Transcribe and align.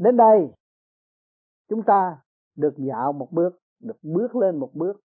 đến 0.00 0.16
đây, 0.16 0.52
chúng 1.68 1.82
ta 1.82 2.18
được 2.56 2.74
dạo 2.76 3.12
một 3.12 3.28
bước, 3.30 3.50
được 3.80 3.96
bước 4.02 4.36
lên 4.36 4.56
một 4.56 4.70
bước 4.74 5.00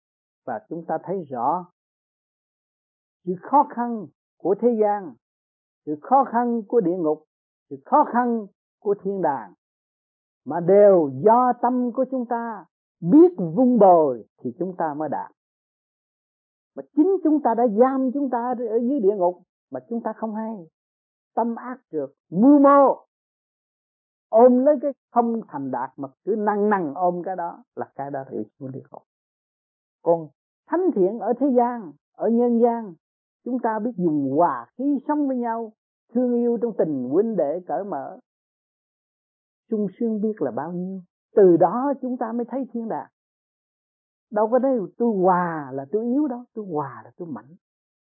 và 0.46 0.60
chúng 0.68 0.84
ta 0.88 0.98
thấy 1.04 1.24
rõ 1.30 1.70
sự 3.24 3.32
khó 3.42 3.66
khăn 3.70 4.06
của 4.36 4.54
thế 4.60 4.68
gian, 4.80 5.14
sự 5.86 5.98
khó 6.02 6.24
khăn 6.24 6.62
của 6.68 6.80
địa 6.80 6.96
ngục, 6.96 7.24
sự 7.70 7.76
khó 7.84 8.04
khăn 8.12 8.46
của 8.80 8.94
thiên 9.02 9.22
đàng. 9.22 9.54
Mà 10.44 10.60
đều 10.60 11.10
do 11.24 11.52
tâm 11.62 11.92
của 11.92 12.04
chúng 12.10 12.26
ta 12.26 12.64
biết 13.00 13.32
vung 13.36 13.78
bồi 13.78 14.24
thì 14.38 14.50
chúng 14.58 14.76
ta 14.78 14.94
mới 14.94 15.08
đạt. 15.08 15.32
Mà 16.76 16.82
chính 16.96 17.16
chúng 17.24 17.42
ta 17.42 17.54
đã 17.54 17.66
giam 17.68 18.10
chúng 18.14 18.30
ta 18.30 18.54
ở 18.58 18.78
dưới 18.88 19.00
địa 19.00 19.16
ngục 19.16 19.42
mà 19.70 19.80
chúng 19.88 20.02
ta 20.02 20.12
không 20.12 20.34
hay. 20.34 20.54
Tâm 21.34 21.56
ác 21.56 21.78
trượt, 21.92 22.10
mưu 22.30 22.58
mô 22.58 23.09
ôm 24.30 24.64
lấy 24.64 24.74
cái 24.82 24.92
không 25.10 25.40
thành 25.48 25.70
đạt 25.70 25.90
mà 25.96 26.08
cứ 26.24 26.34
năng 26.38 26.70
năng 26.70 26.94
ôm 26.94 27.22
cái 27.24 27.36
đó 27.36 27.64
là 27.76 27.86
cái 27.96 28.10
đó 28.10 28.24
thì 28.30 28.36
xuống 28.58 28.72
địa 28.72 28.82
ngục 28.90 29.02
còn 30.02 30.28
thánh 30.66 30.90
thiện 30.94 31.18
ở 31.18 31.32
thế 31.40 31.46
gian, 31.56 31.92
ở 32.12 32.28
nhân 32.28 32.60
gian, 32.62 32.94
chúng 33.44 33.58
ta 33.62 33.78
biết 33.78 33.90
dùng 33.96 34.30
hòa 34.36 34.66
khí 34.78 34.98
sống 35.08 35.28
với 35.28 35.36
nhau, 35.36 35.72
thương 36.14 36.34
yêu 36.34 36.58
trong 36.62 36.72
tình 36.78 37.08
huynh 37.10 37.36
đệ 37.36 37.60
cởi 37.66 37.84
mở. 37.84 38.18
Chung 39.70 39.86
xuyên 39.98 40.20
biết 40.20 40.42
là 40.42 40.50
bao 40.50 40.72
nhiêu, 40.72 41.00
từ 41.36 41.56
đó 41.56 41.92
chúng 42.02 42.16
ta 42.16 42.32
mới 42.32 42.44
thấy 42.48 42.64
thiên 42.72 42.88
đàng. 42.88 43.10
Đâu 44.30 44.48
có 44.48 44.58
thấy 44.62 44.78
tôi 44.98 45.16
hòa 45.16 45.70
là 45.72 45.86
tôi 45.92 46.04
yếu 46.04 46.28
đâu, 46.28 46.44
tôi 46.54 46.64
hòa 46.72 47.02
là 47.04 47.10
tôi 47.16 47.28
mạnh. 47.28 47.56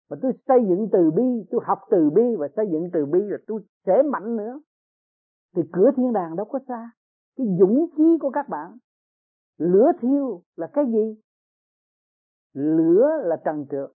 Mà 0.09 0.17
tôi 0.21 0.31
xây 0.47 0.59
dựng 0.69 0.89
từ 0.91 1.11
bi, 1.11 1.45
tôi 1.51 1.61
học 1.63 1.79
từ 1.91 2.09
bi 2.09 2.35
và 2.37 2.47
xây 2.55 2.65
dựng 2.71 2.89
từ 2.93 3.05
bi 3.05 3.19
là 3.23 3.37
tôi 3.47 3.61
sẽ 3.85 4.01
mạnh 4.11 4.35
nữa 4.35 4.59
thì 5.55 5.61
cửa 5.73 5.91
thiên 5.97 6.13
đàng 6.13 6.35
đâu 6.35 6.45
có 6.45 6.59
xa. 6.67 6.91
Cái 7.35 7.47
dũng 7.59 7.87
khí 7.97 8.17
của 8.21 8.29
các 8.29 8.49
bạn, 8.49 8.77
lửa 9.57 9.91
thiêu 10.01 10.41
là 10.55 10.67
cái 10.73 10.85
gì? 10.85 11.21
Lửa 12.53 13.09
là 13.23 13.41
trần 13.45 13.65
trượt, 13.71 13.91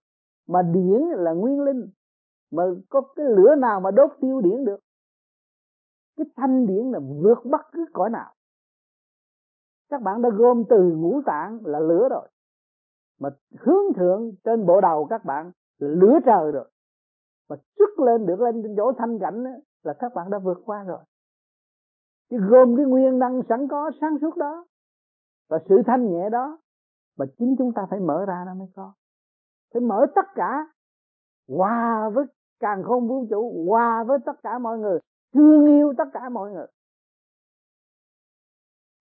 mà 0.47 0.61
điển 0.61 1.01
là 1.17 1.31
nguyên 1.31 1.61
linh. 1.61 1.89
Mà 2.51 2.63
có 2.89 3.01
cái 3.15 3.25
lửa 3.25 3.55
nào 3.55 3.79
mà 3.79 3.91
đốt 3.91 4.11
tiêu 4.21 4.41
điển 4.41 4.65
được? 4.65 4.79
Cái 6.17 6.25
thanh 6.35 6.65
điển 6.67 6.91
là 6.91 6.99
vượt 6.99 7.45
bất 7.45 7.61
cứ 7.71 7.85
cõi 7.93 8.09
nào. 8.09 8.33
Các 9.89 10.01
bạn 10.01 10.21
đã 10.21 10.29
gom 10.29 10.63
từ 10.69 10.95
ngũ 10.95 11.21
tạng 11.25 11.59
là 11.65 11.79
lửa 11.79 12.07
rồi. 12.09 12.29
Mà 13.19 13.29
hướng 13.59 13.93
thượng 13.95 14.31
trên 14.43 14.65
bộ 14.65 14.81
đầu 14.81 15.07
các 15.09 15.25
bạn 15.25 15.51
là 15.77 15.87
lửa 15.87 16.19
trời 16.25 16.51
rồi. 16.51 16.71
Mà 17.49 17.55
xuất 17.77 17.99
lên 17.99 18.25
được 18.25 18.39
lên 18.39 18.63
trên 18.63 18.73
chỗ 18.77 18.91
thanh 18.97 19.19
cảnh 19.19 19.43
là 19.83 19.93
các 19.99 20.13
bạn 20.15 20.29
đã 20.29 20.39
vượt 20.39 20.57
qua 20.65 20.83
rồi 20.83 20.99
chứ 22.29 22.37
gồm 22.49 22.75
cái 22.77 22.85
nguyên 22.85 23.19
năng 23.19 23.41
sẵn 23.49 23.67
có 23.67 23.91
sáng 24.01 24.17
suốt 24.21 24.37
đó 24.37 24.65
và 25.49 25.59
sự 25.69 25.81
thanh 25.85 26.11
nhẹ 26.11 26.29
đó 26.29 26.57
mà 27.17 27.25
chính 27.37 27.55
chúng 27.57 27.73
ta 27.73 27.87
phải 27.89 27.99
mở 27.99 28.25
ra 28.27 28.43
nó 28.45 28.53
mới 28.53 28.67
có. 28.75 28.93
Phải 29.73 29.81
mở 29.81 30.05
tất 30.15 30.25
cả, 30.35 30.67
hòa 31.47 32.09
với 32.09 32.25
càng 32.59 32.83
không 32.83 33.07
vũ 33.07 33.25
trụ, 33.29 33.65
hòa 33.67 34.03
với 34.07 34.17
tất 34.25 34.43
cả 34.43 34.59
mọi 34.59 34.77
người, 34.77 34.99
thương 35.33 35.65
yêu 35.65 35.93
tất 35.97 36.05
cả 36.13 36.29
mọi 36.29 36.51
người. 36.51 36.67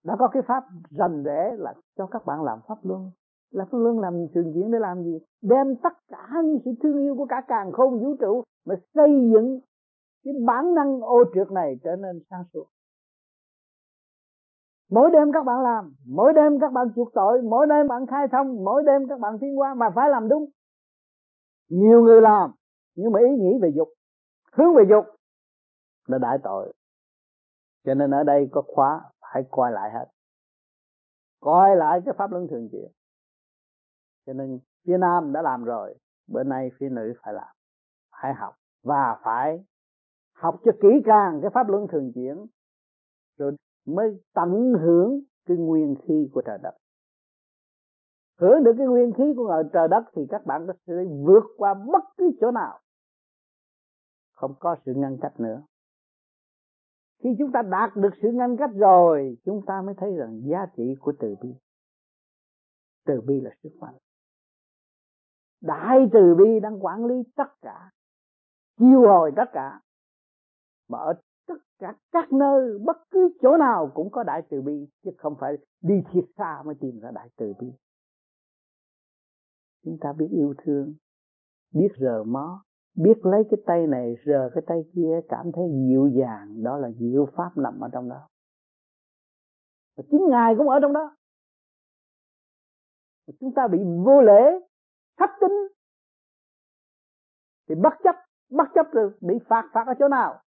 Đã 0.05 0.16
có 0.19 0.28
cái 0.28 0.42
pháp 0.42 0.64
rành 0.91 1.22
rẽ 1.22 1.55
là 1.59 1.75
cho 1.97 2.06
các 2.06 2.27
bạn 2.27 2.42
làm 2.42 2.59
pháp 2.69 2.78
luân. 2.83 3.11
Là 3.50 3.64
pháp 3.64 3.78
luân 3.78 4.00
làm 4.00 4.27
thường 4.34 4.53
diễn 4.55 4.70
để 4.70 4.78
làm 4.78 5.03
gì? 5.03 5.19
Đem 5.42 5.77
tất 5.83 5.92
cả 6.09 6.28
những 6.44 6.59
sự 6.64 6.70
thương 6.83 6.98
yêu 6.98 7.14
của 7.16 7.27
cả 7.27 7.42
càng 7.48 7.72
không 7.72 8.00
vũ 8.00 8.16
trụ 8.20 8.42
mà 8.66 8.75
xây 8.94 9.31
dựng 9.33 9.61
cái 10.25 10.34
bản 10.47 10.75
năng 10.75 11.00
ô 11.00 11.25
trượt 11.34 11.53
này 11.53 11.78
trở 11.84 11.97
nên 11.97 12.20
sáng 12.31 12.44
suốt 12.53 12.66
mỗi 14.90 15.10
đêm 15.12 15.32
các 15.32 15.44
bạn 15.44 15.60
làm, 15.62 15.94
mỗi 16.06 16.32
đêm 16.32 16.60
các 16.60 16.72
bạn 16.72 16.86
chuộc 16.96 17.14
tội, 17.14 17.42
mỗi 17.42 17.66
đêm 17.66 17.88
bạn 17.88 18.06
khai 18.06 18.28
thông, 18.32 18.64
mỗi 18.64 18.82
đêm 18.86 19.08
các 19.08 19.20
bạn 19.20 19.38
tiến 19.41 19.58
qua 19.58 19.74
mà 19.74 19.91
phải 19.94 20.09
làm 20.10 20.28
đúng. 20.28 20.50
Nhiều 21.69 22.03
người 22.03 22.20
làm, 22.20 22.50
nhưng 22.94 23.12
mà 23.12 23.20
ý 23.20 23.26
nghĩ 23.28 23.59
về 23.62 23.72
dục, 23.76 23.88
hướng 24.53 24.75
về 24.75 24.84
dục 24.91 25.04
là 26.06 26.19
đại 26.19 26.38
tội. 26.42 26.72
Cho 27.84 27.94
nên 27.94 28.10
ở 28.10 28.22
đây 28.22 28.48
có 28.53 28.62
khóa, 28.66 29.00
phải 29.20 29.42
coi 29.50 29.72
lại 29.72 29.91
hết. 29.91 30.06
Coi 31.41 31.76
lại 31.76 32.00
cái 32.04 32.14
pháp 32.19 32.30
luân 32.32 32.47
thường 32.50 32.69
chuyển. 32.72 32.92
Cho 34.26 34.32
nên 34.32 34.59
phía 34.86 34.98
nam 34.98 35.32
đã 35.32 35.42
làm 35.42 35.64
rồi, 35.64 35.94
bữa 36.26 36.42
nay 36.42 36.70
phía 36.78 36.88
nữ 36.88 37.12
phải 37.22 37.34
làm. 37.34 37.56
Phải 38.22 38.34
học, 38.34 38.54
và 38.82 39.20
phải 39.25 39.64
học 40.32 40.60
cho 40.64 40.72
kỹ 40.82 40.88
càng 41.04 41.38
cái 41.42 41.50
pháp 41.54 41.69
luân 41.69 41.86
thường 41.92 42.12
chuyển. 42.14 42.47
Rồi 43.38 43.53
mới 43.87 44.21
tận 44.34 44.72
hưởng 44.83 45.21
cái 45.47 45.56
nguyên 45.56 45.95
khí 46.09 46.28
của 46.33 46.43
trời 46.47 46.59
đất. 46.62 46.75
Hưởng 48.39 48.65
được 48.65 48.72
cái 48.78 48.87
nguyên 48.87 49.12
khí 49.12 49.25
của 49.37 49.62
trời 49.72 49.89
đất 49.89 50.05
thì 50.15 50.22
các 50.31 50.47
bạn 50.47 50.67
có 50.67 50.72
thể 50.87 50.95
vượt 51.27 51.45
qua 51.56 51.75
bất 51.75 52.05
cứ 52.17 52.31
chỗ 52.41 52.50
nào. 52.50 52.81
Không 54.33 54.55
có 54.61 54.77
sự 54.87 54.93
ngăn 54.97 55.17
cách 55.22 55.41
nữa. 55.41 55.62
Khi 57.22 57.31
chúng 57.39 57.53
ta 57.53 57.62
đạt 57.62 57.97
được 57.97 58.11
sự 58.22 58.28
ngăn 58.33 58.56
cách 58.56 58.71
rồi, 58.75 59.37
chúng 59.45 59.62
ta 59.67 59.83
mới 59.83 59.95
thấy 59.99 60.15
rằng 60.16 60.41
giá 60.51 60.66
trị 60.77 60.95
của 61.01 61.12
từ 61.21 61.37
bi. 61.43 61.55
Từ 63.06 63.21
bi 63.21 63.41
là 63.41 63.51
sức 63.62 63.71
mạnh. 63.81 63.95
Đại 65.61 65.99
từ 66.12 66.34
bi 66.39 66.61
đang 66.62 66.84
quản 66.84 67.05
lý 67.05 67.15
tất 67.37 67.61
cả, 67.62 67.91
chiêu 68.78 69.01
hồi 69.01 69.33
tất 69.37 69.51
cả, 69.53 69.81
mà 70.89 70.99
ở 70.99 71.15
tất 71.47 71.55
cả 71.78 71.94
các 72.12 72.32
nơi, 72.32 72.78
bất 72.78 72.97
cứ 73.10 73.38
chỗ 73.43 73.56
nào 73.56 73.91
cũng 73.94 74.10
có 74.10 74.22
đại 74.22 74.43
từ 74.50 74.62
bi, 74.62 74.88
chứ 75.05 75.10
không 75.19 75.37
phải 75.41 75.53
đi 75.81 75.94
thiệt 76.12 76.25
xa 76.38 76.62
mới 76.65 76.75
tìm 76.81 77.00
ra 77.00 77.10
đại 77.10 77.28
từ 77.37 77.53
bi. 77.60 77.66
Chúng 79.84 79.99
ta 80.00 80.12
biết 80.19 80.28
yêu 80.31 80.54
thương, 80.65 80.94
biết 81.75 81.88
rờ 82.00 82.25
mó, 82.25 82.65
biết 82.97 83.19
lấy 83.22 83.43
cái 83.50 83.59
tay 83.66 83.87
này, 83.87 84.15
rờ 84.27 84.50
cái 84.54 84.62
tay 84.66 84.84
kia, 84.94 85.21
cảm 85.28 85.53
thấy 85.53 85.65
dịu 85.88 86.10
dàng, 86.21 86.62
đó 86.62 86.78
là 86.78 86.91
diệu 86.91 87.27
pháp 87.37 87.50
nằm 87.56 87.81
ở 87.81 87.88
trong 87.93 88.09
đó. 88.09 88.28
Và 89.97 90.04
chính 90.10 90.28
ngài 90.31 90.54
cũng 90.59 90.69
ở 90.69 90.78
trong 90.83 90.93
đó. 90.93 91.16
Và 93.27 93.34
chúng 93.41 93.54
ta 93.54 93.69
bị 93.69 93.78
vô 94.04 94.21
lễ 94.21 94.60
thấp 95.19 95.31
tính 95.41 95.69
thì 97.69 97.75
bất 97.75 97.93
chấp 98.04 98.15
bất 98.50 98.69
chấp 98.75 98.87
rồi 98.93 99.10
bị 99.21 99.34
phạt 99.49 99.71
phạt 99.72 99.84
ở 99.87 99.94
chỗ 99.99 100.09
nào? 100.09 100.41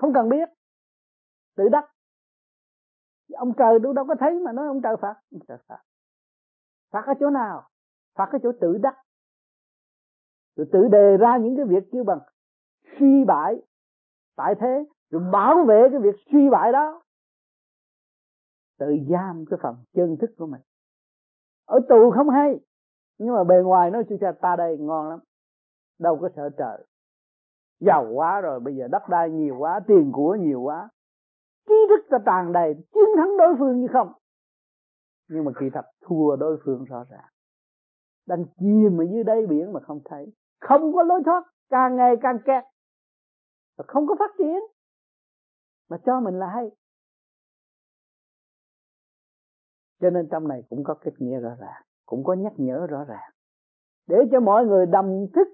Không 0.00 0.12
cần 0.14 0.28
biết. 0.28 0.48
Tự 1.56 1.68
đắc. 1.68 1.84
Ông 3.32 3.52
trời 3.58 3.78
đâu 3.78 3.92
đâu 3.92 4.04
có 4.08 4.14
thấy 4.20 4.40
mà 4.40 4.52
nói 4.52 4.66
ông 4.66 4.82
trời 4.82 4.96
phạt. 5.00 5.14
Ông 5.32 5.40
trời 5.48 5.58
phạt. 5.66 5.82
Phạt 6.90 7.04
ở 7.06 7.14
chỗ 7.20 7.30
nào? 7.30 7.68
Phạt 8.14 8.28
ở 8.32 8.38
chỗ 8.42 8.52
tự 8.60 8.78
đắc. 8.82 8.96
Rồi 10.56 10.66
tự 10.72 10.88
đề 10.88 11.16
ra 11.16 11.36
những 11.36 11.56
cái 11.56 11.64
việc 11.64 11.88
kêu 11.92 12.04
bằng 12.04 12.18
suy 12.98 13.24
bại, 13.24 13.62
tại 14.36 14.54
thế, 14.60 14.84
rồi 15.10 15.22
bảo 15.32 15.64
vệ 15.64 15.88
cái 15.90 16.00
việc 16.00 16.14
suy 16.32 16.48
bại 16.50 16.72
đó. 16.72 17.02
Tự 18.78 18.96
giam 19.10 19.44
cái 19.50 19.58
phần 19.62 19.76
chân 19.92 20.16
thức 20.20 20.30
của 20.36 20.46
mình. 20.46 20.60
Ở 21.64 21.80
tù 21.88 22.10
không 22.10 22.30
hay, 22.30 22.60
nhưng 23.18 23.34
mà 23.34 23.44
bề 23.44 23.62
ngoài 23.64 23.90
nói 23.90 24.04
chú 24.08 24.16
cha, 24.20 24.32
ta 24.32 24.56
đây 24.56 24.76
ngon 24.78 25.08
lắm. 25.08 25.18
Đâu 25.98 26.18
có 26.20 26.28
sợ 26.36 26.50
trời 26.58 26.86
giàu 27.80 28.06
quá 28.14 28.40
rồi, 28.40 28.60
bây 28.60 28.76
giờ 28.76 28.88
đất 28.88 29.02
đai 29.08 29.30
nhiều 29.30 29.56
quá, 29.58 29.80
tiền 29.86 30.12
của 30.14 30.34
nhiều 30.34 30.60
quá. 30.60 30.88
Trí 31.68 31.74
thức 31.88 32.06
ta 32.10 32.18
tràn 32.26 32.52
đầy, 32.52 32.74
chiến 32.74 33.16
thắng 33.16 33.36
đối 33.38 33.54
phương 33.58 33.80
như 33.80 33.86
không. 33.92 34.12
Nhưng 35.28 35.44
mà 35.44 35.52
kỳ 35.60 35.66
thật, 35.74 35.84
thua 36.00 36.36
đối 36.36 36.58
phương 36.64 36.84
rõ 36.84 37.04
ràng. 37.10 37.28
Đang 38.26 38.44
chìm 38.58 39.00
ở 39.00 39.04
dưới 39.12 39.24
đáy 39.24 39.46
biển 39.46 39.72
mà 39.72 39.80
không 39.80 40.00
thấy. 40.04 40.26
Không 40.60 40.92
có 40.94 41.02
lối 41.02 41.22
thoát, 41.24 41.42
càng 41.70 41.96
ngày 41.96 42.14
càng 42.22 42.38
kẹt. 42.44 42.64
Và 43.78 43.84
không 43.88 44.06
có 44.06 44.14
phát 44.18 44.30
triển. 44.38 44.58
Mà 45.90 45.96
cho 46.06 46.20
mình 46.20 46.38
là 46.38 46.46
hay. 46.46 46.70
Cho 50.00 50.10
nên 50.10 50.28
trong 50.30 50.48
này 50.48 50.62
cũng 50.68 50.84
có 50.84 50.94
kết 50.94 51.12
nghĩa 51.18 51.40
rõ 51.40 51.50
ràng, 51.60 51.82
cũng 52.06 52.24
có 52.24 52.34
nhắc 52.34 52.52
nhở 52.56 52.86
rõ 52.90 53.04
ràng. 53.04 53.30
Để 54.06 54.16
cho 54.32 54.40
mọi 54.40 54.66
người 54.66 54.86
đầm 54.86 55.26
thức 55.34 55.48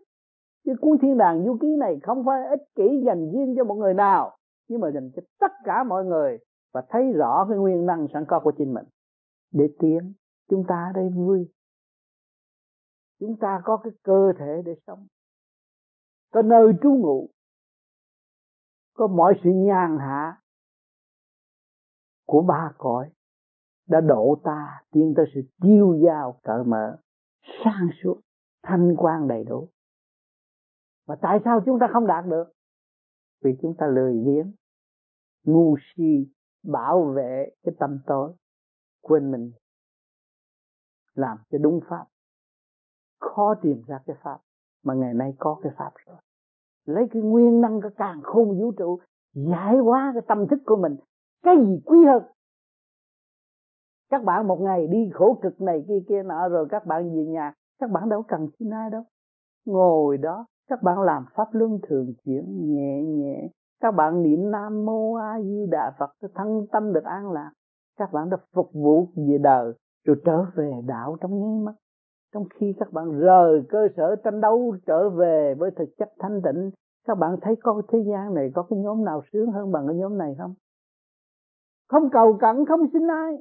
chứ 0.67 0.73
cuốn 0.81 0.99
thiên 1.03 1.19
đàng 1.19 1.45
du 1.45 1.59
ký 1.61 1.77
này 1.79 2.01
không 2.03 2.25
phải 2.27 2.49
ích 2.49 2.63
kỷ 2.75 3.03
dành 3.07 3.31
riêng 3.33 3.55
cho 3.57 3.65
một 3.65 3.75
người 3.75 3.95
nào, 3.95 4.37
nhưng 4.69 4.81
mà 4.81 4.91
dành 4.91 5.11
cho 5.17 5.23
tất 5.41 5.53
cả 5.65 5.85
mọi 5.85 6.05
người 6.05 6.39
và 6.73 6.83
thấy 6.89 7.13
rõ 7.13 7.47
cái 7.49 7.59
nguyên 7.59 7.87
năng 7.87 8.07
sẵn 8.13 8.25
có 8.29 8.41
của 8.41 8.53
chính 8.59 8.75
mình. 8.75 8.87
Để 9.53 9.65
tiến, 9.79 10.13
chúng 10.51 10.65
ta 10.69 10.75
ở 10.75 10.93
đây 10.95 11.09
vui. 11.09 11.53
Chúng 13.21 13.37
ta 13.41 13.61
có 13.65 13.77
cái 13.77 13.93
cơ 14.03 14.33
thể 14.39 14.63
để 14.65 14.75
sống. 14.87 15.07
Có 16.33 16.43
nơi 16.43 16.73
trú 16.83 16.91
ngụ. 16.91 17.31
Có 18.95 19.07
mọi 19.07 19.35
sự 19.45 19.51
nhàn 19.51 19.99
hạ 19.99 20.41
của 22.27 22.43
ba 22.43 22.73
cõi 22.79 23.11
đã 23.89 24.01
độ 24.01 24.37
ta 24.45 24.83
tiến 24.91 25.15
tới 25.17 25.27
sự 25.35 25.41
tiêu 25.63 25.99
giao 26.07 26.41
cởi 26.43 26.65
mở 26.65 26.99
sang 27.65 27.89
suốt, 28.03 28.21
thanh 28.63 28.95
quan 28.97 29.29
đầy 29.29 29.45
đủ 29.45 29.69
mà 31.07 31.15
tại 31.23 31.39
sao 31.45 31.61
chúng 31.67 31.79
ta 31.81 31.89
không 31.93 32.07
đạt 32.07 32.25
được? 32.27 32.45
Vì 33.43 33.57
chúng 33.63 33.75
ta 33.79 33.87
lười 33.87 34.13
biếng, 34.27 34.53
ngu 35.45 35.77
si, 35.81 36.33
bảo 36.63 37.05
vệ 37.05 37.51
cái 37.63 37.75
tâm 37.79 37.99
tối, 38.07 38.33
quên 39.01 39.31
mình, 39.31 39.53
làm 41.15 41.39
cho 41.51 41.59
đúng 41.59 41.81
pháp. 41.89 42.07
Khó 43.21 43.55
tìm 43.63 43.83
ra 43.87 44.01
cái 44.07 44.17
pháp, 44.23 44.39
mà 44.85 44.95
ngày 44.95 45.15
nay 45.15 45.35
có 45.39 45.61
cái 45.63 45.73
pháp 45.77 45.91
rồi. 46.07 46.17
Lấy 46.85 47.05
cái 47.11 47.23
nguyên 47.23 47.61
năng 47.61 47.81
cái 47.81 47.91
càng 47.97 48.21
khôn 48.23 48.59
vũ 48.59 48.73
trụ, 48.73 48.99
giải 49.35 49.77
hóa 49.77 50.11
cái 50.15 50.23
tâm 50.29 50.49
thức 50.49 50.59
của 50.67 50.77
mình, 50.77 50.97
cái 51.43 51.57
gì 51.67 51.81
quý 51.85 51.99
hơn? 52.07 52.23
Các 54.11 54.25
bạn 54.25 54.49
một 54.49 54.61
ngày 54.61 54.87
đi 54.87 55.11
khổ 55.15 55.39
cực 55.43 55.61
này 55.61 55.85
kia 55.89 56.05
kia 56.09 56.23
nọ 56.23 56.49
rồi 56.49 56.67
các 56.71 56.87
bạn 56.87 57.17
về 57.17 57.25
nhà, 57.25 57.53
các 57.79 57.91
bạn 57.91 58.09
đâu 58.09 58.23
cần 58.29 58.49
xin 58.59 58.71
ai 58.71 58.91
đâu. 58.91 59.03
Ngồi 59.65 60.19
đó 60.19 60.47
các 60.69 60.83
bạn 60.83 61.01
làm 61.01 61.25
pháp 61.35 61.49
luân 61.53 61.79
thường 61.89 62.13
chuyển 62.25 62.75
nhẹ 62.75 63.03
nhẹ. 63.03 63.49
Các 63.81 63.95
bạn 63.95 64.23
niệm 64.23 64.51
nam 64.51 64.85
mô 64.85 65.15
a 65.15 65.41
di 65.43 65.67
đà 65.71 65.93
phật 65.99 66.11
thân 66.35 66.67
tâm 66.73 66.93
được 66.93 67.05
an 67.05 67.33
lạc. 67.33 67.51
Các 67.99 68.13
bạn 68.13 68.31
đã 68.31 68.37
phục 68.55 68.71
vụ 68.73 69.09
về 69.17 69.39
đời, 69.39 69.73
rồi 70.05 70.17
trở 70.25 70.45
về 70.57 70.73
đạo 70.87 71.17
trong 71.21 71.41
nháy 71.41 71.65
mắt. 71.65 71.75
Trong 72.35 72.45
khi 72.55 72.75
các 72.79 72.93
bạn 72.93 73.19
rời 73.19 73.63
cơ 73.69 73.89
sở 73.97 74.17
tranh 74.25 74.41
đấu, 74.41 74.77
trở 74.87 75.11
về 75.11 75.55
với 75.59 75.71
thực 75.71 75.89
chất 75.99 76.09
thanh 76.19 76.41
tịnh, 76.45 76.71
các 77.07 77.15
bạn 77.19 77.37
thấy 77.43 77.57
có 77.63 77.83
thế 77.89 77.99
gian 78.11 78.35
này 78.35 78.51
có 78.55 78.63
cái 78.63 78.79
nhóm 78.79 79.05
nào 79.05 79.23
sướng 79.33 79.53
hơn 79.53 79.73
bằng 79.73 79.87
cái 79.87 79.97
nhóm 79.97 80.19
này 80.19 80.35
không? 80.39 80.55
Không 81.89 82.11
cầu 82.13 82.39
cận, 82.41 82.65
không 82.69 82.81
xin 82.93 83.03
ai. 83.11 83.37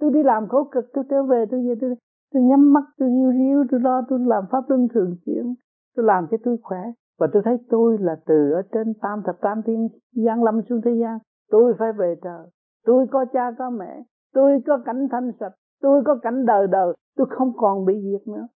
Tôi 0.00 0.10
đi 0.10 0.22
làm 0.22 0.48
khổ 0.48 0.64
cực, 0.64 0.84
tôi 0.92 1.04
trở 1.10 1.22
về, 1.22 1.44
tôi 1.50 1.68
về, 1.68 1.74
tôi 1.80 1.94
tôi 2.32 2.42
nhắm 2.42 2.72
mắt, 2.72 2.84
tôi 2.98 3.08
yêu 3.08 3.32
riêu 3.32 3.64
tôi 3.70 3.80
lo, 3.80 4.02
tôi 4.08 4.18
làm 4.18 4.44
pháp 4.50 4.64
luân 4.68 4.88
thường 4.94 5.16
chuyển 5.26 5.54
tôi 5.96 6.06
làm 6.06 6.26
cho 6.30 6.36
tôi 6.44 6.56
khỏe. 6.62 6.78
Và 7.18 7.26
tôi 7.32 7.42
thấy 7.44 7.58
tôi 7.70 7.98
là 8.00 8.16
từ 8.26 8.52
ở 8.52 8.62
trên 8.72 8.94
tam 9.02 9.22
thập 9.26 9.40
tam 9.40 9.62
thiên 9.62 9.88
giáng 10.12 10.44
lâm 10.44 10.62
xuống 10.68 10.80
thế 10.84 10.90
gian. 11.00 11.18
Tôi 11.50 11.74
phải 11.78 11.92
về 11.92 12.14
trời. 12.22 12.46
Tôi 12.84 13.06
có 13.10 13.24
cha 13.32 13.50
có 13.58 13.70
mẹ. 13.70 14.02
Tôi 14.32 14.62
có 14.66 14.78
cảnh 14.84 15.08
thanh 15.12 15.32
sạch. 15.40 15.52
Tôi 15.80 16.02
có 16.06 16.18
cảnh 16.22 16.46
đời 16.46 16.66
đời. 16.66 16.94
Tôi 17.16 17.26
không 17.30 17.52
còn 17.56 17.84
bị 17.84 17.94
diệt 18.02 18.28
nữa. 18.28 18.48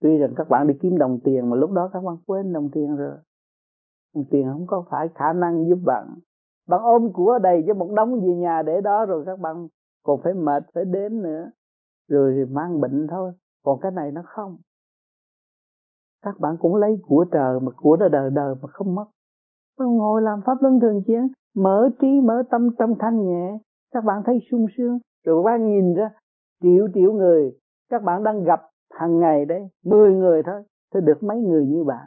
Tuy 0.00 0.18
rằng 0.18 0.34
các 0.36 0.48
bạn 0.48 0.66
đi 0.66 0.74
kiếm 0.82 0.98
đồng 0.98 1.18
tiền 1.24 1.50
mà 1.50 1.56
lúc 1.56 1.70
đó 1.70 1.90
các 1.92 2.00
bạn 2.04 2.16
quên 2.26 2.52
đồng 2.52 2.68
tiền 2.72 2.96
rồi. 2.96 3.16
Đồng 4.14 4.24
tiền 4.30 4.48
không 4.52 4.66
có 4.66 4.84
phải 4.90 5.08
khả 5.14 5.32
năng 5.32 5.68
giúp 5.68 5.78
bạn. 5.84 6.06
Bạn 6.68 6.80
ôm 6.82 7.12
của 7.12 7.38
đầy 7.42 7.64
cho 7.66 7.74
một 7.74 7.90
đống 7.96 8.20
về 8.20 8.34
nhà 8.36 8.62
để 8.62 8.80
đó 8.80 9.06
rồi 9.06 9.22
các 9.26 9.38
bạn 9.40 9.68
còn 10.04 10.20
phải 10.24 10.34
mệt 10.34 10.62
phải 10.74 10.84
đếm 10.84 11.22
nữa. 11.22 11.50
Rồi 12.08 12.34
thì 12.36 12.54
mang 12.54 12.80
bệnh 12.80 13.06
thôi. 13.10 13.32
Còn 13.64 13.80
cái 13.80 13.92
này 13.92 14.12
nó 14.12 14.22
không 14.26 14.56
các 16.22 16.40
bạn 16.40 16.56
cũng 16.60 16.76
lấy 16.76 17.00
của 17.06 17.24
trời 17.32 17.60
mà 17.60 17.70
của 17.76 17.96
đời 17.96 18.08
đời 18.08 18.30
đời 18.30 18.54
mà 18.62 18.68
không 18.68 18.94
mất. 18.94 19.04
Ngồi 19.78 20.22
làm 20.22 20.40
pháp 20.46 20.54
luân 20.60 20.80
thường 20.80 21.02
chiến 21.06 21.28
mở 21.56 21.88
trí, 22.00 22.20
mở 22.20 22.42
tâm 22.50 22.70
trong 22.78 22.94
thanh 22.98 23.26
nhẹ. 23.26 23.58
Các 23.92 24.04
bạn 24.04 24.22
thấy 24.26 24.38
sung 24.50 24.66
sướng. 24.76 24.98
Rồi 25.24 25.42
các 25.42 25.44
bạn 25.44 25.66
nhìn 25.66 25.94
ra, 25.94 26.10
triệu 26.62 26.88
triệu 26.94 27.12
người, 27.12 27.58
các 27.90 28.02
bạn 28.02 28.22
đang 28.22 28.44
gặp 28.44 28.60
hàng 28.90 29.18
ngày 29.18 29.44
đấy, 29.44 29.68
mười 29.84 30.14
người 30.14 30.42
thôi 30.42 30.62
thì 30.94 31.00
được 31.04 31.22
mấy 31.22 31.40
người 31.40 31.66
như 31.66 31.84
bạn. 31.84 32.06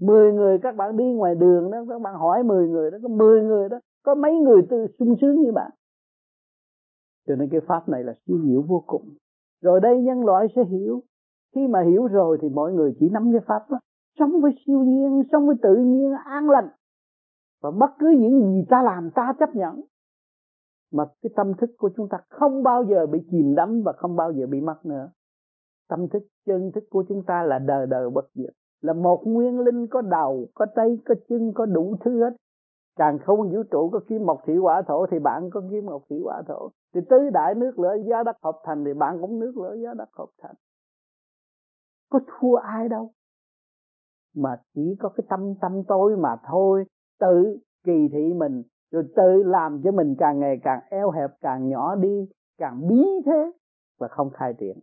Mười 0.00 0.32
người, 0.32 0.58
các 0.58 0.76
bạn 0.76 0.96
đi 0.96 1.12
ngoài 1.12 1.34
đường 1.34 1.70
đó, 1.70 1.78
các 1.88 2.02
bạn 2.02 2.14
hỏi 2.14 2.42
mười 2.42 2.68
người 2.68 2.90
đó, 2.90 2.98
có 3.02 3.08
mười 3.08 3.42
người 3.42 3.68
đó, 3.68 3.80
có 4.04 4.14
mấy 4.14 4.32
người 4.34 4.62
tư 4.70 4.86
sung 4.98 5.14
sướng 5.20 5.40
như 5.40 5.52
bạn. 5.52 5.70
Cho 7.28 7.36
nên 7.36 7.48
cái 7.52 7.60
pháp 7.60 7.88
này 7.88 8.04
là 8.04 8.14
siêu 8.26 8.38
diệu 8.44 8.62
vô 8.62 8.84
cùng. 8.86 9.08
Rồi 9.62 9.80
đây 9.80 10.02
nhân 10.02 10.24
loại 10.24 10.46
sẽ 10.56 10.64
hiểu 10.64 11.02
khi 11.56 11.66
mà 11.66 11.82
hiểu 11.82 12.06
rồi 12.06 12.38
thì 12.42 12.48
mọi 12.48 12.72
người 12.72 12.96
chỉ 13.00 13.08
nắm 13.08 13.32
cái 13.32 13.40
pháp 13.46 13.70
đó. 13.70 13.78
Sống 14.18 14.40
với 14.40 14.52
siêu 14.66 14.84
nhiên, 14.84 15.22
sống 15.32 15.46
với 15.46 15.56
tự 15.62 15.76
nhiên, 15.76 16.12
an 16.24 16.50
lành. 16.50 16.68
Và 17.62 17.70
bất 17.70 17.90
cứ 17.98 18.14
những 18.18 18.40
gì 18.40 18.64
ta 18.70 18.82
làm, 18.82 19.10
ta 19.14 19.32
chấp 19.38 19.54
nhận. 19.54 19.80
Mà 20.92 21.04
cái 21.22 21.30
tâm 21.36 21.54
thức 21.54 21.70
của 21.78 21.90
chúng 21.96 22.08
ta 22.08 22.18
không 22.28 22.62
bao 22.62 22.84
giờ 22.84 23.06
bị 23.06 23.18
chìm 23.30 23.54
đắm 23.54 23.82
và 23.84 23.92
không 23.92 24.16
bao 24.16 24.32
giờ 24.32 24.46
bị 24.46 24.60
mất 24.60 24.86
nữa. 24.86 25.10
Tâm 25.88 26.08
thức, 26.08 26.22
chân 26.46 26.70
thức 26.74 26.84
của 26.90 27.04
chúng 27.08 27.22
ta 27.26 27.42
là 27.42 27.58
đời 27.58 27.86
đời 27.86 28.10
bất 28.10 28.24
diệt. 28.34 28.52
Là 28.82 28.92
một 28.92 29.22
nguyên 29.24 29.60
linh 29.60 29.86
có 29.86 30.00
đầu, 30.00 30.46
có 30.54 30.66
tay, 30.74 30.98
có 31.04 31.14
chân, 31.28 31.52
có 31.54 31.66
đủ 31.66 31.96
thứ 32.04 32.20
hết. 32.24 32.36
Càng 32.96 33.18
không 33.18 33.50
vũ 33.50 33.62
trụ 33.70 33.90
có 33.92 34.00
kim 34.08 34.26
một 34.26 34.40
thủy 34.46 34.56
hỏa 34.56 34.82
thổ 34.82 35.06
thì 35.06 35.18
bạn 35.18 35.50
có 35.50 35.62
kim 35.70 35.86
một 35.86 36.02
thủy 36.08 36.20
hỏa 36.24 36.42
thổ. 36.48 36.70
Thì 36.94 37.00
tứ 37.10 37.30
đại 37.32 37.54
nước 37.54 37.78
lửa 37.78 37.96
gió 38.04 38.22
đất 38.22 38.36
hợp 38.42 38.60
thành 38.64 38.84
thì 38.84 38.94
bạn 38.94 39.18
cũng 39.20 39.38
nước 39.38 39.52
lửa 39.56 39.74
gió 39.82 39.94
đất 39.94 40.08
hợp 40.12 40.28
thành 40.42 40.54
có 42.08 42.20
thua 42.26 42.54
ai 42.54 42.88
đâu. 42.88 43.12
Mà 44.34 44.56
chỉ 44.74 44.96
có 44.98 45.08
cái 45.08 45.26
tâm 45.30 45.54
tâm 45.60 45.82
tối 45.88 46.16
mà 46.16 46.36
thôi. 46.48 46.84
Tự 47.18 47.58
kỳ 47.84 48.08
thị 48.12 48.34
mình, 48.34 48.62
rồi 48.90 49.04
tự 49.16 49.42
làm 49.42 49.80
cho 49.84 49.92
mình 49.92 50.14
càng 50.18 50.38
ngày 50.40 50.60
càng 50.62 50.80
eo 50.90 51.10
hẹp, 51.10 51.30
càng 51.40 51.68
nhỏ 51.68 51.94
đi, 51.94 52.28
càng 52.58 52.88
bí 52.88 53.04
thế 53.26 53.52
và 53.98 54.08
không 54.08 54.30
khai 54.30 54.54
triển. 54.58 54.78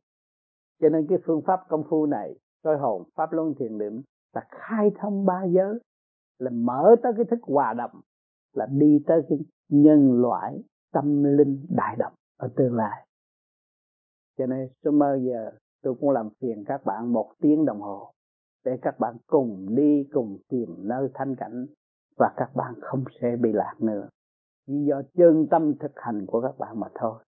Cho 0.81 0.89
nên 0.89 1.07
cái 1.09 1.17
phương 1.25 1.41
pháp 1.41 1.59
công 1.69 1.83
phu 1.89 2.05
này 2.05 2.35
soi 2.63 2.77
hồn, 2.77 3.03
pháp 3.15 3.33
luân 3.33 3.53
thiền 3.59 3.77
định 3.77 4.01
là 4.33 4.41
khai 4.49 4.91
thông 4.99 5.25
ba 5.25 5.43
giới, 5.43 5.79
là 6.39 6.51
mở 6.53 6.95
tới 7.03 7.13
cái 7.15 7.25
thức 7.25 7.39
hòa 7.41 7.73
đồng, 7.73 8.01
là 8.53 8.65
đi 8.71 9.03
tới 9.07 9.21
cái 9.29 9.39
nhân 9.69 10.21
loại 10.21 10.63
tâm 10.91 11.23
linh 11.23 11.65
đại 11.69 11.95
đồng 11.95 12.13
ở 12.37 12.49
tương 12.55 12.75
lai. 12.75 13.07
Cho 14.37 14.45
nên 14.45 14.69
số 14.83 14.91
mơ 14.91 15.19
giờ 15.21 15.51
tôi 15.83 15.95
cũng 15.99 16.09
làm 16.09 16.29
phiền 16.39 16.63
các 16.67 16.85
bạn 16.85 17.13
một 17.13 17.33
tiếng 17.41 17.65
đồng 17.65 17.81
hồ 17.81 18.13
để 18.65 18.77
các 18.81 18.99
bạn 18.99 19.17
cùng 19.27 19.75
đi, 19.75 20.03
cùng 20.13 20.37
tìm 20.49 20.75
nơi 20.77 21.09
thanh 21.13 21.35
cảnh 21.35 21.65
và 22.17 22.33
các 22.37 22.55
bạn 22.55 22.73
không 22.81 23.03
sẽ 23.21 23.35
bị 23.41 23.51
lạc 23.53 23.75
nữa. 23.79 24.09
Vì 24.67 24.85
do 24.85 25.01
chân 25.13 25.47
tâm 25.51 25.77
thực 25.79 25.91
hành 25.95 26.25
của 26.25 26.41
các 26.41 26.57
bạn 26.57 26.79
mà 26.79 26.87
thôi. 26.95 27.23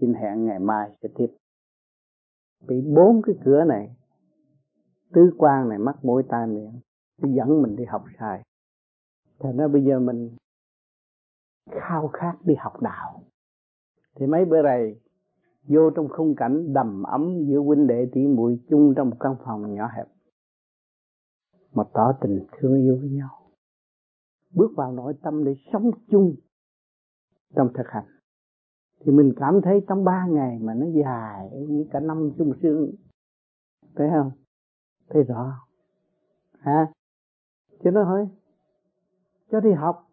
Xin 0.00 0.14
hẹn 0.14 0.44
ngày 0.44 0.58
mai 0.58 0.90
sẽ 1.02 1.08
tiếp. 1.14 1.36
Bị 2.68 2.80
bốn 2.94 3.22
cái 3.22 3.34
cửa 3.44 3.64
này, 3.64 3.96
tứ 5.12 5.34
quan 5.38 5.68
này 5.68 5.78
mắt 5.78 5.96
mũi 6.02 6.22
tai 6.28 6.46
miệng, 6.46 6.80
nó 7.22 7.28
dẫn 7.28 7.62
mình 7.62 7.76
đi 7.76 7.84
học 7.84 8.04
sai. 8.18 8.42
Thành 9.38 9.56
ra 9.56 9.68
bây 9.68 9.84
giờ 9.84 10.00
mình 10.00 10.36
khao 11.70 12.08
khát 12.08 12.36
đi 12.44 12.54
học 12.58 12.82
đạo. 12.82 13.22
Thì 14.14 14.26
mấy 14.26 14.44
bữa 14.44 14.62
này 14.62 15.00
vô 15.68 15.90
trong 15.90 16.08
khung 16.08 16.34
cảnh 16.34 16.72
đầm 16.72 17.02
ấm 17.02 17.44
giữa 17.46 17.58
huynh 17.58 17.86
đệ 17.86 18.08
tỷ 18.12 18.26
muội 18.26 18.58
chung 18.70 18.94
trong 18.96 19.10
một 19.10 19.16
căn 19.20 19.36
phòng 19.44 19.74
nhỏ 19.74 19.88
hẹp. 19.96 20.06
Mà 21.72 21.84
tỏ 21.94 22.12
tình 22.20 22.46
thương 22.52 22.74
yêu 22.74 22.98
với 23.00 23.10
nhau. 23.10 23.28
Bước 24.54 24.70
vào 24.76 24.92
nội 24.92 25.14
tâm 25.22 25.44
để 25.44 25.54
sống 25.72 25.90
chung 26.10 26.34
trong 27.56 27.72
thực 27.74 27.86
hành. 27.86 28.06
Thì 29.00 29.12
mình 29.12 29.32
cảm 29.36 29.60
thấy 29.62 29.80
trong 29.88 30.04
ba 30.04 30.26
ngày 30.26 30.58
mà 30.58 30.74
nó 30.74 30.86
dài, 31.04 31.50
như 31.68 31.86
cả 31.90 32.00
năm 32.00 32.30
chung 32.38 32.52
sương 32.62 32.90
thấy 33.96 34.08
không? 34.12 34.30
Thấy 35.08 35.22
rõ 35.22 35.52
hả? 36.58 36.86
Cho 37.84 37.90
nó 37.90 38.04
thôi. 38.04 38.28
Cho 39.50 39.60
đi 39.60 39.72
học, 39.72 40.08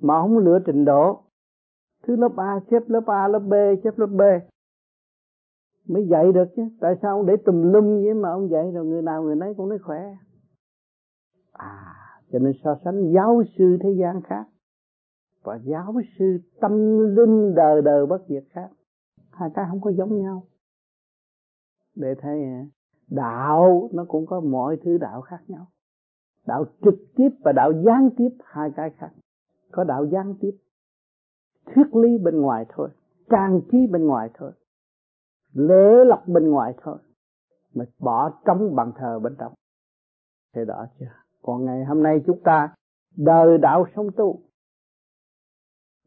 mà 0.00 0.20
không 0.20 0.38
lựa 0.38 0.58
trình 0.66 0.84
độ. 0.84 1.22
Thứ 2.02 2.16
lớp 2.16 2.32
A 2.36 2.60
xếp 2.70 2.82
lớp 2.86 3.06
A, 3.06 3.28
lớp 3.28 3.38
B 3.38 3.52
xếp 3.84 3.98
lớp 3.98 4.06
B 4.06 4.22
mới 5.92 6.06
dạy 6.08 6.32
được 6.32 6.48
chứ. 6.56 6.62
Tại 6.80 6.94
sao 7.02 7.16
ông 7.16 7.26
để 7.26 7.36
tùm 7.36 7.72
lum 7.72 7.84
vậy 7.84 8.14
mà 8.14 8.30
ông 8.30 8.50
dạy 8.50 8.70
rồi 8.72 8.86
người 8.86 9.02
nào 9.02 9.22
người 9.22 9.36
nấy 9.36 9.54
cũng 9.54 9.68
nói 9.68 9.78
khỏe? 9.78 10.16
À 11.52 12.00
cho 12.32 12.38
nên 12.38 12.52
so 12.64 12.76
sánh 12.84 13.12
giáo 13.12 13.42
sư 13.58 13.78
thế 13.82 13.90
gian 14.00 14.22
khác 14.22 14.44
và 15.42 15.58
giáo 15.64 15.94
sư 16.18 16.38
tâm 16.60 16.72
linh 17.16 17.54
đời 17.54 17.82
đời 17.82 18.06
bất 18.06 18.22
diệt 18.28 18.44
khác. 18.50 18.68
Hai 19.30 19.50
cái 19.54 19.64
không 19.68 19.80
có 19.80 19.90
giống 19.90 20.22
nhau. 20.22 20.42
Để 21.94 22.14
thấy 22.20 22.44
à, 22.44 22.66
đạo 23.10 23.88
nó 23.92 24.04
cũng 24.08 24.26
có 24.26 24.40
mọi 24.40 24.76
thứ 24.84 24.98
đạo 24.98 25.20
khác 25.20 25.40
nhau. 25.48 25.66
Đạo 26.46 26.64
trực 26.84 26.94
tiếp 27.16 27.28
và 27.44 27.52
đạo 27.52 27.72
gián 27.86 28.10
tiếp, 28.16 28.30
hai 28.44 28.70
cái 28.76 28.90
khác. 28.98 29.10
Có 29.72 29.84
đạo 29.84 30.06
gián 30.06 30.34
tiếp, 30.40 30.56
thuyết 31.66 31.94
lý 31.94 32.18
bên 32.18 32.40
ngoài 32.40 32.66
thôi, 32.68 32.88
trang 33.30 33.60
trí 33.72 33.86
bên 33.86 34.06
ngoài 34.06 34.30
thôi 34.34 34.52
lễ 35.52 36.04
lọc 36.06 36.28
bên 36.28 36.50
ngoài 36.50 36.74
thôi, 36.82 36.98
mà 37.74 37.84
bỏ 37.98 38.40
trống 38.44 38.76
bàn 38.76 38.92
thờ 38.96 39.18
bên 39.18 39.36
trong. 39.38 39.54
Thế 40.54 40.64
đó 40.64 40.86
chưa 40.98 41.06
còn 41.42 41.64
ngày 41.64 41.84
hôm 41.84 42.02
nay 42.02 42.20
chúng 42.26 42.40
ta 42.44 42.74
đời 43.16 43.58
đạo 43.58 43.86
sống 43.96 44.06
tu, 44.16 44.40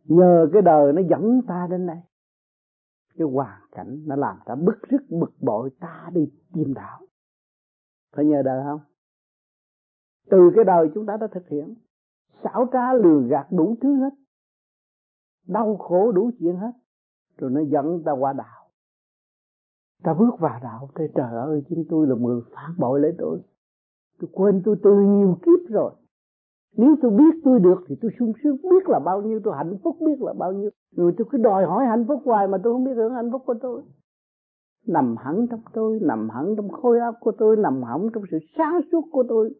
nhờ 0.03 0.49
cái 0.53 0.61
đời 0.61 0.93
nó 0.93 1.01
dẫn 1.09 1.41
ta 1.47 1.67
đến 1.69 1.87
đây, 1.87 1.97
cái 3.17 3.27
hoàn 3.27 3.61
cảnh 3.71 4.03
nó 4.05 4.15
làm 4.15 4.39
ta 4.45 4.55
bức 4.55 4.75
rứt, 4.89 5.01
bực 5.09 5.33
bội, 5.41 5.69
ta 5.79 6.09
đi 6.13 6.31
tìm 6.53 6.73
đạo. 6.73 7.01
Phải 8.15 8.25
nhờ 8.25 8.41
đời 8.45 8.63
không? 8.63 8.79
Từ 10.29 10.51
cái 10.55 10.63
đời 10.63 10.91
chúng 10.93 11.05
ta 11.05 11.17
đã 11.17 11.27
thực 11.27 11.47
hiện, 11.47 11.75
xảo 12.43 12.67
trá, 12.73 12.93
lừa 12.93 13.27
gạt 13.29 13.47
đủ 13.51 13.75
thứ 13.81 13.95
hết, 13.95 14.13
đau 15.47 15.77
khổ 15.77 16.11
đủ 16.11 16.31
chuyện 16.39 16.55
hết, 16.55 16.71
rồi 17.37 17.51
nó 17.51 17.61
dẫn 17.61 18.03
ta 18.05 18.11
qua 18.11 18.33
đạo 18.33 18.62
ta 20.03 20.13
bước 20.13 20.39
vào 20.39 20.59
đạo 20.63 20.89
thế 20.95 21.07
trời 21.15 21.31
ơi, 21.31 21.63
chính 21.69 21.85
tôi 21.89 22.07
là 22.07 22.15
người 22.15 22.41
phản 22.55 22.71
bội 22.77 22.99
lấy 22.99 23.11
tôi. 23.17 23.39
Tôi 24.19 24.29
quên 24.33 24.61
tôi 24.65 24.75
từ 24.83 24.91
nhiều 24.91 25.37
kiếp 25.41 25.69
rồi. 25.69 25.91
Nếu 26.77 26.95
tôi 27.01 27.11
biết 27.11 27.41
tôi 27.43 27.59
được 27.59 27.83
thì 27.87 27.95
tôi 28.01 28.11
sung 28.19 28.33
sướng 28.43 28.57
biết 28.61 28.89
là 28.89 28.99
bao 28.99 29.21
nhiêu, 29.21 29.39
tôi 29.43 29.53
hạnh 29.57 29.77
phúc 29.83 29.95
biết 29.99 30.21
là 30.21 30.33
bao 30.33 30.51
nhiêu. 30.51 30.69
Rồi 30.95 31.13
tôi 31.17 31.27
cứ 31.31 31.37
đòi 31.37 31.65
hỏi 31.65 31.85
hạnh 31.85 32.05
phúc 32.07 32.21
hoài 32.25 32.47
mà 32.47 32.57
tôi 32.63 32.73
không 32.73 32.83
biết 32.83 32.93
hưởng 32.95 33.13
hạnh 33.13 33.31
phúc 33.31 33.41
của 33.45 33.55
tôi. 33.61 33.81
Nằm 34.87 35.15
hẳn 35.17 35.47
trong 35.49 35.61
tôi, 35.73 35.99
nằm 36.01 36.29
hẳn 36.29 36.55
trong 36.55 36.69
khối 36.69 36.99
óc 36.99 37.15
của 37.21 37.31
tôi, 37.31 37.57
nằm 37.57 37.83
hẳn 37.83 38.07
trong 38.13 38.23
sự 38.31 38.37
sáng 38.57 38.81
suốt 38.91 39.01
của 39.11 39.23
tôi. 39.29 39.53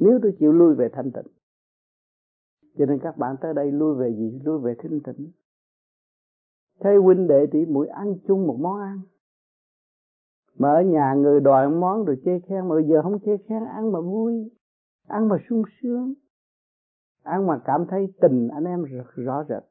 Nếu 0.00 0.18
tôi 0.22 0.32
chịu 0.38 0.52
lui 0.52 0.74
về 0.74 0.88
thanh 0.92 1.10
tịnh. 1.10 1.32
Cho 2.78 2.86
nên 2.86 2.98
các 2.98 3.18
bạn 3.18 3.36
tới 3.40 3.54
đây 3.54 3.72
lui 3.72 3.94
về 3.94 4.14
gì? 4.14 4.40
Lui 4.44 4.58
về 4.58 4.74
thanh 4.78 5.00
tịnh. 5.00 5.30
Thấy 6.80 6.96
huynh 6.96 7.26
đệ 7.26 7.46
tỷ 7.52 7.66
muội 7.66 7.88
ăn 7.88 8.14
chung 8.26 8.46
một 8.46 8.56
món 8.60 8.80
ăn 8.80 9.00
mà 10.58 10.72
ở 10.72 10.82
nhà 10.82 11.14
người 11.14 11.40
đòi 11.40 11.68
món 11.68 12.04
rồi 12.04 12.16
chê 12.24 12.40
khen, 12.48 12.68
mà 12.68 12.74
bây 12.74 12.84
giờ 12.84 13.02
không 13.02 13.18
chê 13.20 13.36
khen, 13.48 13.64
ăn 13.64 13.92
mà 13.92 14.00
vui, 14.00 14.50
ăn 15.06 15.28
mà 15.28 15.36
sung 15.48 15.62
sướng, 15.82 16.14
ăn 17.22 17.46
mà 17.46 17.60
cảm 17.64 17.86
thấy 17.90 18.12
tình 18.20 18.48
anh 18.48 18.64
em 18.64 18.84
rất 18.84 19.04
rõ 19.14 19.44
rệt. 19.48 19.62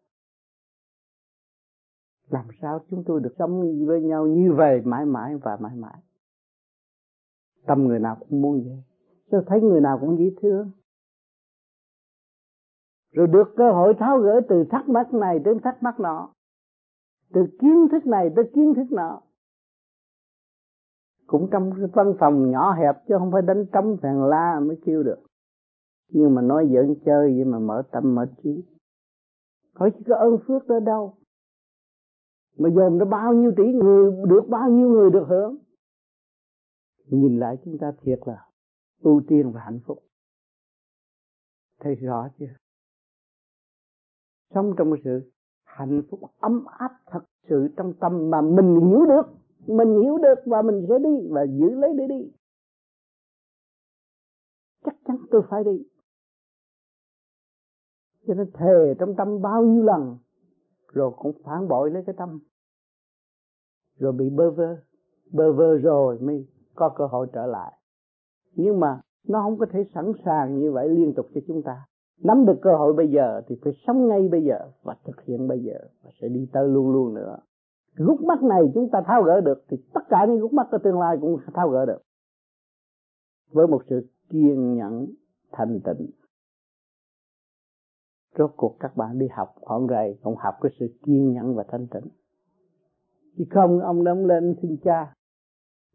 Làm 2.29 2.46
sao 2.62 2.79
chúng 2.89 3.03
tôi 3.08 3.20
được 3.22 3.36
sống 3.39 3.86
với 3.88 4.01
nhau 4.01 4.27
như 4.27 4.53
vậy 4.53 4.82
mãi 4.86 5.06
mãi 5.06 5.36
và 5.36 5.58
mãi 5.62 5.75
mãi? 5.75 6.00
Tâm 7.65 7.88
người 7.88 8.00
nào 8.00 8.17
cũng 8.20 8.41
muốn 8.41 8.63
vậy. 8.63 8.84
Sao 9.32 9.44
thấy 9.48 9.62
người 9.62 9.82
nào 9.82 9.98
cũng 10.01 10.17
dễ 10.17 10.32
thương? 10.41 10.72
Rồi 13.12 13.27
được 13.27 13.53
cơ 13.58 13.72
hội 13.72 13.94
tháo 14.00 14.20
gỡ 14.20 14.41
từ 14.50 14.63
thắc 14.72 14.89
mắc 14.89 15.13
này 15.13 15.39
đến 15.39 15.60
thắc 15.63 15.84
mắc 15.84 16.00
nọ, 16.00 16.34
từ 17.34 17.48
kiến 17.60 17.88
thức 17.91 18.06
này 18.06 18.29
tới 18.36 18.51
kiến 18.56 18.74
thức 18.75 18.91
nọ 18.91 19.22
cũng 21.28 21.48
trong 21.52 21.72
cái 21.78 21.88
văn 21.94 22.14
phòng 22.20 22.52
nhỏ 22.52 22.74
hẹp 22.74 22.96
chứ 23.08 23.16
không 23.20 23.32
phải 23.32 23.42
đánh 23.42 23.66
trống 23.74 23.98
thằng 24.02 24.24
la 24.26 24.60
mới 24.60 24.78
kêu 24.86 25.04
được. 25.04 25.18
Nhưng 26.10 26.36
mà 26.36 26.42
nói 26.42 26.70
giỡn 26.74 26.96
chơi 27.06 27.34
vậy 27.36 27.46
mà 27.46 27.60
mở 27.60 27.84
tâm 27.92 28.16
mở 28.16 28.26
trí. 28.44 28.64
Hỏi 29.74 29.92
chỉ 29.98 30.04
có 30.08 30.16
ơn 30.16 30.38
phước 30.48 30.68
đó 30.68 30.80
đâu. 30.80 31.18
Mà 32.58 32.70
dồn 32.70 32.98
ra 32.98 33.06
bao 33.06 33.34
nhiêu 33.34 33.52
tỷ 33.58 33.64
người, 33.64 34.12
được 34.28 34.44
bao 34.50 34.70
nhiêu 34.70 34.90
người 34.90 35.10
được 35.10 35.26
hưởng? 35.28 35.58
Nhìn 37.08 37.40
lại 37.40 37.58
chúng 37.66 37.78
ta 37.78 37.92
thiệt 38.02 38.20
là 38.26 38.46
ưu 39.02 39.22
tiên 39.28 39.52
và 39.52 39.62
hạnh 39.62 39.80
phúc. 39.86 40.04
Thấy 41.80 41.96
rõ 41.96 42.30
chưa? 42.40 42.54
Sống 44.54 44.74
trong 44.78 44.94
sự 45.04 45.32
hạnh 45.64 46.02
phúc 46.10 46.20
ấm 46.40 46.66
áp 46.78 46.92
thật 47.06 47.24
sự 47.50 47.68
trong 47.78 47.94
tâm 48.00 48.30
mà 48.30 48.42
mình 48.42 48.80
hiểu 48.90 49.06
được 49.06 49.47
mình 49.68 50.02
hiểu 50.02 50.18
được 50.18 50.40
và 50.46 50.62
mình 50.62 50.86
sẽ 50.90 51.00
đi 51.00 51.28
và 51.30 51.44
giữ 51.44 51.70
lấy 51.70 51.94
để 51.98 52.08
đi. 52.08 52.32
Chắc 54.86 54.96
chắn 55.06 55.18
tôi 55.32 55.42
phải 55.50 55.64
đi. 55.64 55.84
Cho 58.28 58.34
nên 58.34 58.52
thề 58.54 58.96
trong 59.00 59.16
tâm 59.16 59.42
bao 59.42 59.64
nhiêu 59.64 59.84
lần, 59.84 60.18
rồi 60.94 61.12
cũng 61.18 61.32
phản 61.44 61.68
bội 61.68 61.92
lấy 61.92 62.04
cái 62.06 62.16
tâm. 62.18 62.40
Rồi 63.98 64.14
bị 64.14 64.30
bơ 64.30 64.52
vơ. 64.52 64.78
Bơ 65.32 65.54
vơ 65.54 65.78
rồi 65.78 66.20
mới 66.20 66.48
có 66.76 66.90
cơ 66.90 67.06
hội 67.06 67.28
trở 67.34 67.46
lại. 67.46 67.74
Nhưng 68.54 68.80
mà 68.80 69.02
nó 69.28 69.42
không 69.42 69.58
có 69.58 69.66
thể 69.72 69.84
sẵn 69.94 70.12
sàng 70.26 70.60
như 70.60 70.72
vậy 70.72 70.90
liên 70.90 71.14
tục 71.16 71.28
cho 71.36 71.42
chúng 71.48 71.62
ta. 71.64 71.86
Nắm 72.24 72.46
được 72.46 72.60
cơ 72.62 72.76
hội 72.78 72.94
bây 72.94 73.12
giờ 73.12 73.42
thì 73.48 73.56
phải 73.64 73.74
sống 73.88 74.08
ngay 74.08 74.28
bây 74.32 74.44
giờ 74.44 74.72
và 74.84 74.96
thực 75.06 75.22
hiện 75.26 75.48
bây 75.48 75.60
giờ 75.60 75.80
và 76.04 76.12
sẽ 76.22 76.28
đi 76.28 76.50
tới 76.54 76.68
luôn 76.68 76.92
luôn 76.92 77.14
nữa 77.14 77.38
gút 77.98 78.22
mắt 78.22 78.44
này 78.44 78.62
chúng 78.74 78.89
ta 78.92 79.01
tháo 79.08 79.24
gỡ 79.24 79.42
được 79.42 79.63
thì 79.70 79.77
tất 79.94 80.01
cả 80.10 80.25
những 80.25 80.39
gút 80.39 80.54
mắt 80.54 80.68
của 80.72 80.77
tương 80.84 81.00
lai 81.00 81.18
cũng 81.22 81.39
tháo 81.54 81.70
gỡ 81.70 81.86
được. 81.86 82.01
Với 83.51 83.68
một 83.68 83.82
sự 83.89 84.08
kiên 84.30 84.75
nhẫn 84.75 85.08
thành 85.51 85.80
tịnh. 85.84 86.10
Rốt 88.38 88.51
cuộc 88.58 88.77
các 88.80 88.98
bạn 88.98 89.20
đi 89.20 89.27
học 89.27 89.56
khoảng 89.62 89.88
rầy 89.88 90.20
cũng 90.24 90.36
học 90.36 90.56
cái 90.62 90.72
sự 90.80 91.00
kiên 91.06 91.34
nhẫn 91.34 91.56
và 91.56 91.63
thanh 91.68 91.88
tịnh. 91.88 92.08
Chứ 93.38 93.44
không, 93.51 93.80
ông 93.80 94.04
đóng 94.04 94.25
lên 94.25 94.56
xin 94.62 94.77
cha. 94.84 95.13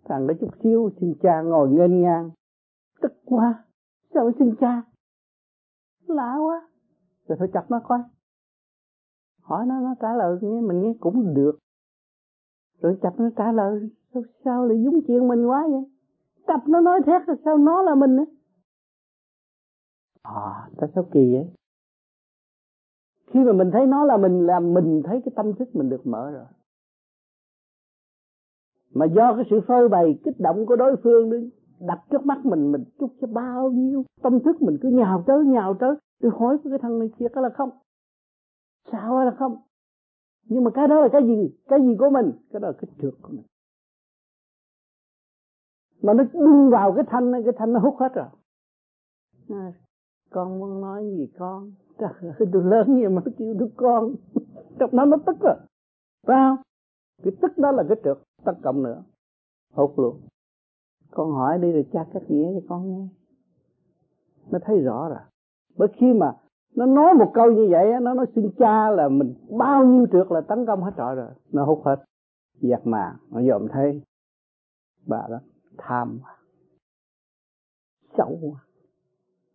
Thằng 0.04 0.26
đó 0.26 0.34
chút 0.40 0.50
xíu, 0.62 0.90
xin 1.00 1.14
cha 1.22 1.42
ngồi 1.42 1.68
nghênh 1.70 2.02
ngang. 2.02 2.30
Tức 3.00 3.12
quá, 3.24 3.64
sao 4.14 4.30
xin 4.38 4.54
cha? 4.60 4.82
Lạ 6.06 6.36
quá. 6.46 6.68
Rồi 7.28 7.38
phải 7.38 7.48
chặt 7.52 7.64
nó 7.68 7.80
coi. 7.84 7.98
Hỏi 9.42 9.66
nó 9.66 9.80
nó 9.80 9.94
trả 10.00 10.14
lời 10.14 10.38
nghe 10.42 10.60
mình 10.60 10.80
nghe 10.80 10.94
cũng 11.00 11.34
được 11.34 11.58
rồi 12.82 12.98
chặt 13.02 13.10
nó 13.18 13.30
trả 13.36 13.52
lời 13.52 13.90
sao, 14.14 14.22
sao 14.44 14.66
lại 14.66 14.82
dúng 14.84 15.00
chuyện 15.06 15.28
mình 15.28 15.46
quá 15.46 15.66
vậy? 15.70 15.84
Chặt 16.46 16.68
nó 16.68 16.80
nói 16.80 17.00
thét 17.06 17.28
là 17.28 17.34
sao 17.44 17.58
nó 17.58 17.82
là 17.82 17.94
mình 17.94 18.16
á 18.16 18.24
à 20.22 20.68
tại 20.76 20.88
sao 20.94 21.08
kỳ 21.12 21.34
vậy. 21.34 21.46
Khi 23.26 23.40
mà 23.40 23.52
mình 23.52 23.70
thấy 23.72 23.86
nó 23.86 24.04
là 24.04 24.16
mình 24.16 24.46
là 24.46 24.60
mình 24.60 25.02
thấy 25.04 25.20
cái 25.24 25.32
tâm 25.36 25.52
thức 25.58 25.68
mình 25.72 25.88
được 25.90 26.06
mở 26.06 26.30
rồi. 26.30 26.44
Mà 28.94 29.06
do 29.06 29.34
cái 29.36 29.44
sự 29.50 29.60
phơi 29.68 29.88
bày 29.88 30.20
kích 30.24 30.40
động 30.40 30.66
của 30.66 30.76
đối 30.76 30.96
phương 31.02 31.30
đi 31.30 31.50
đặt 31.80 31.98
trước 32.10 32.26
mắt 32.26 32.44
mình 32.44 32.72
mình 32.72 32.84
chúc 32.98 33.10
cho 33.20 33.26
bao 33.26 33.70
nhiêu 33.70 34.04
tâm 34.22 34.40
thức 34.40 34.62
mình 34.62 34.78
cứ 34.82 34.88
nhào 34.88 35.24
tới 35.26 35.44
nhào 35.44 35.74
tới 35.80 35.94
tôi 36.20 36.32
hỏi 36.38 36.58
cái 36.64 36.78
thằng 36.82 36.98
này 36.98 37.10
thiệt 37.18 37.32
là 37.34 37.48
không? 37.56 37.70
Sao 38.92 39.24
là 39.24 39.30
không 39.38 39.56
nhưng 40.44 40.64
mà 40.64 40.70
cái 40.70 40.88
đó 40.88 41.00
là 41.00 41.08
cái 41.12 41.22
gì? 41.26 41.56
Cái 41.68 41.80
gì 41.80 41.96
của 41.98 42.10
mình? 42.10 42.32
Cái 42.52 42.60
đó 42.60 42.68
là 42.68 42.74
cái 42.80 42.90
trượt 43.02 43.14
của 43.22 43.28
mình. 43.32 43.44
Mà 46.02 46.12
nó 46.14 46.24
đung 46.32 46.70
vào 46.70 46.92
cái 46.92 47.04
thanh 47.08 47.32
cái 47.32 47.52
thanh 47.56 47.72
nó 47.72 47.80
hút 47.80 47.96
hết 47.98 48.14
rồi. 48.14 48.26
À, 49.48 49.72
con 50.30 50.58
muốn 50.58 50.80
nói 50.80 51.04
gì 51.16 51.28
con? 51.38 51.72
Trời 51.98 52.32
tôi 52.52 52.64
lớn 52.64 52.96
như 52.96 53.08
mà 53.08 53.22
kêu 53.38 53.54
tôi 53.58 53.70
con. 53.76 54.14
Trong 54.78 54.96
đó 54.96 55.04
nó 55.04 55.16
tức 55.26 55.36
rồi. 55.40 55.56
Phải 56.26 56.36
không? 56.36 56.56
Cái 57.22 57.32
tức 57.42 57.58
đó 57.58 57.72
là 57.72 57.84
cái 57.88 57.96
trượt 58.04 58.18
tất 58.44 58.54
cộng 58.62 58.82
nữa. 58.82 59.02
Hút 59.72 59.98
luôn. 59.98 60.20
Con 61.10 61.32
hỏi 61.32 61.58
đi 61.58 61.72
rồi 61.72 61.86
cha 61.92 62.06
cắt 62.12 62.22
nghĩa 62.28 62.52
cho 62.54 62.66
con 62.68 62.88
nghe. 62.88 63.08
Nó 64.50 64.58
thấy 64.62 64.80
rõ 64.80 65.08
rồi. 65.08 65.18
Bởi 65.76 65.88
khi 65.94 66.12
mà 66.12 66.36
nó 66.76 66.86
nói 66.86 67.14
một 67.14 67.30
câu 67.34 67.52
như 67.52 67.68
vậy 67.70 67.92
nó 68.02 68.14
nói 68.14 68.26
xin 68.34 68.50
cha 68.58 68.90
là 68.90 69.08
mình 69.08 69.34
bao 69.58 69.84
nhiêu 69.84 70.06
trượt 70.12 70.26
là 70.30 70.40
tấn 70.40 70.66
công 70.66 70.82
hết 70.82 70.92
trọi 70.96 71.14
rồi. 71.14 71.30
Nó 71.52 71.64
hút 71.64 71.82
hết. 71.84 71.96
Giặt 72.60 72.80
mà. 72.84 73.16
Nó 73.30 73.42
dòm 73.42 73.68
thấy 73.68 74.02
bà 75.06 75.26
đó, 75.30 75.38
tham 75.78 76.18
quá. 76.22 76.36
Xấu 78.18 78.38
quá. 78.42 78.60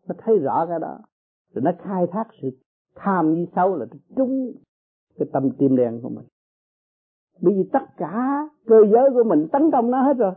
Nó 0.08 0.16
thấy 0.18 0.38
rõ 0.38 0.66
cái 0.70 0.80
đó. 0.80 1.00
Rồi 1.54 1.64
nó 1.64 1.72
khai 1.80 2.08
thác 2.12 2.28
sự 2.42 2.50
tham 2.96 3.34
như 3.34 3.46
xấu 3.56 3.76
là 3.76 3.86
trúng 4.16 4.52
cái 5.20 5.28
tâm 5.34 5.50
tim 5.58 5.76
đen 5.76 6.00
của 6.04 6.10
mình. 6.10 6.26
Bởi 7.42 7.54
vì 7.54 7.70
tất 7.74 7.84
cả 7.98 8.48
cơ 8.66 8.86
giới 8.92 9.10
của 9.14 9.24
mình 9.24 9.48
tấn 9.52 9.72
công 9.72 9.92
nó 9.92 10.02
hết 10.02 10.18
rồi. 10.18 10.34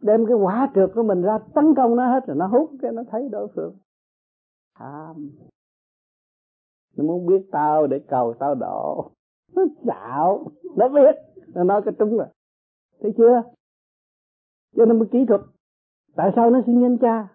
Đem 0.00 0.26
cái 0.26 0.36
quả 0.36 0.70
trượt 0.74 0.90
của 0.94 1.02
mình 1.02 1.22
ra 1.22 1.38
tấn 1.54 1.74
công 1.74 1.96
nó 1.96 2.06
hết 2.08 2.26
rồi. 2.26 2.36
Nó 2.36 2.46
hút 2.46 2.70
cái, 2.82 2.92
nó 2.92 3.02
thấy 3.10 3.28
đối 3.28 3.48
phương 3.54 3.74
tham 4.80 5.30
nó 6.96 7.04
muốn 7.04 7.26
biết 7.26 7.46
tao 7.52 7.86
để 7.86 8.00
cầu 8.08 8.34
tao 8.38 8.54
độ. 8.54 9.10
Nó 9.54 9.62
xạo. 9.86 10.50
Nó 10.76 10.88
biết. 10.88 11.16
Nó 11.54 11.64
nói 11.64 11.82
cái 11.84 11.94
trúng 11.98 12.16
rồi. 12.16 12.26
Thấy 13.00 13.12
chưa? 13.16 13.42
Cho 14.76 14.84
nên 14.84 14.98
mới 14.98 15.08
kỹ 15.12 15.18
thuật. 15.28 15.40
Tại 16.16 16.32
sao 16.36 16.50
nó 16.50 16.60
xin 16.66 16.80
nhân 16.80 16.98
cha? 17.00 17.28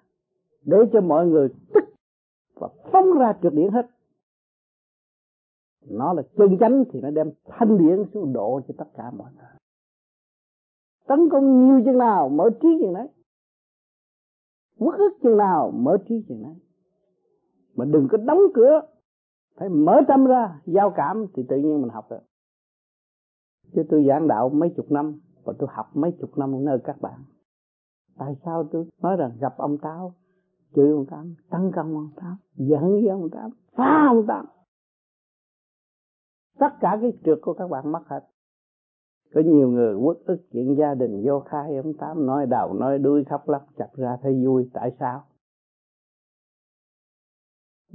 Để 0.62 0.78
cho 0.94 1.02
mọi 1.02 1.28
người 1.28 1.50
tức 1.74 1.84
và 2.56 2.68
phóng 2.92 3.18
ra 3.20 3.34
trượt 3.42 3.54
điện 3.54 3.72
hết. 3.72 3.86
Nó 5.90 6.14
là 6.14 6.24
chân 6.38 6.58
chánh 6.60 6.84
thì 6.92 7.02
nó 7.02 7.10
đem 7.10 7.32
thanh 7.46 7.78
điển 7.78 8.06
xuống 8.14 8.34
độ 8.34 8.62
cho 8.68 8.74
tất 8.78 8.86
cả 8.98 9.12
mọi 9.12 9.32
người. 9.36 9.50
Tấn 11.08 11.30
công 11.32 11.68
nhiều 11.68 11.82
chừng 11.86 11.98
nào, 11.98 12.30
mở 12.30 12.50
trí 12.62 12.68
chừng 12.82 12.94
đấy. 12.94 13.08
Quất 14.80 15.00
ức 15.00 15.14
chừng 15.24 15.38
nào, 15.38 15.72
mở 15.72 15.98
trí 16.08 16.26
chừng 16.28 16.44
đấy 16.44 16.56
mà 17.76 17.86
đừng 17.86 18.08
có 18.12 18.18
đóng 18.18 18.40
cửa. 18.54 18.82
Phải 19.58 19.70
mở 19.70 20.02
tâm 20.08 20.26
ra, 20.26 20.62
giao 20.66 20.94
cảm 20.96 21.26
thì 21.34 21.44
tự 21.50 21.58
nhiên 21.58 21.82
mình 21.82 21.90
học 21.90 22.08
được. 22.10 22.22
Chứ 23.76 23.84
tôi 23.90 24.06
giảng 24.08 24.28
đạo 24.28 24.50
mấy 24.50 24.74
chục 24.76 24.92
năm, 24.92 25.20
và 25.44 25.54
tôi 25.60 25.70
học 25.72 25.86
mấy 25.94 26.12
chục 26.20 26.38
năm 26.38 26.56
ở 26.56 26.60
nơi 26.60 26.78
các 26.84 27.02
bạn. 27.02 27.20
Tại 28.18 28.36
sao 28.46 28.64
tôi 28.72 28.86
nói 29.02 29.18
rằng 29.18 29.32
gặp 29.40 29.58
ông 29.58 29.78
táo 29.78 30.14
chửi 30.76 30.92
ông 30.92 31.06
tám, 31.06 31.36
tấn 31.50 31.72
công 31.76 31.96
ông 31.96 32.10
tám, 32.16 32.38
giận 32.56 32.92
với 32.92 33.08
ông 33.08 33.30
tám, 33.30 33.50
phá 33.76 34.06
ông 34.08 34.26
tám. 34.28 34.46
Tất 36.60 36.70
cả 36.80 36.98
cái 37.02 37.18
trượt 37.26 37.38
của 37.42 37.54
các 37.54 37.68
bạn 37.68 37.92
mất 37.92 38.02
hết. 38.08 38.22
Có 39.34 39.42
nhiều 39.46 39.70
người 39.70 39.96
quốc 39.96 40.18
ức 40.26 40.38
chuyện 40.52 40.76
gia 40.78 40.94
đình 40.94 41.24
vô 41.26 41.40
khai, 41.40 41.78
ông 41.78 41.94
tám 41.94 42.26
nói 42.26 42.46
đầu 42.46 42.74
nói 42.74 43.00
đuôi, 43.00 43.24
khóc 43.24 43.50
lóc 43.50 43.62
chặt 43.78 43.90
ra 43.94 44.18
thấy 44.22 44.46
vui. 44.46 44.70
Tại 44.74 44.92
sao? 45.00 45.24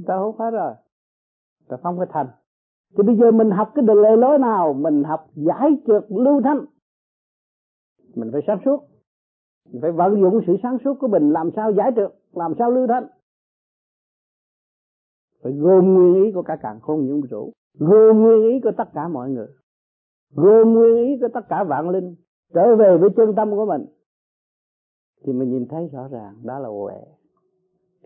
Ta 0.06 0.16
không 0.18 0.38
hết 0.38 0.50
rồi. 0.50 0.74
Ta 1.68 1.76
không 1.82 1.98
có 1.98 2.06
thành 2.10 2.26
thì 2.96 3.02
bây 3.02 3.16
giờ 3.16 3.30
mình 3.30 3.50
học 3.50 3.72
cái 3.74 3.84
lề 3.96 4.16
lối 4.16 4.38
nào? 4.38 4.72
Mình 4.72 5.04
học 5.04 5.30
giải 5.34 5.70
trượt 5.86 6.04
lưu 6.08 6.42
thanh. 6.44 6.64
Mình 8.14 8.30
phải 8.32 8.40
sáng 8.46 8.58
suốt. 8.64 8.84
Mình 9.72 9.82
phải 9.82 9.92
vận 9.92 10.20
dụng 10.20 10.40
sự 10.46 10.56
sáng 10.62 10.78
suốt 10.84 10.94
của 11.00 11.08
mình 11.08 11.30
làm 11.30 11.50
sao 11.56 11.72
giải 11.72 11.92
trượt, 11.96 12.14
làm 12.32 12.54
sao 12.58 12.70
lưu 12.70 12.86
thanh. 12.86 13.06
Phải 15.42 15.52
gồm 15.52 15.94
nguyên 15.94 16.24
ý 16.24 16.32
của 16.32 16.42
cả 16.42 16.56
càng 16.62 16.80
khôn 16.80 17.06
những 17.06 17.20
vũ 17.20 17.26
trụ 17.30 17.52
gồm 17.78 18.22
nguyên 18.22 18.42
ý 18.42 18.60
của 18.60 18.72
tất 18.76 18.88
cả 18.94 19.08
mọi 19.08 19.30
người. 19.30 19.48
Gồm 20.34 20.74
nguyên 20.74 20.96
ý 20.96 21.16
của 21.20 21.28
tất 21.34 21.48
cả 21.48 21.64
vạn 21.64 21.90
linh. 21.90 22.14
Trở 22.54 22.76
về 22.76 22.98
với 22.98 23.10
chân 23.16 23.34
tâm 23.36 23.50
của 23.50 23.66
mình. 23.66 23.86
Thì 25.24 25.32
mình 25.32 25.50
nhìn 25.50 25.66
thấy 25.68 25.88
rõ 25.92 26.08
ràng 26.08 26.34
đó 26.42 26.58
là 26.58 26.68
huệ 26.68 27.00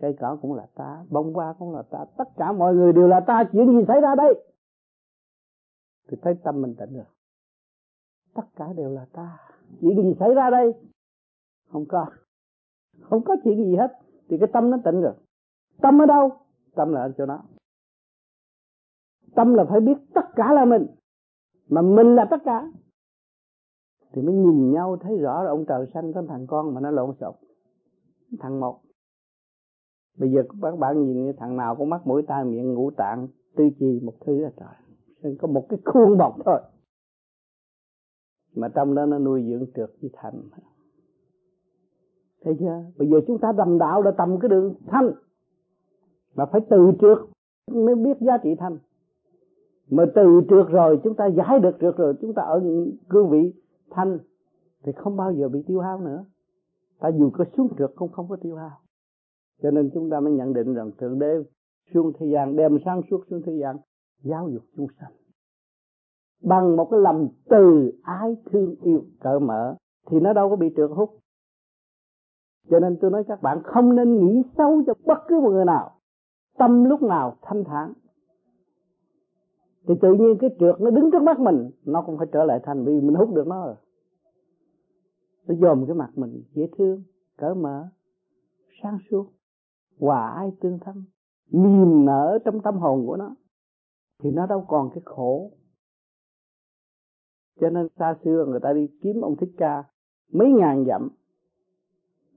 cây 0.01 0.15
cỏ 0.19 0.37
cũng 0.41 0.53
là 0.53 0.67
ta, 0.75 1.05
bông 1.09 1.33
hoa 1.33 1.53
cũng 1.59 1.75
là 1.75 1.81
ta, 1.81 2.05
tất 2.17 2.29
cả 2.37 2.51
mọi 2.51 2.75
người 2.75 2.93
đều 2.93 3.07
là 3.07 3.19
ta, 3.19 3.43
chuyện 3.51 3.67
gì 3.67 3.85
xảy 3.87 4.01
ra 4.01 4.15
đây? 4.15 4.45
Thì 6.07 6.17
thấy 6.21 6.35
tâm 6.43 6.61
mình 6.61 6.75
tỉnh 6.75 6.93
rồi. 6.93 7.05
Tất 8.33 8.43
cả 8.55 8.73
đều 8.73 8.89
là 8.89 9.05
ta, 9.13 9.37
chuyện 9.81 10.03
gì 10.03 10.15
xảy 10.19 10.33
ra 10.33 10.49
đây? 10.49 10.73
Không 11.71 11.85
có. 11.87 12.05
Không 13.01 13.23
có 13.23 13.35
chuyện 13.43 13.57
gì 13.57 13.75
hết. 13.75 13.99
Thì 14.29 14.37
cái 14.39 14.49
tâm 14.53 14.69
nó 14.69 14.77
tỉnh 14.85 15.01
rồi. 15.01 15.13
Tâm 15.81 16.01
ở 16.01 16.05
đâu? 16.05 16.31
Tâm 16.75 16.93
là 16.93 17.01
ở 17.01 17.13
chỗ 17.17 17.25
đó. 17.25 17.43
Tâm 19.35 19.53
là 19.53 19.65
phải 19.69 19.79
biết 19.79 19.97
tất 20.13 20.25
cả 20.35 20.53
là 20.53 20.65
mình. 20.65 20.87
Mà 21.69 21.81
mình 21.81 22.15
là 22.15 22.27
tất 22.29 22.37
cả. 22.45 22.71
Thì 24.11 24.21
mới 24.21 24.35
nhìn 24.35 24.71
nhau, 24.71 24.97
thấy 25.01 25.17
rõ 25.17 25.43
là 25.43 25.49
ông 25.49 25.65
trời 25.67 25.87
sanh 25.93 26.13
có 26.13 26.23
thằng 26.27 26.47
con 26.47 26.73
mà 26.73 26.81
nó 26.81 26.91
lộn 26.91 27.15
xộn. 27.19 27.35
Thằng 28.39 28.59
một 28.59 28.81
bây 30.17 30.31
giờ 30.31 30.43
các 30.61 30.79
bạn 30.79 31.05
nhìn 31.05 31.33
thằng 31.37 31.57
nào 31.57 31.75
cũng 31.75 31.89
mắt 31.89 32.07
mũi 32.07 32.23
tai 32.27 32.45
miệng 32.45 32.73
ngũ 32.73 32.91
tạng, 32.91 33.27
tư 33.55 33.63
chi 33.79 33.99
một 34.03 34.13
thứ 34.25 34.39
là 34.39 34.51
trời 34.57 35.35
có 35.39 35.47
một 35.47 35.65
cái 35.69 35.79
khuôn 35.85 36.17
bọc 36.17 36.35
thôi. 36.45 36.61
Mà 38.55 38.67
trong 38.75 38.95
đó 38.95 39.05
nó 39.05 39.19
nuôi 39.19 39.45
dưỡng 39.49 39.65
trượt 39.75 39.89
với 40.01 40.09
thành 40.13 40.41
thấy 42.45 42.55
chưa? 42.59 42.83
Bây 42.97 43.09
giờ 43.09 43.17
chúng 43.27 43.39
ta 43.39 43.51
đầm 43.51 43.77
đạo 43.77 44.01
đã 44.01 44.11
tầm 44.17 44.39
cái 44.39 44.49
đường 44.49 44.75
thanh. 44.87 45.11
Mà 46.35 46.45
phải 46.45 46.61
từ 46.69 46.91
trước 47.01 47.17
mới 47.71 47.95
biết 47.95 48.17
giá 48.21 48.37
trị 48.43 48.49
thanh. 48.59 48.77
Mà 49.89 50.05
từ 50.15 50.41
trước 50.49 50.63
rồi, 50.69 50.99
chúng 51.03 51.15
ta 51.15 51.25
giải 51.25 51.59
được 51.59 51.75
trước 51.79 51.97
rồi, 51.97 52.13
chúng 52.21 52.33
ta 52.33 52.41
ở 52.41 52.63
cương 53.09 53.29
vị 53.29 53.53
thanh, 53.89 54.17
thì 54.83 54.91
không 54.91 55.17
bao 55.17 55.33
giờ 55.33 55.49
bị 55.49 55.63
tiêu 55.67 55.79
hao 55.79 55.99
nữa. 55.99 56.25
Ta 56.99 57.09
dù 57.09 57.29
có 57.33 57.45
xuống 57.57 57.67
trượt 57.77 57.91
cũng 57.95 58.11
không 58.11 58.27
có 58.29 58.35
tiêu 58.35 58.55
hao 58.55 58.71
cho 59.61 59.71
nên 59.71 59.89
chúng 59.93 60.09
ta 60.09 60.19
mới 60.19 60.33
nhận 60.33 60.53
định 60.53 60.73
rằng 60.73 60.91
thượng 60.97 61.19
đế 61.19 61.43
xuống 61.93 62.11
thế 62.19 62.27
gian, 62.33 62.55
đem 62.55 62.77
sáng 62.85 63.01
suốt 63.09 63.23
xuống 63.29 63.41
thế 63.45 63.53
gian, 63.61 63.77
giáo 64.23 64.49
dục 64.49 64.63
chúng 64.75 64.87
sanh. 64.99 65.11
Bằng 66.43 66.75
một 66.75 66.87
cái 66.91 66.99
lòng 66.99 67.29
từ 67.49 67.91
ái 68.03 68.35
thương 68.51 68.75
yêu 68.83 69.05
cởi 69.19 69.39
mở, 69.39 69.75
thì 70.07 70.19
nó 70.19 70.33
đâu 70.33 70.49
có 70.49 70.55
bị 70.55 70.67
trượt 70.75 70.89
hút. 70.95 71.09
Cho 72.69 72.79
nên 72.79 72.97
tôi 73.01 73.11
nói 73.11 73.23
các 73.27 73.41
bạn, 73.41 73.61
không 73.63 73.95
nên 73.95 74.19
nghĩ 74.19 74.43
xấu 74.57 74.83
cho 74.87 74.93
bất 75.05 75.17
cứ 75.27 75.39
một 75.39 75.49
người 75.49 75.65
nào, 75.65 75.91
tâm 76.57 76.83
lúc 76.83 77.01
nào 77.01 77.37
thanh 77.41 77.63
thản. 77.63 77.93
Thì 79.87 79.93
tự 80.01 80.13
nhiên 80.13 80.37
cái 80.39 80.49
trượt 80.59 80.81
nó 80.81 80.91
đứng 80.91 81.11
trước 81.11 81.23
mắt 81.23 81.39
mình, 81.39 81.71
nó 81.85 82.03
cũng 82.05 82.17
phải 82.17 82.27
trở 82.31 82.43
lại 82.43 82.59
thành 82.63 82.85
vì 82.85 83.01
mình 83.01 83.15
hút 83.15 83.29
được 83.33 83.47
nó 83.47 83.65
rồi. 83.65 83.75
Nó 85.47 85.55
dòm 85.55 85.85
cái 85.85 85.95
mặt 85.95 86.09
mình, 86.15 86.43
dễ 86.53 86.67
thương, 86.77 87.03
cởi 87.37 87.55
mở, 87.55 87.87
sáng 88.83 88.97
suốt 89.09 89.25
hòa 89.99 90.33
ai 90.37 90.51
tương 90.61 90.79
thân. 90.79 91.03
Niềm 91.51 92.05
nở 92.05 92.39
trong 92.45 92.61
tâm 92.61 92.77
hồn 92.77 93.07
của 93.07 93.17
nó 93.17 93.35
thì 94.23 94.31
nó 94.31 94.47
đâu 94.47 94.65
còn 94.67 94.89
cái 94.89 95.01
khổ. 95.05 95.51
Cho 97.59 97.69
nên 97.69 97.87
xa 97.99 98.15
xưa 98.23 98.45
người 98.47 98.59
ta 98.59 98.73
đi 98.73 98.87
kiếm 99.01 99.21
ông 99.21 99.35
thích 99.35 99.51
ca 99.57 99.83
mấy 100.33 100.51
ngàn 100.51 100.85
dặm 100.87 101.09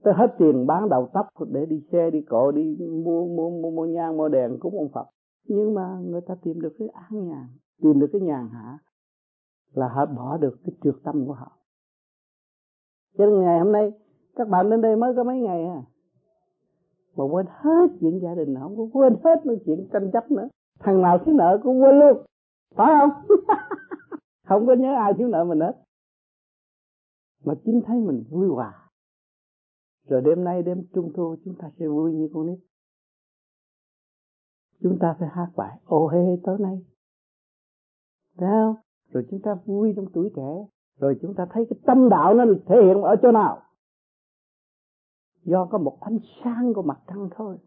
tới 0.03 0.13
hết 0.13 0.35
tiền 0.37 0.67
bán 0.67 0.89
đầu 0.89 1.09
tóc 1.13 1.27
để 1.49 1.65
đi 1.65 1.83
xe 1.91 2.11
đi 2.11 2.21
cộ 2.21 2.51
đi 2.51 2.77
mua 2.79 3.27
mua 3.27 3.49
mua, 3.49 3.71
mua 3.71 3.85
nhang 3.85 4.17
mua 4.17 4.29
đèn 4.29 4.57
cúng 4.59 4.77
ông 4.77 4.89
Phật. 4.93 5.05
Nhưng 5.47 5.73
mà 5.73 5.99
người 6.01 6.21
ta 6.21 6.35
tìm 6.43 6.61
được 6.61 6.75
cái 6.79 6.87
an 6.87 7.27
nhàn 7.27 7.47
tìm 7.81 7.99
được 7.99 8.09
cái 8.11 8.21
nhàn 8.21 8.49
hạ 8.51 8.77
là 9.73 9.87
họ 9.87 10.05
bỏ 10.05 10.37
được 10.37 10.57
cái 10.63 10.75
trượt 10.83 10.95
tâm 11.03 11.25
của 11.27 11.33
họ. 11.33 11.51
Cho 13.17 13.25
nên 13.25 13.41
ngày 13.41 13.59
hôm 13.59 13.71
nay 13.71 13.91
các 14.35 14.47
bạn 14.47 14.69
đến 14.69 14.81
đây 14.81 14.95
mới 14.95 15.13
có 15.15 15.23
mấy 15.23 15.37
ngày 15.37 15.65
à? 15.65 15.83
Mà 17.15 17.23
quên 17.23 17.45
hết 17.49 17.87
chuyện 17.99 18.19
gia 18.23 18.35
đình 18.35 18.55
không 18.59 18.77
có 18.77 18.87
quên 18.93 19.15
hết 19.23 19.45
những 19.45 19.59
chuyện 19.65 19.87
tranh 19.93 20.11
chấp 20.13 20.31
nữa. 20.31 20.47
Thằng 20.79 21.01
nào 21.01 21.17
thiếu 21.25 21.35
nợ 21.35 21.59
cũng 21.63 21.81
quên 21.81 21.99
luôn. 21.99 22.25
Phải 22.75 22.93
không? 22.99 23.37
Không 24.47 24.67
có 24.67 24.73
nhớ 24.73 24.95
ai 24.95 25.13
thiếu 25.17 25.27
nợ 25.27 25.43
mình 25.43 25.59
hết. 25.59 25.73
Mà 27.45 27.53
chính 27.65 27.81
thấy 27.85 27.99
mình 27.99 28.23
vui 28.29 28.47
hòa. 28.47 28.89
Rồi 30.07 30.21
đêm 30.21 30.43
nay 30.43 30.63
đêm 30.63 30.87
trung 30.93 31.11
thu, 31.15 31.35
chúng 31.45 31.55
ta 31.55 31.71
sẽ 31.79 31.87
vui 31.87 32.13
như 32.13 32.29
con 32.33 32.45
nít. 32.45 32.59
Chúng 34.81 34.97
ta 34.99 35.15
phải 35.19 35.29
hát 35.31 35.47
bài 35.55 35.79
ô 35.85 36.07
hê 36.07 36.37
tối 36.43 36.57
nay. 36.59 36.85
Thấy 38.37 38.49
không? 38.49 38.75
Rồi 39.11 39.25
chúng 39.31 39.41
ta 39.41 39.55
vui 39.65 39.93
trong 39.95 40.05
tuổi 40.13 40.31
trẻ. 40.35 40.65
Rồi 40.99 41.19
chúng 41.21 41.35
ta 41.35 41.47
thấy 41.51 41.65
cái 41.69 41.79
tâm 41.85 42.09
đạo 42.09 42.33
nó 42.33 42.45
thể 42.65 42.75
hiện 42.85 43.01
ở 43.01 43.15
chỗ 43.21 43.31
nào? 43.31 43.61
Do 45.43 45.67
có 45.71 45.77
một 45.77 45.97
ánh 46.01 46.19
sáng 46.43 46.73
của 46.75 46.81
mặt 46.81 47.01
trăng 47.07 47.29
thôi. 47.35 47.57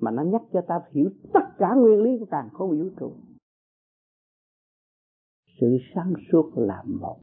Mà 0.00 0.10
nó 0.10 0.22
nhắc 0.22 0.42
cho 0.52 0.60
ta 0.68 0.80
hiểu 0.90 1.10
tất 1.34 1.40
cả 1.58 1.74
nguyên 1.74 2.02
lý 2.02 2.18
của 2.18 2.26
càng 2.30 2.48
không 2.52 2.70
vũ 2.70 2.88
trụ. 3.00 3.16
Sự 5.60 5.66
sáng 5.94 6.14
suốt 6.32 6.52
là 6.56 6.82
một. 6.86 7.20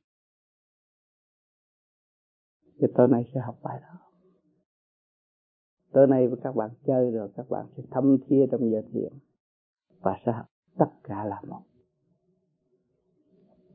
Thì 2.61 2.87
tối 2.95 3.07
nay 3.07 3.31
sẽ 3.33 3.39
học 3.39 3.59
bài 3.63 3.79
đó. 3.81 3.99
Tối 5.91 6.07
nay 6.07 6.27
với 6.27 6.39
các 6.43 6.55
bạn 6.55 6.69
chơi 6.85 7.11
rồi, 7.11 7.29
các 7.35 7.49
bạn 7.49 7.65
sẽ 7.77 7.83
thâm 7.91 8.17
thia 8.27 8.45
trong 8.51 8.71
giờ 8.71 8.81
thiền. 8.93 9.13
Và 9.99 10.19
sẽ 10.25 10.31
học 10.31 10.45
tất 10.77 10.91
cả 11.03 11.25
là 11.25 11.41
một. 11.47 11.61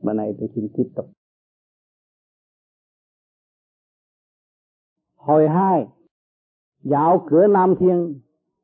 Bữa 0.01 0.13
nay 0.13 0.35
tôi 0.39 0.49
xin 0.55 0.67
tiếp 0.77 0.91
tục. 0.95 1.05
Hồi 5.25 5.47
hai 5.49 5.87
dạo 6.83 7.25
cửa 7.29 7.47
nam 7.47 7.75
thiên 7.79 8.19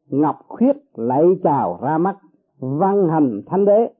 ngọc 0.10 0.36
khuyết 0.47 0.76
lạy 0.93 1.26
chào 1.43 1.80
ra 1.82 1.97
mắt 1.97 2.17
văn 2.60 3.10
hành 3.10 3.41
thánh 3.45 3.65
đế 3.65 3.93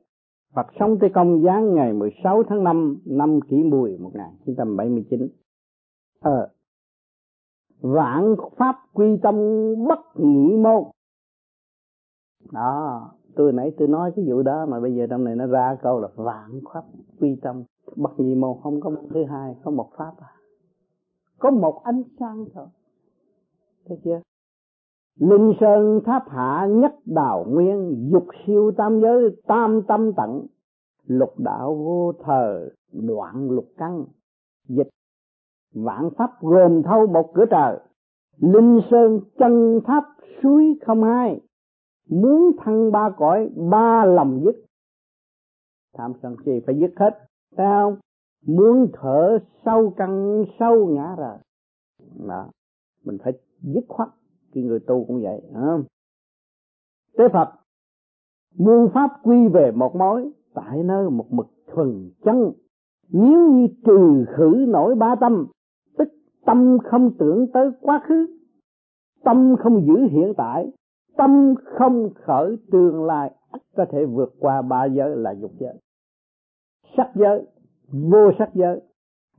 Phật 0.56 0.68
sống 0.80 0.98
Tây 1.00 1.10
Công 1.14 1.44
giáng 1.44 1.76
ngày 1.76 1.94
16 1.94 2.44
tháng 2.50 2.64
5 2.64 3.02
năm 3.06 3.40
kỷ 3.50 3.64
mùi 3.64 3.98
1979. 3.98 5.28
Ờ, 6.20 6.50
vạn 7.82 8.36
pháp 8.58 8.76
quy 8.94 9.18
tâm 9.24 9.36
bất 9.88 10.00
nhị 10.16 10.58
môn. 10.58 10.84
Đó, 12.52 13.12
tôi 13.36 13.54
nãy 13.54 13.72
tôi 13.78 13.88
nói 13.88 14.12
cái 14.16 14.26
vụ 14.30 14.42
đó 14.42 14.66
mà 14.66 14.80
bây 14.80 14.96
giờ 14.96 15.08
trong 15.10 15.24
này 15.24 15.36
nó 15.36 15.46
ra 15.48 15.78
câu 15.82 16.00
là 16.00 16.08
vạn 16.16 16.60
pháp 16.74 16.84
quy 17.20 17.38
tâm 17.42 17.64
bất 17.96 18.12
nhị 18.18 18.36
môn 18.36 18.58
không 18.64 18.82
có 18.82 18.90
một 18.90 19.04
thứ 19.14 19.24
hai, 19.24 19.56
có 19.64 19.72
một 19.72 19.90
pháp 19.98 20.14
à. 20.18 20.41
Có 21.42 21.52
một 21.52 21.82
ánh 21.84 22.04
sáng 22.20 22.46
thôi. 22.54 22.68
Thấy 23.86 23.98
chưa? 24.04 24.22
Linh 25.20 25.54
sơn 25.60 26.02
tháp 26.06 26.30
hạ 26.30 26.68
nhất 26.70 26.96
đạo 27.06 27.46
nguyên, 27.50 28.10
Dục 28.12 28.28
siêu 28.46 28.72
tam 28.78 29.02
giới, 29.02 29.42
tam 29.48 29.82
tâm 29.88 30.12
tận 30.18 30.46
Lục 31.06 31.40
đạo 31.40 31.76
vô 31.76 32.14
thờ, 32.24 32.70
đoạn 32.92 33.50
lục 33.52 33.66
căn 33.78 34.06
Dịch 34.68 34.90
vạn 35.74 36.10
pháp 36.18 36.32
gồm 36.42 36.84
thâu 36.84 37.08
một 37.08 37.32
cửa 37.34 37.46
trời 37.50 37.80
Linh 38.38 38.82
sơn 38.92 39.20
chân 39.40 39.82
tháp 39.86 40.04
suối 40.44 40.80
không 40.82 41.04
hai 41.04 41.42
Muốn 42.10 42.52
thăng 42.60 42.92
ba 42.92 43.10
cõi, 43.18 43.50
ba 43.56 44.06
lòng 44.06 44.42
dứt 44.46 44.56
Tham 45.94 46.14
sân 46.22 46.36
si 46.46 46.52
phải 46.66 46.76
dứt 46.80 46.92
hết 46.96 47.20
Thấy 47.58 47.66
không? 47.66 47.96
Muốn 48.48 48.92
thở 48.94 49.40
sâu 49.66 49.94
căng, 49.98 50.46
sâu 50.60 50.88
ngã 50.88 51.16
rồi 51.18 51.38
Đó. 52.28 52.50
Mình 53.06 53.18
phải 53.24 53.34
dứt 53.62 53.84
khoát 53.88 54.10
Khi 54.52 54.62
người 54.62 54.80
tu 54.80 55.06
cũng 55.08 55.22
vậy 55.22 55.42
không? 55.54 55.84
Tế 57.18 57.24
Phật, 57.34 57.50
muôn 58.58 58.90
pháp 58.94 59.10
quy 59.24 59.48
về 59.48 59.72
một 59.72 59.96
mối, 59.96 60.32
tại 60.54 60.84
nơi 60.84 61.10
một 61.10 61.26
mực 61.30 61.48
thuần 61.68 62.12
chân 62.24 62.52
nếu 63.10 63.52
như 63.52 63.68
trừ 63.86 64.26
khử 64.28 64.66
nổi 64.68 64.96
ba 64.96 65.16
tâm, 65.16 65.48
tức 65.98 66.10
tâm 66.46 66.78
không 66.84 67.12
tưởng 67.20 67.48
tới 67.54 67.72
quá 67.82 68.02
khứ, 68.08 68.28
tâm 69.24 69.56
không 69.60 69.86
giữ 69.86 69.98
hiện 70.12 70.34
tại, 70.38 70.72
tâm 71.18 71.56
không 71.78 72.10
khởi 72.16 72.58
tương 72.72 73.06
lai 73.06 73.32
có 73.76 73.86
thể 73.92 74.06
vượt 74.06 74.34
qua 74.40 74.62
ba 74.62 74.86
giới 74.86 75.16
là 75.16 75.32
dục 75.32 75.52
giới 75.60 75.76
sắc 76.98 77.12
giới 77.16 77.46
vô 77.92 78.32
sắc 78.40 78.50
giới, 78.54 78.82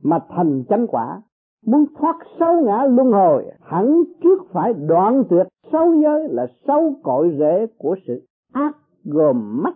mà 0.01 0.19
thành 0.29 0.63
chánh 0.69 0.87
quả, 0.87 1.21
muốn 1.65 1.85
thoát 1.99 2.17
sâu 2.39 2.61
ngã 2.61 2.83
luân 2.83 3.11
hồi, 3.11 3.45
hẳn 3.61 4.03
trước 4.23 4.39
phải 4.51 4.73
đoạn 4.73 5.23
tuyệt 5.29 5.47
sâu 5.71 5.93
giới 6.01 6.27
là 6.29 6.47
sâu 6.67 6.93
cội 7.03 7.35
rễ 7.39 7.67
của 7.77 7.95
sự 8.07 8.25
ác 8.53 8.77
gồm 9.03 9.63
mắt, 9.63 9.75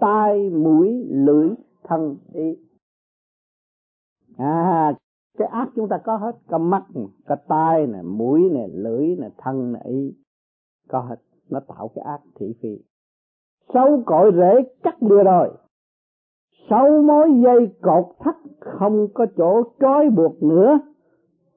tai, 0.00 0.50
mũi, 0.50 1.04
lưỡi, 1.08 1.48
thân, 1.84 2.16
ý. 2.32 2.56
À 4.36 4.94
cái 5.38 5.48
ác 5.48 5.68
chúng 5.76 5.88
ta 5.88 5.98
có 6.04 6.16
hết, 6.16 6.32
có 6.48 6.58
mắt 6.58 6.84
cả 7.26 7.36
tai 7.48 7.86
nè, 7.86 8.02
mũi 8.02 8.50
nè, 8.50 8.66
lưỡi 8.72 9.16
nè, 9.16 9.28
thân 9.38 9.72
nè, 9.72 9.80
ý. 9.84 10.14
Có 10.88 11.00
hết, 11.00 11.16
nó 11.50 11.60
tạo 11.60 11.90
cái 11.94 12.04
ác 12.04 12.20
thị 12.34 12.54
phi. 12.62 12.78
Sâu 13.74 14.02
cội 14.06 14.32
rễ 14.36 14.72
cắt 14.82 15.02
đưa 15.02 15.22
rồi 15.22 15.50
sáu 16.70 17.02
mối 17.02 17.28
dây 17.44 17.74
cột 17.82 18.04
thắt 18.18 18.36
không 18.60 19.08
có 19.14 19.26
chỗ 19.36 19.62
trói 19.80 20.10
buộc 20.10 20.42
nữa, 20.42 20.78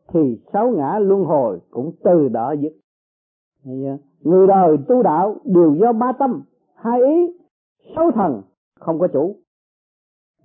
thì 0.08 0.40
sáu 0.54 0.70
ngã 0.72 1.00
luân 1.00 1.24
hồi 1.24 1.60
cũng 1.72 1.92
từ 2.04 2.28
đó 2.28 2.52
dứt. 2.52 2.74
À, 3.66 3.98
người 4.22 4.48
đời 4.48 4.78
tu 4.88 5.04
đạo 5.04 5.36
đều 5.46 5.76
do 5.76 5.94
ba 5.94 6.12
tâm, 6.12 6.42
hai 6.76 7.02
ý, 7.02 7.38
sáu 7.96 8.12
thần 8.12 8.42
không 8.80 9.00
có 9.00 9.08
chủ. 9.08 9.36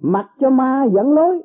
Mặc 0.00 0.26
cho 0.40 0.50
ma 0.50 0.84
dẫn 0.92 1.12
lối, 1.12 1.42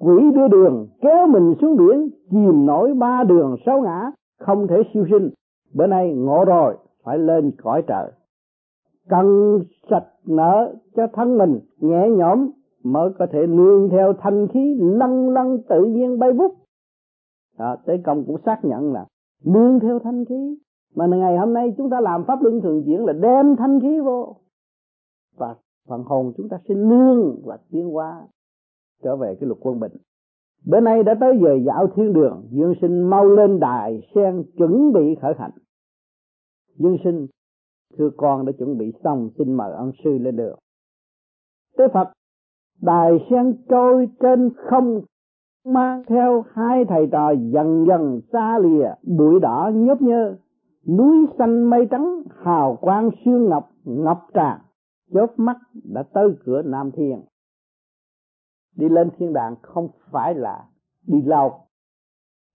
quỷ 0.00 0.30
đưa 0.34 0.48
đường, 0.48 0.88
kéo 1.00 1.26
mình 1.26 1.54
xuống 1.60 1.76
biển, 1.76 2.10
chìm 2.30 2.66
nổi 2.66 2.94
ba 2.94 3.24
đường 3.24 3.56
sáu 3.66 3.80
ngã, 3.80 4.10
không 4.40 4.66
thể 4.66 4.76
siêu 4.94 5.06
sinh. 5.10 5.30
Bữa 5.74 5.86
nay 5.86 6.14
ngộ 6.14 6.44
rồi, 6.44 6.76
phải 7.04 7.18
lên 7.18 7.50
cõi 7.62 7.82
trời. 7.86 8.10
Cần 9.08 9.58
sạch 9.90 10.06
nợ 10.26 10.74
cho 10.96 11.06
thân 11.12 11.38
mình, 11.38 11.60
nhẹ 11.80 12.10
nhõm 12.10 12.50
mới 12.84 13.10
có 13.18 13.26
thể 13.32 13.46
nương 13.46 13.88
theo 13.90 14.12
thanh 14.18 14.48
khí 14.48 14.78
lăn 14.80 15.30
lăn 15.30 15.58
tự 15.68 15.84
nhiên 15.84 16.18
bay 16.18 16.32
vút. 16.32 16.54
Đó, 17.58 17.76
tế 17.86 17.94
công 18.04 18.24
cũng 18.26 18.36
xác 18.44 18.60
nhận 18.62 18.92
là 18.92 19.06
nương 19.44 19.80
theo 19.80 19.98
thanh 19.98 20.24
khí. 20.24 20.58
Mà 20.94 21.06
ngày 21.06 21.38
hôm 21.38 21.54
nay 21.54 21.74
chúng 21.76 21.90
ta 21.90 22.00
làm 22.00 22.24
pháp 22.24 22.42
luân 22.42 22.60
thường 22.60 22.82
chuyển 22.86 23.04
là 23.04 23.12
đem 23.12 23.56
thanh 23.56 23.80
khí 23.80 24.00
vô. 24.00 24.36
Và 25.36 25.56
phần 25.88 26.02
hồn 26.02 26.32
chúng 26.36 26.48
ta 26.48 26.58
sẽ 26.68 26.74
nương 26.74 27.40
và 27.44 27.58
tiến 27.70 27.90
hóa 27.90 28.26
trở 29.02 29.16
về 29.16 29.36
cái 29.40 29.46
luật 29.46 29.58
quân 29.62 29.80
bình. 29.80 29.92
Bữa 30.66 30.80
nay 30.80 31.02
đã 31.02 31.14
tới 31.20 31.38
giờ 31.42 31.58
dạo 31.66 31.86
thiên 31.96 32.12
đường 32.12 32.48
dương 32.50 32.74
sinh 32.80 33.10
mau 33.10 33.28
lên 33.28 33.60
đài 33.60 34.08
sen 34.14 34.44
chuẩn 34.56 34.92
bị 34.92 35.14
khởi 35.22 35.34
hành. 35.38 35.50
Dương 36.78 36.96
sinh 37.04 37.26
thưa 37.98 38.10
con 38.16 38.46
đã 38.46 38.52
chuẩn 38.58 38.78
bị 38.78 38.92
xong 39.04 39.30
xin 39.38 39.52
mời 39.52 39.72
ân 39.72 39.92
sư 40.04 40.18
lên 40.18 40.36
đường. 40.36 40.58
Tế 41.76 41.84
phật 41.94 42.12
đài 42.82 43.26
sen 43.30 43.56
trôi 43.68 44.08
trên 44.20 44.50
không, 44.56 45.00
mang 45.64 46.02
theo 46.06 46.44
hai 46.52 46.84
thầy 46.84 47.08
trò 47.12 47.30
dần 47.30 47.84
dần 47.88 48.20
xa 48.32 48.58
lìa, 48.58 48.94
bụi 49.02 49.40
đỏ 49.40 49.70
nhớp 49.74 50.02
nhơ. 50.02 50.36
Núi 50.86 51.26
xanh 51.38 51.70
mây 51.70 51.86
trắng, 51.90 52.22
hào 52.42 52.78
quang 52.80 53.10
sương 53.24 53.48
ngọc 53.48 53.70
ngọc 53.84 54.26
tràn. 54.34 54.60
Chớp 55.14 55.26
mắt 55.36 55.56
đã 55.84 56.02
tới 56.02 56.28
cửa 56.44 56.62
nam 56.62 56.90
thiên. 56.90 57.22
Đi 58.76 58.88
lên 58.88 59.10
thiên 59.18 59.32
đàng 59.32 59.56
không 59.62 59.88
phải 60.10 60.34
là 60.34 60.64
đi 61.06 61.22
lâu. 61.22 61.52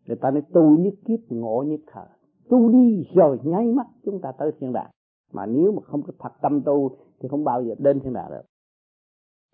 Người 0.08 0.18
ta 0.22 0.32
nói 0.32 0.42
tu 0.54 0.78
nhất 0.78 0.94
kiếp, 1.06 1.20
ngộ 1.30 1.64
nhất 1.68 1.80
thời 1.88 2.06
tu 2.50 2.70
đi 2.70 3.08
rồi 3.16 3.40
nháy 3.44 3.66
mắt 3.66 3.88
chúng 4.06 4.22
ta 4.22 4.32
tới 4.32 4.52
thiên 4.60 4.74
đàng. 4.74 4.92
Mà 5.32 5.46
nếu 5.46 5.72
mà 5.72 5.82
không 5.82 6.02
có 6.04 6.14
thật 6.20 6.32
tâm 6.42 6.62
tu, 6.62 6.98
thì 7.20 7.30
không 7.30 7.44
bao 7.44 7.64
giờ 7.64 7.76
đến 7.80 8.00
thiên 8.00 8.14
đàng 8.14 8.30
được. 8.30 8.44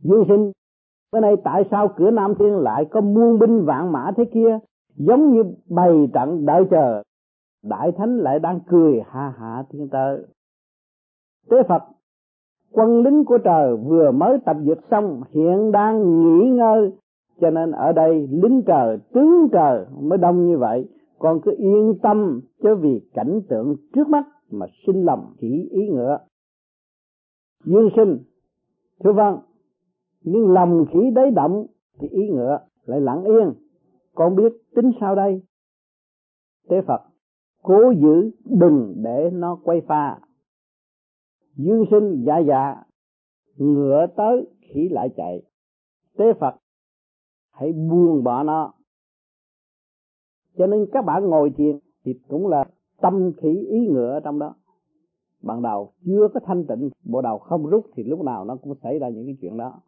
Dương 0.04 0.24
sinh 0.28 0.52
bữa 1.12 1.20
nay 1.20 1.36
tại 1.44 1.64
sao 1.72 1.88
cửa 1.98 2.12
nam 2.12 2.34
thiên 2.40 2.56
lại 2.56 2.86
có 2.86 3.02
muôn 3.02 3.40
binh 3.40 3.66
vạn 3.66 3.92
mã 3.92 4.12
thế 4.18 4.26
kia, 4.34 4.60
giống 4.96 5.34
như 5.34 5.44
bày 5.70 6.10
trận 6.14 6.46
đợi 6.46 6.64
chờ? 6.72 7.04
Đại 7.64 7.92
thánh 7.92 8.18
lại 8.18 8.40
đang 8.40 8.60
cười 8.68 9.02
ha 9.10 9.34
hạ 9.38 9.64
thiên 9.70 9.90
tơ. 9.90 10.18
Tế 11.50 11.64
phật, 11.68 11.84
quân 12.72 13.04
lính 13.04 13.26
của 13.26 13.38
trời 13.38 13.76
vừa 13.76 14.12
mới 14.12 14.38
tập 14.46 14.58
dượt 14.66 14.80
xong, 14.92 15.22
hiện 15.30 15.72
đang 15.72 16.22
nghỉ 16.22 16.50
ngơi, 16.50 16.92
cho 17.42 17.50
nên 17.50 17.72
ở 17.72 17.92
đây 17.92 18.28
lính 18.32 18.62
trời, 18.68 18.98
tướng 19.14 19.48
trời 19.52 19.86
mới 20.02 20.18
đông 20.18 20.48
như 20.48 20.58
vậy 20.58 20.88
con 21.20 21.40
cứ 21.44 21.52
yên 21.58 22.00
tâm 22.02 22.42
cho 22.64 22.76
vì 22.76 23.02
cảnh 23.14 23.42
tượng 23.50 23.76
trước 23.94 24.10
mắt 24.10 24.24
mà 24.52 24.66
sinh 24.88 25.06
lòng 25.06 25.34
chỉ 25.42 25.70
ý 25.72 25.90
ngựa. 25.90 26.20
Dương 27.66 27.90
sinh, 27.96 28.18
thưa 29.04 29.12
vâng 29.12 29.40
nhưng 30.22 30.54
lòng 30.54 30.86
khí 30.92 31.12
đấy 31.16 31.32
động 31.32 31.66
thì 32.00 32.08
ý 32.08 32.30
ngựa 32.30 32.60
lại 32.86 33.02
lặng 33.02 33.24
yên. 33.24 33.54
Con 34.16 34.36
biết 34.36 34.54
tính 34.76 34.92
sao 35.00 35.16
đây? 35.16 35.42
Tế 36.70 36.82
phật, 36.82 37.02
cố 37.64 37.92
giữ 37.92 38.32
đừng 38.46 38.96
để 38.98 39.30
nó 39.34 39.60
quay 39.64 39.82
pha. 39.88 40.20
Dương 41.56 41.86
sinh 41.92 42.24
dạ 42.28 42.38
dạ 42.38 42.84
ngựa 43.58 44.08
tới 44.18 44.48
khỉ 44.62 44.90
lại 44.92 45.10
chạy. 45.18 45.42
Tế 46.18 46.34
phật, 46.40 46.56
hãy 47.52 47.74
buông 47.74 48.24
bỏ 48.24 48.44
nó. 48.44 48.74
Cho 50.58 50.68
nên 50.68 50.86
các 50.92 51.06
bạn 51.06 51.26
ngồi 51.26 51.50
thiền 51.58 51.80
thì 52.06 52.14
cũng 52.28 52.48
là 52.48 52.66
tâm 53.02 53.32
khỉ 53.38 53.50
ý 53.70 53.88
ngựa 53.88 54.12
ở 54.14 54.20
trong 54.20 54.40
đó. 54.40 54.56
Ban 55.42 55.62
đầu 55.62 55.94
chưa 56.06 56.28
có 56.34 56.40
thanh 56.44 56.66
tịnh, 56.68 56.90
bộ 57.06 57.22
đầu 57.22 57.38
không 57.40 57.66
rút 57.66 57.86
thì 57.96 58.04
lúc 58.04 58.22
nào 58.22 58.46
nó 58.46 58.56
cũng 58.56 58.76
xảy 58.84 59.00
ra 59.00 59.10
những 59.10 59.26
cái 59.26 59.38
chuyện 59.42 59.58
đó 59.58 59.82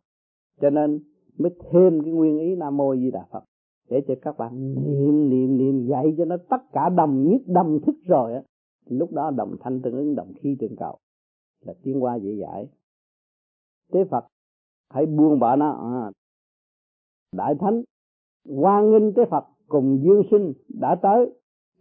cho 0.62 0.70
nên 0.70 1.00
mới 1.38 1.52
thêm 1.72 2.02
cái 2.04 2.12
nguyên 2.12 2.40
ý 2.40 2.56
nam 2.56 2.78
mô 2.78 2.96
di 2.96 3.12
đà 3.12 3.26
phật. 3.32 3.44
Để 3.90 4.02
cho 4.08 4.14
các 4.22 4.38
bạn 4.38 4.74
niệm 4.74 5.30
niệm 5.30 5.58
niệm, 5.58 5.88
dạy 5.88 6.16
cho 6.18 6.26
nó 6.26 6.38
tất 6.50 6.62
cả 6.74 6.90
đồng 6.90 7.28
nhất, 7.30 7.42
đồng 7.48 7.80
thức 7.86 7.96
rồi 8.06 8.34
á 8.34 8.42
lúc 8.86 9.12
đó 9.12 9.32
đồng 9.32 9.56
thanh 9.60 9.82
tương 9.82 9.94
ứng, 9.94 10.16
đồng 10.16 10.34
khí 10.34 10.58
tương 10.60 10.76
cầu. 10.76 10.98
Là 11.66 11.74
tiến 11.84 12.04
qua 12.04 12.16
dễ 12.16 12.36
dãi. 12.42 12.70
Tế 13.92 14.04
phật, 14.04 14.28
hãy 14.90 15.06
buông 15.06 15.40
bỏ 15.40 15.56
nó. 15.56 15.72
À. 15.72 16.12
đại 17.32 17.56
thánh 17.60 17.84
quan 18.46 18.92
nghênh 18.92 19.14
tế 19.14 19.26
phật 19.32 19.46
cùng 19.68 20.02
dương 20.04 20.24
sinh 20.32 20.54
đã 20.80 20.96
tới. 21.02 21.30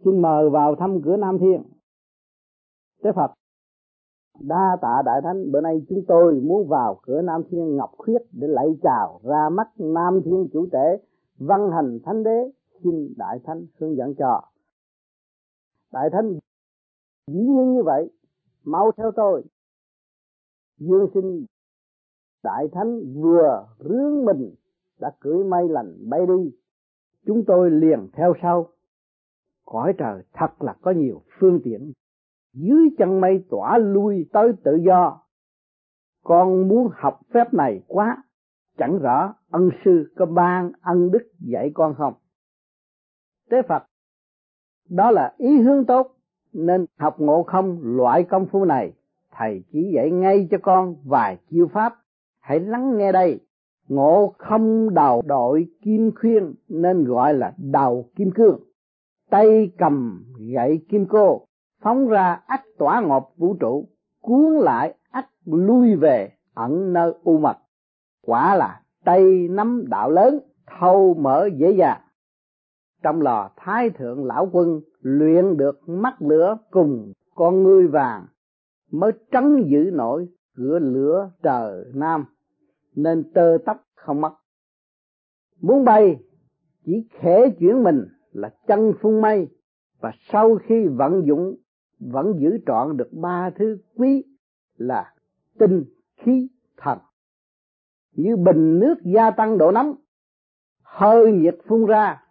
Xin 0.05 0.21
mời 0.21 0.49
vào 0.49 0.75
thăm 0.75 1.01
cửa 1.03 1.17
nam 1.17 1.37
thiên. 1.39 1.63
Tế 3.03 3.11
phật 3.15 3.31
đa 4.47 4.77
tạ 4.81 5.01
đại 5.05 5.21
thánh, 5.23 5.51
bữa 5.51 5.61
nay 5.61 5.81
chúng 5.89 6.05
tôi 6.07 6.41
muốn 6.41 6.67
vào 6.67 6.99
cửa 7.03 7.21
nam 7.21 7.41
thiên 7.49 7.75
ngọc 7.75 7.91
khuyết 7.97 8.21
để 8.31 8.47
lạy 8.47 8.67
chào, 8.83 9.19
ra 9.23 9.49
mắt 9.49 9.67
nam 9.77 10.21
thiên 10.25 10.47
chủ 10.53 10.67
tể, 10.71 10.97
văn 11.39 11.71
hành 11.71 11.99
thánh 12.05 12.23
đế, 12.23 12.51
xin 12.83 13.13
đại 13.17 13.39
thánh 13.43 13.65
hướng 13.79 13.95
dẫn 13.95 14.13
cho. 14.17 14.41
Đại 15.93 16.09
thánh, 16.11 16.39
dĩ 17.27 17.39
nhiên 17.39 17.73
như 17.73 17.83
vậy, 17.83 18.11
mau 18.63 18.91
theo 18.97 19.11
tôi. 19.15 19.43
Dương 20.77 21.07
sinh 21.13 21.45
đại 22.43 22.67
thánh 22.71 23.13
vừa 23.21 23.67
rướng 23.79 24.25
mình, 24.25 24.55
đã 24.99 25.11
cưỡi 25.19 25.43
mây 25.43 25.69
lành 25.69 26.09
bay 26.09 26.21
đi. 26.27 26.51
Chúng 27.25 27.43
tôi 27.47 27.71
liền 27.71 28.07
theo 28.13 28.33
sau. 28.41 28.67
Cõi 29.65 29.93
trời 29.97 30.23
thật 30.33 30.63
là 30.63 30.75
có 30.81 30.91
nhiều 30.91 31.21
phương 31.39 31.59
tiện 31.63 31.91
dưới 32.53 32.89
chân 32.97 33.21
mây 33.21 33.45
tỏa 33.49 33.77
lui 33.77 34.29
tới 34.33 34.51
tự 34.63 34.75
do. 34.75 35.21
Con 36.23 36.67
muốn 36.67 36.89
học 36.93 37.19
phép 37.33 37.53
này 37.53 37.81
quá, 37.87 38.23
chẳng 38.77 38.99
rõ 38.99 39.33
ân 39.49 39.69
sư 39.85 40.13
có 40.15 40.25
ban 40.25 40.71
ân 40.81 41.11
đức 41.11 41.23
dạy 41.39 41.71
con 41.73 41.95
không? 41.97 42.13
Tế 43.49 43.61
phật, 43.61 43.83
đó 44.89 45.11
là 45.11 45.33
ý 45.37 45.61
hướng 45.61 45.85
tốt, 45.85 46.15
nên 46.53 46.85
học 46.97 47.15
ngộ 47.19 47.43
không 47.43 47.79
loại 47.83 48.23
công 48.23 48.45
phu 48.51 48.65
này, 48.65 48.93
thầy 49.31 49.63
chỉ 49.71 49.91
dạy 49.95 50.11
ngay 50.11 50.47
cho 50.51 50.57
con 50.61 50.95
vài 51.05 51.37
chiêu 51.49 51.67
pháp. 51.67 51.95
Hãy 52.39 52.59
lắng 52.59 52.97
nghe 52.97 53.11
đây, 53.11 53.39
ngộ 53.87 54.33
không 54.37 54.93
đầu 54.93 55.21
đội 55.25 55.67
kim 55.81 56.11
khuyên, 56.15 56.53
nên 56.69 57.03
gọi 57.03 57.33
là 57.33 57.53
đầu 57.57 58.09
kim 58.15 58.31
cương. 58.31 58.59
Tay 59.29 59.71
cầm 59.77 60.23
gậy 60.53 60.85
kim 60.89 61.05
cô 61.09 61.47
phóng 61.81 62.07
ra 62.07 62.41
ách 62.47 62.63
tỏa 62.77 63.01
ngọc 63.01 63.33
vũ 63.37 63.55
trụ, 63.59 63.87
cuốn 64.21 64.53
lại 64.59 64.93
ách 65.09 65.29
lui 65.45 65.95
về 65.95 66.31
ẩn 66.53 66.93
nơi 66.93 67.13
u 67.23 67.37
mật. 67.37 67.57
Quả 68.21 68.55
là 68.55 68.81
tay 69.03 69.47
nắm 69.49 69.83
đạo 69.89 70.09
lớn, 70.09 70.39
thâu 70.79 71.13
mở 71.13 71.49
dễ 71.55 71.71
dàng. 71.71 72.01
Trong 73.03 73.21
lò 73.21 73.49
thái 73.55 73.89
thượng 73.89 74.25
lão 74.25 74.49
quân 74.51 74.81
luyện 75.01 75.57
được 75.57 75.89
mắt 75.89 76.21
lửa 76.21 76.57
cùng 76.71 77.13
con 77.35 77.63
ngươi 77.63 77.87
vàng, 77.87 78.25
mới 78.91 79.11
trấn 79.31 79.63
giữ 79.67 79.91
nổi 79.93 80.27
cửa 80.55 80.79
lửa 80.79 81.31
trời 81.43 81.85
nam, 81.93 82.25
nên 82.95 83.23
tơ 83.33 83.57
tóc 83.65 83.77
không 83.95 84.21
mất. 84.21 84.33
Muốn 85.61 85.85
bay, 85.85 86.19
chỉ 86.85 87.07
khẽ 87.11 87.49
chuyển 87.59 87.83
mình 87.83 88.07
là 88.31 88.49
chân 88.67 88.93
phun 89.01 89.21
mây, 89.21 89.47
và 89.99 90.11
sau 90.31 90.55
khi 90.55 90.87
vận 90.87 91.25
dụng 91.25 91.55
vẫn 92.01 92.33
giữ 92.39 92.57
trọn 92.65 92.97
được 92.97 93.09
ba 93.11 93.49
thứ 93.55 93.77
quý 93.95 94.23
là 94.77 95.13
tinh 95.59 95.83
khí 96.17 96.49
thần. 96.77 96.97
Như 98.15 98.35
bình 98.35 98.79
nước 98.79 98.95
gia 99.03 99.31
tăng 99.31 99.57
độ 99.57 99.71
nóng, 99.71 99.95
hơi 100.81 101.31
nhiệt 101.31 101.57
phun 101.67 101.85
ra, 101.85 102.23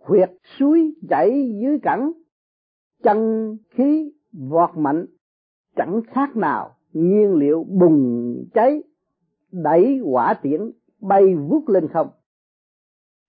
huyệt 0.00 0.30
suối 0.58 0.94
chảy 1.08 1.58
dưới 1.62 1.78
cẳng, 1.82 2.12
chân 3.02 3.50
khí 3.70 4.12
vọt 4.32 4.70
mạnh, 4.76 5.06
chẳng 5.76 6.00
khác 6.06 6.36
nào 6.36 6.76
nhiên 6.92 7.34
liệu 7.34 7.64
bùng 7.68 8.36
cháy, 8.54 8.82
đẩy 9.52 10.00
quả 10.04 10.34
tiễn 10.42 10.60
bay 11.00 11.34
vút 11.34 11.68
lên 11.68 11.88
không. 11.88 12.08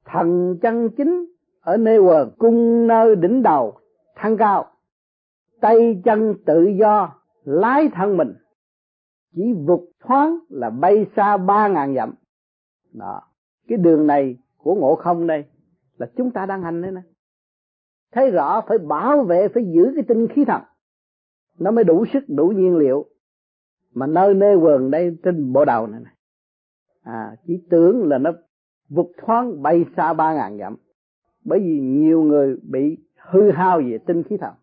Thần 0.06 0.58
chân 0.62 0.90
chính 0.98 1.26
ở 1.62 1.78
nơi 1.78 2.00
quần 2.00 2.32
cung 2.38 2.88
nơi 2.88 3.16
đỉnh 3.16 3.44
đầu 3.44 3.78
thăng 4.16 4.38
cao 4.38 4.66
tay 5.66 6.02
chân 6.04 6.36
tự 6.46 6.68
do 6.80 7.16
lái 7.44 7.90
thân 7.94 8.18
mình. 8.18 8.34
Chỉ 9.36 9.54
vụt 9.54 9.80
thoáng 10.00 10.40
là 10.50 10.70
bay 10.70 11.06
xa 11.16 11.38
ba 11.38 11.68
ngàn 11.68 11.96
dặm. 11.96 12.14
Đó 12.94 13.22
cái 13.68 13.78
đường 13.78 14.08
này 14.08 14.38
của 14.58 14.76
ngộ 14.76 14.96
không 14.96 15.28
đây 15.28 15.46
là 15.98 16.08
chúng 16.18 16.32
ta 16.32 16.46
đang 16.46 16.62
hành 16.62 16.82
đây 16.82 16.92
nè. 16.92 17.02
Thấy 18.12 18.32
rõ 18.32 18.62
phải 18.68 18.78
bảo 18.78 19.24
vệ 19.24 19.48
phải 19.48 19.64
giữ 19.76 19.92
cái 19.96 20.04
tinh 20.08 20.28
khí 20.28 20.46
thần. 20.46 20.62
Nó 21.60 21.72
mới 21.72 21.84
đủ 21.84 22.06
sức 22.14 22.24
đủ 22.28 22.48
nhiên 22.48 22.78
liệu. 22.78 23.06
Mà 23.94 24.08
nơi 24.08 24.34
nơi 24.34 24.56
quần 24.56 24.92
đây 24.92 25.18
trên 25.24 25.54
bộ 25.54 25.66
đầu 25.66 25.88
này, 25.88 26.00
này 26.00 26.14
à 27.02 27.36
chỉ 27.48 27.62
tưởng 27.70 28.08
là 28.10 28.18
nó 28.18 28.32
vụt 28.90 29.08
thoáng 29.18 29.62
bay 29.62 29.86
xa 29.98 30.14
ba 30.14 30.34
ngàn 30.34 30.58
dặm. 30.58 30.76
Bởi 31.44 31.60
vì 31.60 31.80
nhiều 31.80 32.22
người 32.22 32.58
bị 32.64 32.98
hư 33.16 33.52
hao 33.52 33.80
về 33.80 33.98
tinh 34.08 34.24
khí 34.24 34.38
thần 34.38 34.54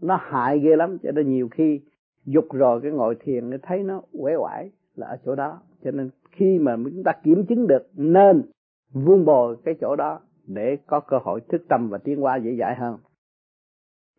nó 0.00 0.18
hại 0.22 0.58
ghê 0.58 0.76
lắm, 0.76 0.98
cho 1.02 1.12
nên 1.12 1.30
nhiều 1.30 1.48
khi 1.48 1.80
dục 2.24 2.44
rồi 2.52 2.80
cái 2.82 2.92
ngồi 2.92 3.16
thiền, 3.20 3.50
nó 3.50 3.56
thấy 3.62 3.82
nó 3.82 4.02
uể 4.12 4.36
oải 4.36 4.70
là 4.94 5.06
ở 5.06 5.16
chỗ 5.24 5.34
đó. 5.34 5.60
Cho 5.84 5.90
nên 5.90 6.10
khi 6.30 6.58
mà 6.58 6.76
chúng 6.76 7.02
ta 7.04 7.12
kiểm 7.24 7.46
chứng 7.46 7.66
được 7.66 7.90
nên 7.94 8.42
vuông 8.92 9.24
bồi 9.24 9.56
cái 9.64 9.74
chỗ 9.80 9.96
đó 9.96 10.20
để 10.46 10.76
có 10.86 11.00
cơ 11.00 11.18
hội 11.22 11.40
thức 11.48 11.62
tâm 11.68 11.88
và 11.88 11.98
tiến 11.98 12.20
hóa 12.20 12.36
dễ 12.36 12.56
dãi 12.58 12.74
hơn. 12.74 12.96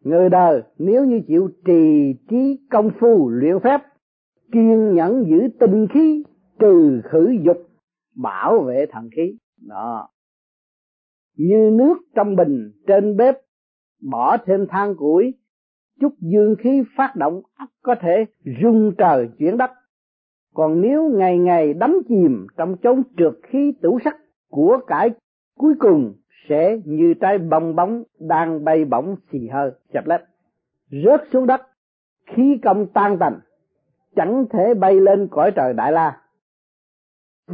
Người 0.04 0.30
đời 0.30 0.62
nếu 0.78 1.06
như 1.06 1.22
chịu 1.28 1.50
trì 1.66 2.14
trí 2.30 2.60
công 2.70 2.92
phu 3.00 3.30
luyện 3.30 3.60
phép, 3.60 3.82
kiên 4.52 4.94
nhẫn 4.94 5.26
giữ 5.28 5.48
tinh 5.60 5.88
khí, 5.94 6.24
trừ 6.60 7.02
khử 7.04 7.36
dục, 7.46 7.58
bảo 8.16 8.60
vệ 8.60 8.86
thần 8.86 9.10
khí, 9.16 9.38
đó. 9.68 10.10
Như 11.38 11.72
nước 11.74 11.98
trong 12.16 12.36
bình, 12.36 12.72
trên 12.88 13.18
bếp, 13.18 13.36
bỏ 14.12 14.38
thêm 14.38 14.68
than 14.70 14.96
củi 14.96 15.34
chút 16.00 16.14
dương 16.20 16.56
khí 16.60 16.84
phát 16.98 17.16
động 17.16 17.42
ắt 17.56 17.70
có 17.82 17.96
thể 18.02 18.26
rung 18.62 18.92
trời 18.98 19.30
chuyển 19.38 19.58
đất. 19.58 19.72
Còn 20.54 20.82
nếu 20.82 21.10
ngày 21.10 21.38
ngày 21.38 21.74
đắm 21.74 22.02
chìm 22.08 22.48
trong 22.58 22.78
chốn 22.78 23.04
trượt 23.18 23.34
khí 23.44 23.74
tủ 23.82 24.00
sắc 24.06 24.16
của 24.50 24.80
cải, 24.88 25.10
cuối 25.58 25.74
cùng 25.80 26.14
sẽ 26.50 26.78
như 26.86 27.14
trái 27.14 27.38
bong 27.38 27.76
bóng 27.76 28.04
đang 28.20 28.64
bay 28.64 28.86
bổng 28.86 29.16
xì 29.32 29.48
hơi, 29.48 29.72
chập 29.94 30.08
lép 30.08 30.22
rớt 30.92 31.22
xuống 31.32 31.48
đất, 31.48 31.62
khí 32.26 32.60
công 32.64 32.88
tan 32.88 33.18
tành, 33.20 33.40
chẳng 34.16 34.46
thể 34.50 34.74
bay 34.74 35.00
lên 35.00 35.28
cõi 35.32 35.52
trời 35.56 35.74
đại 35.74 35.92
la. 35.92 36.22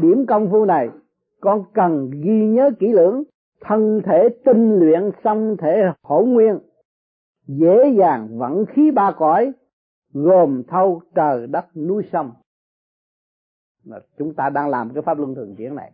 Điểm 0.01 0.25
công 0.25 0.51
phu 0.51 0.65
này, 0.65 0.89
con 1.41 1.63
cần 1.73 2.11
ghi 2.11 2.45
nhớ 2.47 2.71
kỹ 2.79 2.87
lưỡng, 2.87 3.23
thân 3.61 4.01
thể 4.05 4.29
tinh 4.45 4.79
luyện 4.79 5.11
xong 5.23 5.57
thể 5.57 5.83
hỗn 6.03 6.29
nguyên 6.29 6.59
dễ 7.47 7.95
dàng 7.99 8.37
vận 8.37 8.65
khí 8.65 8.91
ba 8.91 9.11
cõi, 9.17 9.51
gồm 10.13 10.63
thâu, 10.67 11.01
trời, 11.15 11.47
đất, 11.47 11.77
núi, 11.77 12.03
sông. 12.11 12.31
Mà 13.83 13.97
chúng 14.17 14.33
ta 14.33 14.49
đang 14.49 14.69
làm 14.69 14.93
cái 14.93 15.03
pháp 15.03 15.17
luân 15.17 15.35
thường 15.35 15.55
chuyển 15.57 15.75
này. 15.75 15.91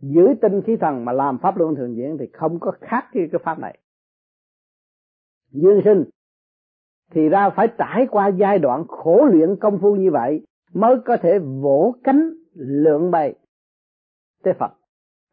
Giữ 0.00 0.26
tinh 0.42 0.62
khí 0.66 0.76
thần 0.76 1.04
mà 1.04 1.12
làm 1.12 1.38
pháp 1.38 1.56
luân 1.56 1.74
thường 1.74 1.94
chuyển 1.96 2.16
thì 2.18 2.26
không 2.32 2.60
có 2.60 2.72
khác 2.80 3.08
cái 3.12 3.28
cái 3.32 3.40
pháp 3.44 3.58
này. 3.58 3.78
Dương 5.50 5.80
sinh, 5.84 6.04
thì 7.10 7.28
ra 7.28 7.50
phải 7.50 7.68
trải 7.78 8.06
qua 8.10 8.28
giai 8.28 8.58
đoạn 8.58 8.84
khổ 8.88 9.28
luyện 9.32 9.56
công 9.60 9.78
phu 9.80 9.96
như 9.96 10.10
vậy 10.10 10.46
mới 10.72 10.96
có 11.04 11.16
thể 11.16 11.38
vỗ 11.38 11.94
cánh 12.04 12.30
lượng 12.54 13.10
bay 13.10 13.34
thế 14.44 14.52
Phật 14.58 14.72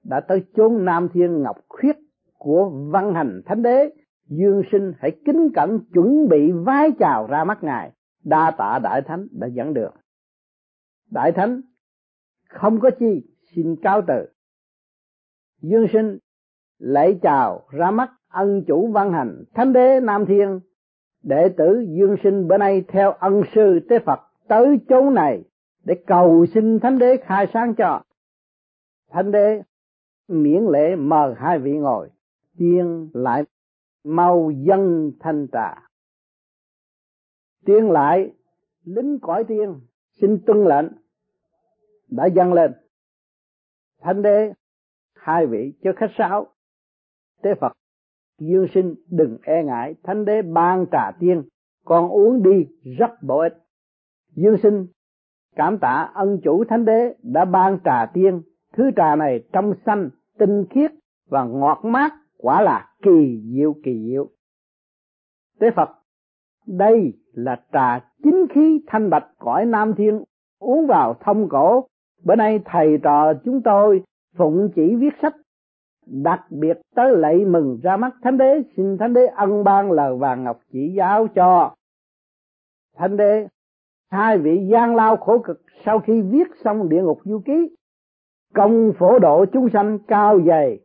đã 0.04 0.19
tới 0.19 0.45
chốn 0.56 0.86
Nam 0.86 1.10
Thiên 1.13 1.43
Ngọc 1.43 1.58
Khuyết 1.67 1.95
của 2.38 2.71
văn 2.91 3.13
hành 3.13 3.41
thánh 3.45 3.63
đế 3.63 3.89
dương 4.30 4.62
sinh 4.72 4.94
hãy 5.00 5.12
kính 5.26 5.50
cẩn 5.54 5.80
chuẩn 5.94 6.28
bị 6.30 6.52
vái 6.52 6.92
chào 7.00 7.28
ra 7.28 7.44
mắt 7.44 7.63
ngài. 7.63 7.92
Đa 8.24 8.52
tạ 8.52 8.80
đại 8.84 9.02
thánh 9.02 9.28
đã 9.32 9.48
dẫn 9.48 9.74
được 9.74 9.92
đại 11.12 11.32
thánh, 11.32 11.62
không 12.50 12.80
có 12.80 12.89
chi, 13.00 13.24
xin 13.56 13.76
cáo 13.76 14.02
từ. 14.08 14.26
Dương 15.62 15.88
sinh 15.94 16.18
lễ 16.80 17.20
chào 17.22 17.68
ra 17.70 17.92
mắt 17.92 18.12
ân 18.28 18.63
chủ 18.68 18.92
văn 18.92 19.13
hành 19.13 19.44
thánh 19.54 19.74
đế 19.74 20.00
nam 20.00 20.26
thiên. 20.26 20.60
Đệ 21.24 21.50
tử 21.58 21.86
dương 21.98 22.15
sinh 22.24 22.48
bữa 22.48 22.58
nay 22.58 22.84
theo 22.88 23.12
ân 23.12 23.42
sư 23.56 23.80
tế 23.89 24.00
phật 24.00 24.20
tới 24.48 24.80
chỗ 24.89 25.10
này 25.10 25.44
để 25.84 25.96
cầu 26.08 26.46
xin 26.54 26.80
thánh 26.80 27.00
đế 27.00 27.18
khai 27.18 27.48
sáng 27.54 27.76
cho. 27.76 28.02
Thánh 29.10 29.32
đế 29.32 29.62
miễn 30.28 30.63
lễ 30.72 30.96
mời 30.96 31.34
hai 31.38 31.60
vị 31.60 31.72
ngồi. 31.72 32.10
Tiên 32.58 33.10
lại 33.13 33.44
mau 34.10 34.52
dân 34.52 35.12
thanh 35.19 35.48
trà. 35.52 35.76
Tiên 37.65 37.91
lại, 37.91 38.34
lính 38.86 39.19
cõi 39.22 39.43
tiên 39.48 39.80
xin 40.22 40.39
tuân 40.45 40.65
lệnh, 40.65 40.88
đã 42.10 42.26
dâng 42.26 42.54
lên. 42.54 42.72
Thánh 44.02 44.22
đế, 44.22 44.54
hai 45.15 45.48
vị 45.48 45.74
cho 45.84 45.91
khách 45.95 46.12
sáo. 46.17 46.48
Tế 47.41 47.56
phật, 47.62 47.74
dương 48.39 48.67
sinh 48.74 48.95
đừng 49.10 49.38
e 49.43 49.63
ngại, 49.63 49.95
thánh 50.04 50.26
đế 50.26 50.41
ban 50.41 50.86
trà 50.91 51.12
tiên 51.19 51.43
con 51.86 52.10
uống 52.10 52.43
đi 52.43 52.67
rất 52.98 53.12
bổ 53.24 53.39
ích. 53.39 53.54
Dương 54.36 54.58
sinh 54.63 54.88
cảm 55.56 55.78
tạ 55.78 56.12
ân 56.13 56.39
chủ 56.43 56.63
thánh 56.63 56.86
đế 56.86 57.15
đã 57.24 57.45
ban 57.45 57.80
trà 57.86 58.06
tiên, 58.13 58.41
thứ 58.74 58.91
trà 58.95 59.15
này 59.15 59.43
trong 59.54 59.74
xanh, 59.86 60.10
tinh 60.38 60.65
khiết 60.69 60.91
và 61.30 61.43
ngọt 61.43 61.80
mát 61.84 62.12
quả 62.41 62.62
là 62.62 62.88
kỳ 63.02 63.41
diệu 63.54 63.75
kỳ 63.84 64.06
diệu. 64.08 64.30
Tế 65.60 65.71
phật, 65.71 65.89
đây 66.67 67.13
là 67.34 67.62
trà 67.73 67.99
chính 68.23 68.45
khí 68.49 68.82
thanh 68.88 69.10
bạch 69.10 69.28
cõi 69.38 69.65
nam 69.65 69.93
thiên. 69.97 70.23
Uống 70.60 70.88
vào 70.88 71.15
thông 71.19 71.49
cổ, 71.49 71.88
bữa 72.23 72.36
nay 72.36 72.60
thầy 72.65 72.97
trò 73.04 73.34
chúng 73.45 73.62
tôi 73.62 74.04
phụng 74.38 74.69
chỉ 74.75 74.95
viết 74.95 75.13
sách. 75.21 75.36
Đặc 76.06 76.45
biệt 76.49 76.82
tới 76.95 77.17
lễ 77.17 77.45
mừng 77.45 77.80
ra 77.84 77.97
mắt 77.97 78.15
thánh 78.21 78.38
đế, 78.38 78.62
xin 78.78 78.97
thánh 78.97 79.13
đế 79.13 79.25
ân 79.25 79.63
ban 79.63 79.91
lời 79.91 80.15
vàng 80.15 80.43
ngọc 80.43 80.60
chỉ 80.71 80.93
giáo 80.97 81.28
cho. 81.36 81.75
Thánh 82.97 83.17
đế, 83.17 83.47
hai 84.12 84.38
vị 84.38 84.67
gian 84.71 84.95
lao 84.95 85.17
khổ 85.17 85.39
cực 85.39 85.62
sau 85.86 85.99
khi 85.99 86.21
viết 86.21 86.47
xong 86.63 86.89
địa 86.89 87.02
ngục 87.02 87.19
du 87.23 87.41
ký, 87.45 87.75
công 88.54 88.93
phổ 88.99 89.19
độ 89.19 89.45
chúng 89.54 89.69
sanh 89.73 89.99
cao 90.08 90.39
dày 90.47 90.80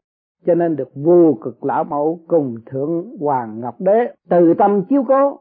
cho 0.47 0.55
nên 0.55 0.77
được 0.77 0.91
vô 0.95 1.39
cực 1.43 1.65
lão 1.65 1.85
mẫu 1.85 2.21
cùng 2.27 2.57
thượng 2.67 3.17
hoàng 3.21 3.61
ngọc 3.61 3.81
đế 3.81 4.15
từ 4.29 4.55
tâm 4.59 4.85
chiếu 4.89 5.05
cố, 5.09 5.39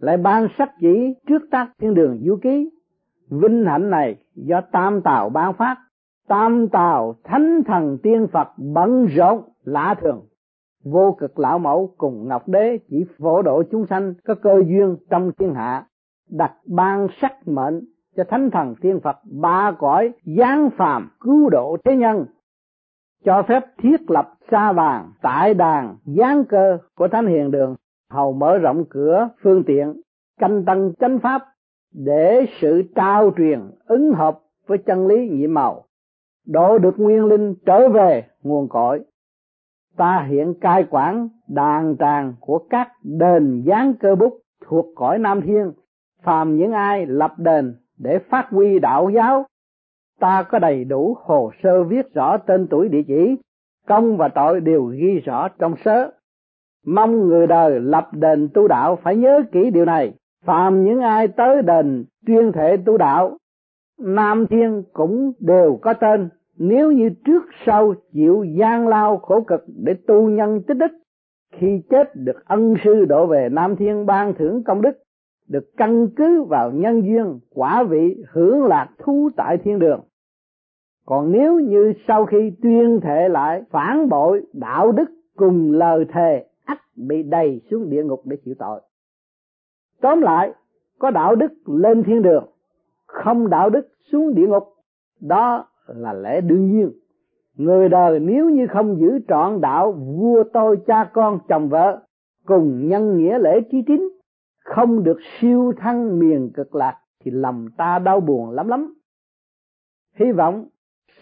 lại 0.00 0.16
ban 0.16 0.48
sắc 0.58 0.70
chỉ 0.80 1.14
trước 1.26 1.42
tác 1.50 1.68
thiên 1.80 1.94
đường 1.94 2.20
du 2.24 2.36
ký. 2.42 2.70
Vinh 3.30 3.64
hạnh 3.64 3.90
này 3.90 4.16
do 4.34 4.60
tam 4.60 5.00
tào 5.02 5.28
ban 5.28 5.52
phát. 5.54 5.76
Tam 6.28 6.68
tào 6.68 7.14
thánh 7.24 7.62
thần 7.66 7.98
tiên 8.02 8.26
phật 8.32 8.48
bận 8.56 9.06
rộn 9.06 9.42
lạ 9.64 9.94
thường. 10.00 10.26
Vô 10.84 11.16
cực 11.18 11.38
lão 11.38 11.58
mẫu 11.58 11.94
cùng 11.98 12.28
ngọc 12.28 12.48
đế 12.48 12.78
chỉ 12.88 13.04
phổ 13.18 13.42
độ 13.42 13.62
chúng 13.70 13.86
sanh 13.86 14.14
có 14.24 14.34
cơ 14.34 14.62
duyên 14.66 14.96
trong 15.10 15.32
thiên 15.38 15.54
hạ, 15.54 15.86
đặt 16.30 16.52
ban 16.66 17.06
sắc 17.20 17.48
mệnh 17.48 17.80
cho 18.16 18.24
thánh 18.24 18.50
thần 18.50 18.74
tiên 18.80 19.00
phật 19.00 19.16
ba 19.40 19.72
cõi 19.78 20.12
giáng 20.36 20.70
phàm 20.76 21.10
cứu 21.20 21.50
độ 21.50 21.76
thế 21.84 21.96
nhân 21.96 22.24
cho 23.24 23.42
phép 23.48 23.64
thiết 23.78 24.10
lập 24.10 24.34
sa 24.50 24.72
vàng 24.72 25.12
tại 25.22 25.54
đàn, 25.54 25.96
gián 26.04 26.44
cơ 26.44 26.78
của 26.94 27.08
thánh 27.08 27.26
hiền 27.26 27.50
đường, 27.50 27.76
hầu 28.10 28.32
mở 28.32 28.58
rộng 28.58 28.84
cửa 28.90 29.28
phương 29.42 29.64
tiện, 29.66 30.00
canh 30.40 30.64
tăng 30.64 30.92
chánh 31.00 31.18
pháp 31.18 31.42
để 31.94 32.46
sự 32.60 32.82
trao 32.94 33.30
truyền 33.36 33.60
ứng 33.86 34.12
hợp 34.12 34.38
với 34.66 34.78
chân 34.78 35.06
lý 35.06 35.28
nhiệm 35.28 35.54
màu. 35.54 35.84
Độ 36.46 36.78
được 36.78 36.94
nguyên 36.98 37.24
linh 37.24 37.54
trở 37.66 37.88
về 37.88 38.24
nguồn 38.42 38.68
cội. 38.68 39.04
Ta 39.96 40.26
hiện 40.28 40.54
cai 40.60 40.84
quản 40.90 41.28
đàn 41.48 41.96
tràng 41.98 42.34
của 42.40 42.58
các 42.70 42.88
đền 43.02 43.62
gián 43.66 43.94
cơ 43.94 44.14
bút 44.14 44.40
thuộc 44.66 44.86
cõi 44.94 45.18
nam 45.18 45.40
thiên, 45.40 45.72
phàm 46.22 46.56
những 46.56 46.72
ai 46.72 47.06
lập 47.06 47.34
đền 47.38 47.74
để 47.98 48.18
phát 48.18 48.46
huy 48.50 48.78
đạo 48.78 49.10
giáo 49.10 49.46
ta 50.20 50.42
có 50.42 50.58
đầy 50.58 50.84
đủ 50.84 51.16
hồ 51.20 51.50
sơ 51.62 51.84
viết 51.84 52.14
rõ 52.14 52.36
tên 52.36 52.66
tuổi 52.70 52.88
địa 52.88 53.02
chỉ, 53.06 53.36
công 53.86 54.16
và 54.16 54.28
tội 54.28 54.60
đều 54.60 54.84
ghi 54.84 55.20
rõ 55.24 55.48
trong 55.48 55.74
sớ. 55.84 56.10
Mong 56.86 57.28
người 57.28 57.46
đời 57.46 57.80
lập 57.80 58.08
đền 58.12 58.48
tu 58.54 58.68
đạo 58.68 58.98
phải 59.02 59.16
nhớ 59.16 59.42
kỹ 59.52 59.70
điều 59.70 59.84
này. 59.84 60.14
Phàm 60.44 60.84
những 60.84 61.00
ai 61.00 61.28
tới 61.28 61.62
đền 61.62 62.04
tuyên 62.26 62.52
thể 62.52 62.76
tu 62.76 62.96
đạo, 62.96 63.36
nam 63.98 64.46
thiên 64.46 64.82
cũng 64.92 65.32
đều 65.40 65.78
có 65.82 65.94
tên. 65.94 66.28
Nếu 66.58 66.92
như 66.92 67.10
trước 67.24 67.42
sau 67.66 67.94
chịu 68.12 68.44
gian 68.44 68.88
lao 68.88 69.18
khổ 69.18 69.40
cực 69.40 69.64
để 69.84 69.94
tu 70.06 70.28
nhân 70.28 70.62
tích 70.62 70.76
đức, 70.76 70.92
khi 71.52 71.82
chết 71.90 72.16
được 72.16 72.44
ân 72.44 72.74
sư 72.84 73.04
đổ 73.04 73.26
về 73.26 73.48
nam 73.52 73.76
thiên 73.76 74.06
ban 74.06 74.34
thưởng 74.34 74.62
công 74.64 74.82
đức, 74.82 74.98
được 75.48 75.64
căn 75.76 76.08
cứ 76.16 76.42
vào 76.42 76.70
nhân 76.70 77.02
duyên 77.02 77.38
quả 77.54 77.82
vị 77.82 78.24
hưởng 78.30 78.64
lạc 78.64 78.88
thu 78.98 79.30
tại 79.36 79.58
thiên 79.58 79.78
đường 79.78 80.00
còn 81.08 81.32
nếu 81.32 81.60
như 81.60 81.92
sau 82.08 82.26
khi 82.26 82.52
tuyên 82.62 83.00
thệ 83.02 83.28
lại 83.28 83.62
phản 83.70 84.08
bội 84.08 84.46
đạo 84.52 84.92
đức 84.92 85.04
cùng 85.36 85.72
lời 85.72 86.04
thề, 86.12 86.46
ắt 86.64 86.78
bị 86.96 87.22
đầy 87.22 87.60
xuống 87.70 87.90
địa 87.90 88.04
ngục 88.04 88.22
để 88.24 88.36
chịu 88.44 88.54
tội. 88.58 88.80
Tóm 90.00 90.20
lại, 90.20 90.52
có 90.98 91.10
đạo 91.10 91.34
đức 91.34 91.52
lên 91.66 92.02
thiên 92.02 92.22
đường, 92.22 92.44
không 93.06 93.50
đạo 93.50 93.70
đức 93.70 93.88
xuống 94.12 94.34
địa 94.34 94.46
ngục, 94.46 94.64
đó 95.20 95.68
là 95.86 96.12
lẽ 96.12 96.40
đương 96.40 96.72
nhiên. 96.72 96.92
Người 97.56 97.88
đời 97.88 98.18
nếu 98.18 98.50
như 98.50 98.66
không 98.66 99.00
giữ 99.00 99.18
trọn 99.28 99.60
đạo 99.60 99.92
vua 99.92 100.44
tôi 100.52 100.78
cha 100.86 101.10
con 101.12 101.38
chồng 101.48 101.68
vợ 101.68 102.02
cùng 102.46 102.88
nhân 102.88 103.16
nghĩa 103.16 103.38
lễ 103.38 103.60
trí 103.70 103.82
tín, 103.86 104.08
không 104.64 105.04
được 105.04 105.18
siêu 105.40 105.72
thăng 105.76 106.18
miền 106.18 106.50
cực 106.54 106.74
lạc 106.74 106.96
thì 107.24 107.30
lòng 107.30 107.68
ta 107.76 107.98
đau 107.98 108.20
buồn 108.20 108.50
lắm 108.50 108.68
lắm. 108.68 108.94
Hy 110.14 110.32
vọng 110.32 110.66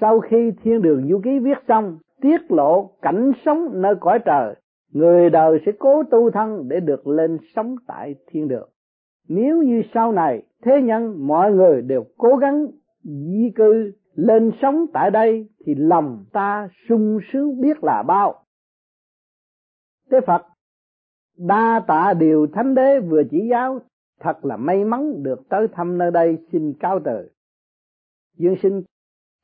sau 0.01 0.21
khi 0.21 0.53
thiên 0.63 0.83
đường 0.83 1.09
du 1.09 1.21
ký 1.25 1.39
viết 1.39 1.59
xong, 1.69 1.99
tiết 2.21 2.51
lộ 2.51 2.91
cảnh 3.03 3.33
sống 3.45 3.69
nơi 3.73 3.95
cõi 4.01 4.19
trời, 4.25 4.55
người 4.93 5.31
đời 5.31 5.59
sẽ 5.67 5.73
cố 5.79 6.03
tu 6.11 6.31
thân 6.31 6.69
để 6.69 6.81
được 6.81 7.07
lên 7.07 7.39
sống 7.57 7.77
tại 7.87 8.15
thiên 8.27 8.49
đường. 8.49 8.69
Nếu 9.29 9.63
như 9.63 9.83
sau 9.95 10.13
này, 10.13 10.43
thế 10.63 10.83
nhân, 10.83 11.27
mọi 11.27 11.53
người 11.53 11.83
đều 11.83 12.05
cố 12.19 12.37
gắng 12.37 12.67
di 13.05 13.51
cư, 13.55 13.93
lên 14.15 14.51
sống 14.63 14.87
tại 14.93 15.11
đây, 15.11 15.49
thì 15.67 15.75
lòng 15.75 16.25
ta 16.33 16.69
sung 16.89 17.19
sướng 17.33 17.61
biết 17.61 17.85
là 17.85 18.03
bao. 18.03 18.45
Thế 20.11 20.21
phật, 20.27 20.43
đa 21.39 21.83
tạ 21.87 22.15
điều 22.19 22.47
thánh 22.47 22.75
đế 22.75 23.01
vừa 23.01 23.23
chỉ 23.31 23.49
giáo, 23.51 23.81
thật 24.21 24.45
là 24.45 24.57
may 24.57 24.85
mắn 24.85 25.23
được 25.23 25.49
tới 25.49 25.69
thăm 25.73 25.99
nơi 25.99 26.11
đây 26.11 26.39
xin 26.53 26.73
cao 26.81 27.01
từ. 27.05 27.29
Dương 28.39 28.57
sinh 28.63 28.83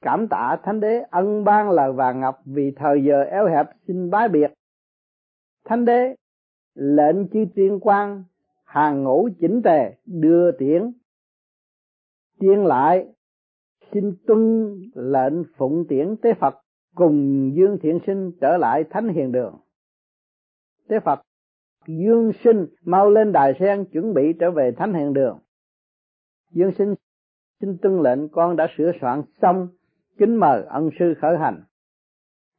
cảm 0.03 0.29
tạ 0.29 0.57
thánh 0.63 0.81
đế 0.81 1.05
ân 1.11 1.45
ban 1.45 1.71
lời 1.71 1.93
vàng 1.93 2.21
ngọc 2.21 2.41
vì 2.45 2.73
thời 2.77 3.05
giờ 3.05 3.23
eo 3.23 3.47
hẹp 3.47 3.67
xin 3.87 4.11
bái 4.11 4.29
biệt 4.29 4.53
thánh 5.65 5.85
đế, 5.85 6.15
lệnh 6.75 7.29
chư 7.29 7.45
tiên 7.55 7.79
quan, 7.81 8.25
hàng 8.65 9.03
ngũ 9.03 9.29
chỉnh 9.41 9.61
tề 9.65 9.95
đưa 10.07 10.53
tiễn 10.53 10.93
tiên 12.39 12.67
lại, 12.67 13.07
xin 13.93 14.15
tuân 14.27 14.75
lệnh 14.95 15.45
phụng 15.57 15.85
tiễn 15.89 16.17
tế 16.17 16.35
Phật 16.35 16.55
cùng 16.95 17.51
Dương 17.55 17.79
Thiện 17.83 17.99
Sinh 18.07 18.33
trở 18.41 18.57
lại 18.57 18.85
Thánh 18.91 19.09
Hiền 19.09 19.33
Đường. 19.33 19.59
Tế 20.89 21.01
Phật, 21.01 21.21
Dương 21.87 22.33
Sinh 22.45 22.67
mau 22.85 23.11
lên 23.11 23.33
đài 23.33 23.55
sen 23.59 23.85
chuẩn 23.85 24.15
bị 24.15 24.33
trở 24.41 24.51
về 24.51 24.73
Thánh 24.77 24.95
Hiền 24.95 25.13
Đường. 25.13 25.39
Dương 26.51 26.73
Sinh 26.79 26.95
xin 27.61 27.79
tuân 27.83 28.03
lệnh 28.03 28.29
con 28.29 28.57
đã 28.57 28.69
sửa 28.77 28.93
soạn 29.01 29.23
xong 29.43 29.69
kính 30.19 30.37
mời 30.37 30.63
ân 30.69 30.91
sư 30.99 31.15
khởi 31.21 31.39
hành. 31.39 31.63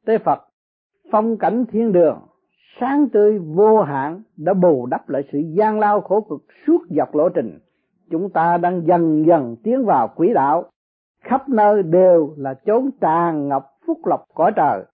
Tế 0.06 0.18
Phật 0.18 0.38
phong 1.12 1.38
cảnh 1.38 1.64
thiên 1.72 1.92
đường 1.92 2.20
sáng 2.80 3.08
tươi 3.12 3.38
vô 3.38 3.82
hạn 3.82 4.22
đã 4.36 4.54
bù 4.54 4.86
đắp 4.86 5.08
lại 5.08 5.22
sự 5.32 5.38
gian 5.38 5.78
lao 5.78 6.00
khổ 6.00 6.20
cực 6.20 6.44
suốt 6.66 6.78
dọc 6.96 7.14
lộ 7.14 7.28
trình. 7.28 7.58
Chúng 8.10 8.30
ta 8.30 8.56
đang 8.56 8.86
dần 8.86 9.26
dần 9.26 9.56
tiến 9.62 9.84
vào 9.84 10.08
quỹ 10.08 10.32
đạo, 10.34 10.70
khắp 11.20 11.48
nơi 11.48 11.82
đều 11.82 12.34
là 12.36 12.54
chốn 12.54 12.90
tràn 13.00 13.48
ngập 13.48 13.66
phúc 13.86 14.06
lộc 14.06 14.24
cõi 14.34 14.52
trời. 14.56 14.84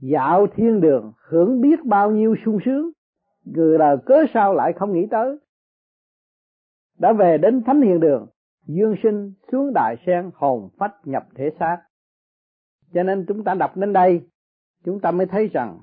Dạo 0.00 0.46
thiên 0.56 0.80
đường 0.80 1.12
hưởng 1.28 1.60
biết 1.60 1.84
bao 1.84 2.10
nhiêu 2.10 2.34
sung 2.44 2.58
sướng, 2.64 2.90
người 3.44 3.78
đời 3.78 3.96
cớ 4.06 4.24
sao 4.34 4.54
lại 4.54 4.72
không 4.72 4.92
nghĩ 4.92 5.06
tới. 5.10 5.38
Đã 6.98 7.12
về 7.12 7.38
đến 7.38 7.62
thánh 7.66 7.82
hiền 7.82 8.00
đường, 8.00 8.26
dương 8.66 8.94
sinh 9.02 9.32
xuống 9.52 9.72
đại 9.74 9.96
sen 10.06 10.30
hồn 10.34 10.68
phách 10.78 10.94
nhập 11.04 11.26
thể 11.34 11.50
xác. 11.60 11.78
Cho 12.94 13.02
nên 13.02 13.24
chúng 13.28 13.44
ta 13.44 13.54
đọc 13.54 13.76
đến 13.76 13.92
đây, 13.92 14.20
chúng 14.84 15.00
ta 15.00 15.10
mới 15.10 15.26
thấy 15.26 15.48
rằng 15.48 15.78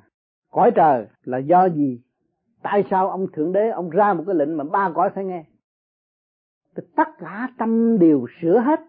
cõi 0.52 0.72
trời 0.76 1.06
là 1.24 1.38
do 1.38 1.70
gì? 1.70 2.02
Tại 2.64 2.84
sao 2.90 3.10
ông 3.10 3.28
thượng 3.34 3.52
đế 3.52 3.70
ông 3.70 3.90
ra 3.90 4.14
một 4.14 4.24
cái 4.28 4.36
lệnh 4.36 4.58
mà 4.58 4.64
ba 4.64 4.92
cõi 4.96 5.10
phải 5.16 5.26
nghe? 5.26 5.46
Tất 6.96 7.08
cả 7.20 7.50
tâm 7.58 8.00
đều 8.00 8.26
sửa 8.42 8.60
hết. 8.60 8.80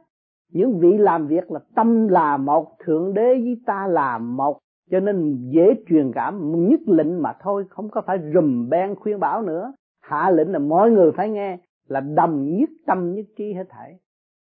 Những 0.53 0.79
vị 0.79 0.99
làm 0.99 1.27
việc 1.27 1.51
là 1.51 1.61
tâm 1.75 2.09
là 2.09 2.37
một 2.37 2.77
thượng 2.85 3.15
đế 3.15 3.35
với 3.35 3.61
ta 3.67 3.87
là 3.87 4.19
một. 4.19 4.59
Cho 4.91 5.01
nên 5.01 5.49
dễ 5.51 5.75
truyền 5.89 6.13
cảm 6.13 6.69
nhất 6.69 6.81
lệnh 6.87 7.23
mà 7.23 7.33
thôi 7.41 7.65
không 7.71 7.91
có 7.91 8.03
phải 8.07 8.19
rùm 8.35 8.69
ben 8.69 8.95
khuyên 8.95 9.21
bảo 9.21 9.43
nữa. 9.43 9.73
Hạ 10.01 10.31
lệnh 10.31 10.53
là 10.53 10.59
mọi 10.59 10.91
người 10.91 11.13
phải 11.13 11.29
nghe 11.29 11.59
là 11.89 12.01
đồng 12.01 12.57
nhất 12.59 12.71
tâm 12.87 13.15
nhất 13.15 13.27
trí 13.37 13.53
hết 13.53 13.65
thảy. 13.69 13.99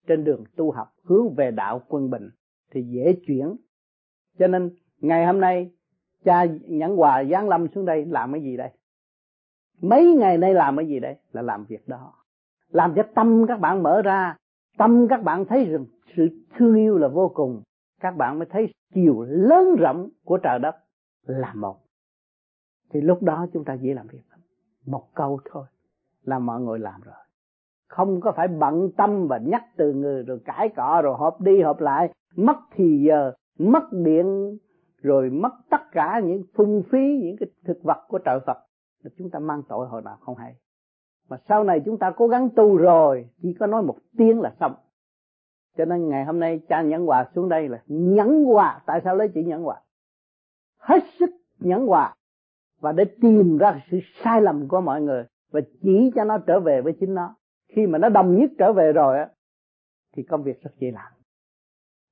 Trên 0.07 0.23
đường 0.23 0.43
tu 0.55 0.71
học 0.71 0.87
hướng 1.03 1.33
về 1.33 1.51
đạo 1.51 1.81
quân 1.87 2.09
bình 2.09 2.29
thì 2.71 2.81
dễ 2.81 3.15
chuyển. 3.27 3.55
Cho 4.39 4.47
nên, 4.47 4.69
ngày 4.97 5.25
hôm 5.25 5.39
nay, 5.39 5.71
cha 6.23 6.45
nhẫn 6.67 6.95
hòa 6.95 7.23
giáng 7.23 7.49
lâm 7.49 7.67
xuống 7.67 7.85
đây 7.85 8.05
làm 8.05 8.31
cái 8.33 8.41
gì 8.41 8.57
đây? 8.57 8.69
Mấy 9.81 10.15
ngày 10.19 10.37
nay 10.37 10.53
làm 10.53 10.77
cái 10.77 10.87
gì 10.87 10.99
đây? 10.99 11.15
Là 11.31 11.41
làm 11.41 11.65
việc 11.65 11.87
đó. 11.87 12.13
Làm 12.69 12.93
cho 12.95 13.03
tâm 13.15 13.45
các 13.47 13.59
bạn 13.59 13.83
mở 13.83 14.01
ra, 14.01 14.37
tâm 14.77 15.07
các 15.09 15.23
bạn 15.23 15.45
thấy 15.45 15.65
rằng 15.65 15.85
sự 16.15 16.27
thương 16.57 16.75
yêu 16.75 16.97
là 16.97 17.07
vô 17.07 17.31
cùng. 17.33 17.61
Các 17.99 18.17
bạn 18.17 18.39
mới 18.39 18.47
thấy 18.51 18.73
chiều 18.93 19.21
lớn 19.27 19.75
rộng 19.79 20.09
của 20.25 20.37
trời 20.37 20.59
đất 20.59 20.75
là 21.25 21.53
một. 21.53 21.77
Thì 22.89 23.01
lúc 23.01 23.23
đó 23.23 23.47
chúng 23.53 23.63
ta 23.63 23.73
dễ 23.73 23.93
làm 23.93 24.07
việc 24.07 24.21
một 24.85 25.13
câu 25.13 25.39
thôi 25.51 25.65
là 26.23 26.39
mọi 26.39 26.61
người 26.61 26.79
làm 26.79 27.01
rồi. 27.01 27.15
Không 27.87 28.21
có 28.21 28.31
phải 28.31 28.47
bận 28.47 28.91
tâm 28.97 29.27
và 29.27 29.37
nhắc 29.37 29.63
từ 29.77 29.93
người 29.93 30.23
rồi 30.23 30.39
cãi 30.45 30.69
cọ 30.75 31.01
rồi 31.01 31.15
họp 31.17 31.41
đi 31.41 31.61
họp 31.61 31.79
lại 31.79 32.13
mất 32.35 32.57
thì 32.71 33.03
giờ, 33.07 33.33
mất 33.59 33.83
điện, 33.91 34.57
rồi 35.01 35.29
mất 35.29 35.51
tất 35.69 35.91
cả 35.91 36.21
những 36.23 36.43
phung 36.53 36.83
phí, 36.91 37.19
những 37.23 37.35
cái 37.39 37.49
thực 37.65 37.83
vật 37.83 38.05
của 38.07 38.17
trời 38.17 38.39
Phật. 38.45 38.57
Là 39.03 39.11
chúng 39.17 39.29
ta 39.29 39.39
mang 39.39 39.63
tội 39.69 39.87
hồi 39.87 40.01
nào 40.01 40.17
không 40.21 40.35
hay. 40.35 40.55
Mà 41.29 41.37
sau 41.49 41.63
này 41.63 41.81
chúng 41.85 41.97
ta 41.97 42.11
cố 42.17 42.27
gắng 42.27 42.49
tu 42.55 42.77
rồi, 42.77 43.29
chỉ 43.41 43.53
có 43.59 43.67
nói 43.67 43.83
một 43.83 43.97
tiếng 44.17 44.41
là 44.41 44.53
xong. 44.59 44.73
Cho 45.77 45.85
nên 45.85 46.09
ngày 46.09 46.25
hôm 46.25 46.39
nay 46.39 46.61
cha 46.69 46.81
nhẫn 46.81 47.05
hòa 47.05 47.29
xuống 47.35 47.49
đây 47.49 47.69
là 47.69 47.83
nhẫn 47.87 48.43
hòa. 48.43 48.81
Tại 48.85 49.01
sao 49.03 49.15
lấy 49.15 49.27
chữ 49.27 49.41
nhẫn 49.41 49.63
hòa? 49.63 49.81
Hết 50.77 51.03
sức 51.19 51.29
nhẫn 51.59 51.85
hòa. 51.85 52.15
Và 52.79 52.91
để 52.91 53.05
tìm 53.21 53.57
ra 53.57 53.81
sự 53.91 53.99
sai 54.23 54.41
lầm 54.41 54.67
của 54.67 54.81
mọi 54.81 55.01
người. 55.01 55.25
Và 55.51 55.61
chỉ 55.81 56.11
cho 56.15 56.23
nó 56.23 56.37
trở 56.37 56.59
về 56.59 56.81
với 56.81 56.93
chính 56.99 57.13
nó. 57.13 57.35
Khi 57.75 57.87
mà 57.87 57.97
nó 57.97 58.09
đồng 58.09 58.39
nhất 58.39 58.51
trở 58.57 58.73
về 58.73 58.93
rồi 58.93 59.17
á, 59.17 59.29
thì 60.15 60.23
công 60.23 60.43
việc 60.43 60.61
rất 60.61 60.71
dễ 60.79 60.91
làm 60.91 61.11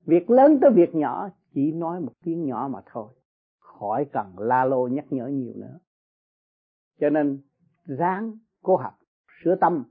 việc 0.06 0.30
lớn 0.30 0.58
tới 0.60 0.70
việc 0.70 0.94
nhỏ, 0.94 1.28
chỉ 1.54 1.72
nói 1.72 2.00
một 2.00 2.12
tiếng 2.24 2.44
nhỏ 2.46 2.68
mà 2.72 2.80
thôi. 2.92 3.08
Khỏi 3.58 4.06
cần 4.12 4.26
la 4.38 4.64
lô 4.64 4.88
nhắc 4.88 5.04
nhở 5.10 5.26
nhiều 5.26 5.52
nữa. 5.56 5.78
Cho 7.00 7.10
nên, 7.10 7.40
ráng 7.84 8.32
cố 8.62 8.76
học, 8.76 8.98
sửa 9.44 9.54
tâm 9.54 9.84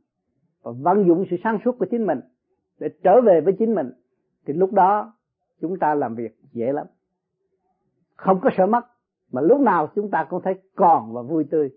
và 0.62 0.72
vận 0.72 1.08
dụng 1.08 1.26
sự 1.30 1.36
sáng 1.44 1.60
suốt 1.66 1.76
của 1.80 1.86
chính 1.92 2.06
mình 2.06 2.20
để 2.80 2.88
trở 3.04 3.22
về 3.22 3.42
với 3.42 3.56
chính 3.60 3.76
mình. 3.76 3.92
Thì 4.46 4.54
lúc 4.54 4.74
đó, 4.74 5.14
chúng 5.62 5.80
ta 5.80 5.96
làm 5.96 6.16
việc 6.16 6.38
dễ 6.52 6.72
lắm. 6.72 6.88
Không 8.16 8.40
có 8.42 8.50
sợ 8.58 8.66
mất, 8.66 8.86
mà 9.32 9.42
lúc 9.42 9.62
nào 9.62 9.90
chúng 9.96 10.12
ta 10.12 10.28
cũng 10.30 10.42
thấy 10.44 10.54
còn 10.76 11.14
và 11.14 11.22
vui 11.22 11.44
tươi, 11.52 11.70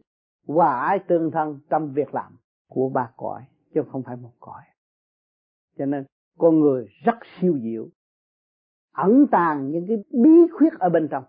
hòa 0.47 0.81
ái 0.81 0.99
tương 1.09 1.31
thân 1.31 1.59
trong 1.71 1.93
việc 1.93 2.15
làm 2.15 2.37
của 2.69 2.89
ba 2.89 3.11
cõi, 3.17 3.43
chứ 3.75 3.83
không 3.93 4.03
phải 4.03 4.17
một 4.17 4.33
cõi. 4.41 4.63
Cho 5.79 5.87
nên, 5.87 6.05
con 6.39 6.61
người 6.61 6.89
rất 7.05 7.15
siêu 7.41 7.59
diệu 7.63 7.89
ẩn 8.93 9.27
tàng 9.31 9.71
những 9.71 9.87
cái 9.89 10.05
bí 10.11 10.31
khuyết 10.53 10.73
ở 10.79 10.89
bên 10.89 11.09
trong. 11.11 11.25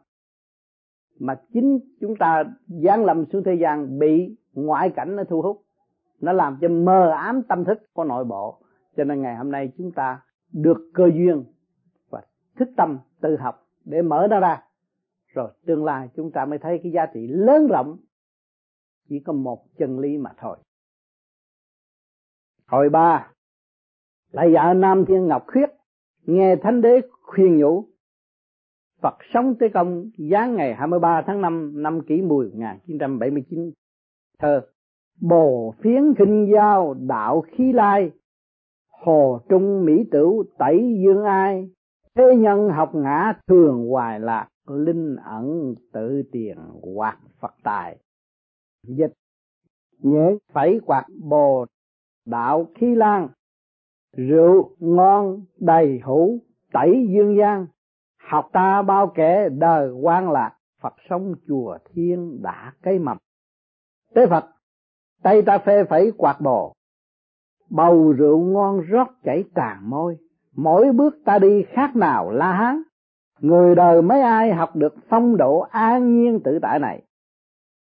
Mà 1.19 1.41
chính 1.53 1.79
chúng 2.01 2.15
ta 2.15 2.43
gian 2.67 3.05
lầm 3.05 3.25
xuống 3.25 3.43
thế 3.43 3.53
gian 3.61 3.99
bị 3.99 4.37
ngoại 4.53 4.89
cảnh 4.89 5.15
nó 5.15 5.23
thu 5.23 5.41
hút, 5.41 5.65
nó 6.19 6.31
làm 6.31 6.57
cho 6.61 6.69
mờ 6.69 7.09
ám 7.09 7.41
tâm 7.43 7.65
thức 7.65 7.77
của 7.93 8.03
nội 8.03 8.25
bộ. 8.25 8.59
Cho 8.97 9.03
nên 9.03 9.21
ngày 9.21 9.35
hôm 9.35 9.51
nay 9.51 9.71
chúng 9.77 9.91
ta 9.91 10.21
được 10.51 10.91
cơ 10.93 11.09
duyên 11.13 11.43
và 12.09 12.21
thức 12.55 12.69
tâm 12.77 12.99
tự 13.21 13.37
học 13.37 13.67
để 13.85 14.01
mở 14.01 14.27
nó 14.29 14.39
ra. 14.39 14.63
Rồi 15.27 15.51
tương 15.65 15.85
lai 15.85 16.09
chúng 16.15 16.31
ta 16.31 16.45
mới 16.45 16.59
thấy 16.59 16.79
cái 16.83 16.91
giá 16.91 17.05
trị 17.13 17.27
lớn 17.27 17.67
rộng. 17.67 17.97
Chỉ 19.09 19.19
có 19.19 19.33
một 19.33 19.65
chân 19.77 19.99
lý 19.99 20.17
mà 20.17 20.31
thôi. 20.37 20.57
Hồi 22.67 22.89
ba 22.89 23.31
lại 24.31 24.53
vợ 24.53 24.73
nam 24.73 25.05
thiên 25.05 25.27
ngọc 25.27 25.43
khuyết 25.47 25.69
nghe 26.25 26.55
thánh 26.55 26.81
đế 26.81 27.01
khuyên 27.21 27.57
nhủ, 27.57 27.85
Phật 29.01 29.17
sống 29.33 29.55
tới 29.59 29.69
công, 29.73 30.09
giáng 30.31 30.55
ngày 30.55 30.75
23 30.75 31.23
tháng 31.27 31.41
5 31.41 31.83
năm 31.83 32.01
kỷ 32.01 32.21
mùi 32.21 32.45
1979 32.45 33.71
thơ 34.39 34.61
Bồ 35.21 35.73
phiến 35.79 36.13
kinh 36.17 36.51
giao 36.53 36.93
đạo 36.93 37.43
khí 37.51 37.73
lai, 37.73 38.11
Hồ 38.89 39.39
trung 39.49 39.85
mỹ 39.85 40.03
tửu 40.11 40.43
tẩy 40.57 40.99
dương 41.03 41.23
ai, 41.23 41.69
Thế 42.15 42.23
nhân 42.37 42.69
học 42.69 42.95
ngã 42.95 43.33
thường 43.47 43.87
hoài 43.89 44.19
lạc, 44.19 44.47
Linh 44.67 45.15
ẩn 45.15 45.75
tự 45.93 46.23
tiền 46.31 46.57
hoạt 46.95 47.19
Phật 47.39 47.53
tài. 47.63 47.97
Dịch, 48.87 49.13
nhớ 49.99 50.37
phải 50.53 50.79
quạt 50.85 51.05
bồ 51.23 51.65
đạo 52.25 52.67
khí 52.75 52.95
lan. 52.95 53.27
Rượu 54.17 54.69
ngon 54.79 55.45
đầy 55.59 56.01
hữu, 56.03 56.39
tẩy 56.73 57.07
dương 57.09 57.37
gian. 57.37 57.67
Học 58.17 58.49
ta 58.51 58.81
bao 58.81 59.07
kẻ 59.07 59.49
đời 59.49 59.91
quan 59.91 60.31
lạc, 60.31 60.51
phật 60.81 60.93
sống 61.09 61.33
chùa 61.47 61.77
thiên 61.93 62.41
đã 62.41 62.73
cây 62.81 62.99
mầm. 62.99 63.17
Tế 64.13 64.27
phật, 64.27 64.45
tay 65.23 65.41
ta 65.41 65.57
phê 65.57 65.83
phẩy 65.83 66.11
quạt 66.17 66.41
bồ. 66.41 66.73
Bầu 67.69 68.11
rượu 68.11 68.39
ngon 68.39 68.81
rót 68.81 69.07
chảy 69.23 69.43
tràn 69.55 69.89
môi. 69.89 70.17
Mỗi 70.55 70.91
bước 70.91 71.15
ta 71.25 71.39
đi 71.39 71.63
khác 71.69 71.95
nào 71.95 72.31
la 72.31 72.53
hán. 72.53 72.81
Người 73.39 73.75
đời 73.75 74.01
mấy 74.01 74.21
ai 74.21 74.53
học 74.53 74.75
được 74.75 74.95
phong 75.09 75.37
độ 75.37 75.59
an 75.59 76.15
nhiên 76.15 76.39
tự 76.43 76.59
tại 76.61 76.79
này? 76.79 77.03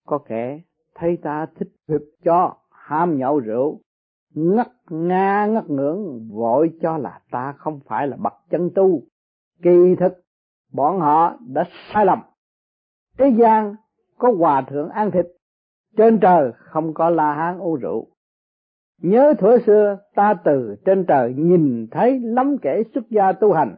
Có 0.05 0.18
kẻ 0.18 0.61
thấy 0.95 1.18
ta 1.24 1.45
thích 1.55 1.70
thịt 1.88 2.01
cho 2.24 2.55
ham 2.72 3.18
nhậu 3.18 3.39
rượu 3.39 3.80
ngất 4.36 4.67
nga, 4.89 5.45
ngất 5.45 5.69
ngưỡng, 5.69 6.29
vội 6.29 6.71
cho 6.81 6.97
là 6.97 7.19
ta 7.31 7.53
không 7.57 7.79
phải 7.86 8.07
là 8.07 8.17
bậc 8.17 8.33
chân 8.49 8.69
tu. 8.75 9.01
Kỳ 9.63 9.95
thực, 9.99 10.13
bọn 10.73 10.99
họ 10.99 11.38
đã 11.47 11.63
sai 11.93 12.05
lầm. 12.05 12.19
Thế 13.17 13.29
gian 13.29 13.75
có 14.17 14.33
hòa 14.38 14.61
thượng 14.61 14.89
ăn 14.89 15.11
thịt, 15.11 15.25
trên 15.97 16.19
trời 16.19 16.51
không 16.55 16.93
có 16.93 17.09
la 17.09 17.33
hán 17.33 17.59
uống 17.59 17.79
rượu. 17.79 18.07
Nhớ 19.01 19.33
thuở 19.39 19.57
xưa, 19.65 19.97
ta 20.15 20.33
từ 20.43 20.75
trên 20.86 21.05
trời 21.05 21.33
nhìn 21.38 21.88
thấy 21.91 22.19
lắm 22.19 22.57
kẻ 22.61 22.81
xuất 22.93 23.09
gia 23.09 23.31
tu 23.31 23.53
hành, 23.53 23.75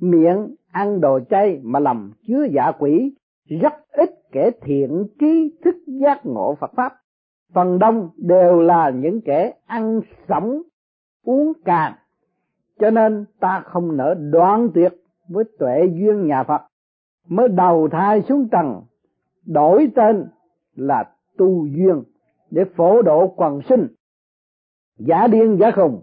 miệng 0.00 0.54
ăn 0.72 1.00
đồ 1.00 1.20
chay 1.30 1.60
mà 1.62 1.78
lầm 1.78 2.12
chứa 2.28 2.46
giả 2.54 2.72
quỷ, 2.78 3.14
rất 3.60 3.72
ít 3.92 4.10
kẻ 4.32 4.50
thiện 4.62 5.06
trí 5.18 5.58
thức 5.64 5.74
giác 5.86 6.20
ngộ 6.26 6.56
Phật 6.60 6.70
pháp 6.76 6.99
phần 7.52 7.78
đông 7.78 8.10
đều 8.16 8.60
là 8.60 8.90
những 8.90 9.20
kẻ 9.20 9.52
ăn 9.66 10.00
sống 10.28 10.62
uống 11.24 11.52
cạn. 11.64 11.92
Cho 12.78 12.90
nên 12.90 13.24
ta 13.40 13.62
không 13.66 13.96
nỡ 13.96 14.14
đoạn 14.14 14.68
tuyệt 14.74 14.94
với 15.28 15.44
tuệ 15.58 15.86
duyên 15.92 16.26
nhà 16.26 16.42
Phật. 16.42 16.62
Mới 17.28 17.48
đầu 17.48 17.88
thai 17.88 18.22
xuống 18.22 18.48
trần, 18.52 18.82
đổi 19.46 19.90
tên 19.94 20.26
là 20.74 21.04
tu 21.38 21.66
duyên 21.66 22.02
để 22.50 22.64
phổ 22.76 23.02
độ 23.02 23.34
quần 23.36 23.60
sinh. 23.68 23.86
Giả 24.98 25.26
điên 25.26 25.56
giả 25.60 25.70
khùng 25.70 26.02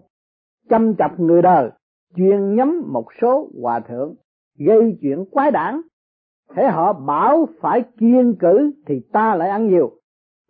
chăm 0.68 0.94
chập 0.94 1.20
người 1.20 1.42
đời 1.42 1.70
chuyên 2.16 2.54
nhắm 2.54 2.82
một 2.86 3.06
số 3.20 3.48
hòa 3.62 3.80
thượng, 3.80 4.14
gây 4.58 4.98
chuyện 5.00 5.24
quái 5.30 5.50
đản. 5.50 5.80
Thế 6.54 6.68
họ 6.68 6.92
bảo 6.92 7.46
phải 7.60 7.84
kiên 7.98 8.34
cử 8.38 8.70
thì 8.86 9.00
ta 9.12 9.34
lại 9.34 9.48
ăn 9.48 9.68
nhiều 9.68 9.97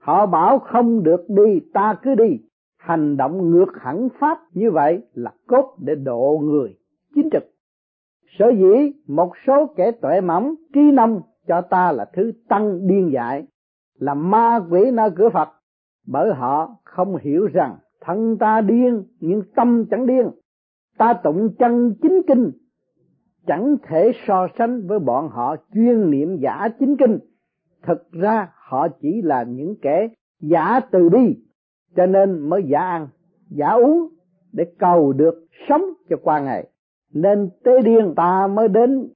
họ 0.08 0.26
bảo 0.26 0.58
không 0.58 1.02
được 1.02 1.24
đi, 1.28 1.60
ta 1.74 1.94
cứ 2.02 2.14
đi. 2.14 2.38
Hành 2.78 3.16
động 3.16 3.50
ngược 3.50 3.72
hẳn 3.80 4.08
pháp 4.18 4.38
như 4.54 4.70
vậy 4.70 5.02
là 5.14 5.32
cốt 5.46 5.76
để 5.78 5.94
độ 5.94 6.40
người. 6.42 6.76
Chính 7.14 7.28
trực. 7.32 7.42
Sở 8.38 8.48
dĩ 8.48 8.92
một 9.06 9.32
số 9.46 9.66
kẻ 9.76 9.92
tuệ 9.92 10.20
mỏng, 10.20 10.54
trí 10.74 10.80
nông 10.80 11.20
cho 11.48 11.60
ta 11.60 11.92
là 11.92 12.04
thứ 12.12 12.32
tăng 12.48 12.86
điên 12.86 13.10
dại, 13.12 13.46
là 13.98 14.14
ma 14.14 14.60
quỷ 14.70 14.90
nơi 14.90 15.10
cửa 15.16 15.28
Phật. 15.28 15.48
Bởi 16.06 16.34
họ 16.34 16.76
không 16.84 17.16
hiểu 17.16 17.46
rằng 17.52 17.76
thân 18.00 18.36
ta 18.38 18.60
điên, 18.60 19.04
nhưng 19.20 19.42
tâm 19.56 19.84
chẳng 19.90 20.06
điên. 20.06 20.30
Ta 20.98 21.12
tụng 21.12 21.54
chân 21.58 21.94
chính 22.02 22.22
kinh, 22.26 22.50
chẳng 23.46 23.76
thể 23.82 24.12
so 24.26 24.48
sánh 24.58 24.86
với 24.86 24.98
bọn 24.98 25.28
họ 25.28 25.56
chuyên 25.74 26.10
niệm 26.10 26.36
giả 26.36 26.68
chính 26.78 26.96
kinh 26.96 27.18
thực 27.82 28.12
ra 28.12 28.52
họ 28.54 28.88
chỉ 28.88 29.22
là 29.22 29.42
những 29.42 29.74
kẻ 29.82 30.08
giả 30.40 30.80
từ 30.90 31.08
bi 31.08 31.36
cho 31.96 32.06
nên 32.06 32.38
mới 32.38 32.62
giả 32.62 32.80
ăn, 32.80 33.08
giả 33.48 33.70
uống 33.70 34.08
để 34.52 34.64
cầu 34.78 35.12
được 35.12 35.46
sống 35.68 35.82
cho 36.10 36.16
qua 36.22 36.40
ngày. 36.40 36.68
Nên 37.12 37.50
tế 37.64 37.82
điên 37.82 38.14
ta 38.16 38.46
mới 38.46 38.68
đến 38.68 39.08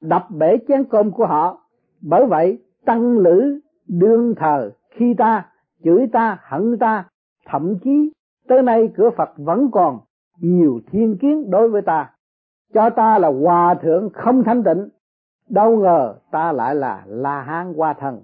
đập 0.00 0.26
bể 0.30 0.56
chén 0.68 0.84
cơm 0.84 1.10
của 1.10 1.26
họ. 1.26 1.68
Bởi 2.02 2.26
vậy, 2.26 2.58
tăng 2.84 3.18
lữ 3.18 3.60
đương 3.88 4.34
thờ 4.36 4.70
khi 4.90 5.14
ta, 5.18 5.46
chửi 5.84 6.06
ta, 6.12 6.38
hận 6.42 6.78
ta, 6.78 7.08
thậm 7.46 7.78
chí 7.84 8.12
tới 8.48 8.62
nay 8.62 8.92
cửa 8.96 9.10
Phật 9.16 9.30
vẫn 9.36 9.70
còn 9.72 9.98
nhiều 10.40 10.80
thiên 10.90 11.18
kiến 11.18 11.50
đối 11.50 11.68
với 11.68 11.82
ta. 11.82 12.10
Cho 12.74 12.90
ta 12.90 13.18
là 13.18 13.28
hòa 13.28 13.74
thượng 13.74 14.10
không 14.14 14.44
thanh 14.44 14.64
tịnh 14.64 14.88
đâu 15.52 15.76
ngờ 15.76 16.14
ta 16.30 16.52
lại 16.52 16.74
là 16.74 17.04
la 17.06 17.42
hán 17.42 17.74
hoa 17.74 17.92
thần, 17.92 18.22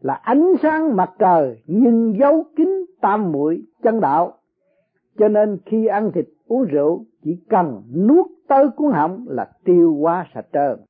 là 0.00 0.14
ánh 0.14 0.52
sáng 0.62 0.96
mặt 0.96 1.10
trời 1.18 1.62
nhưng 1.66 2.16
giấu 2.20 2.44
kín 2.56 2.68
tam 3.00 3.32
muội 3.32 3.62
chân 3.82 4.00
đạo. 4.00 4.32
Cho 5.18 5.28
nên 5.28 5.58
khi 5.66 5.86
ăn 5.86 6.12
thịt, 6.12 6.24
uống 6.46 6.64
rượu, 6.64 7.04
chỉ 7.22 7.38
cần 7.48 7.82
nuốt 7.96 8.26
tới 8.48 8.68
cuốn 8.76 8.92
họng 8.92 9.24
là 9.28 9.50
tiêu 9.64 9.96
hóa 10.00 10.26
sạch 10.34 10.46
trơn. 10.52 10.80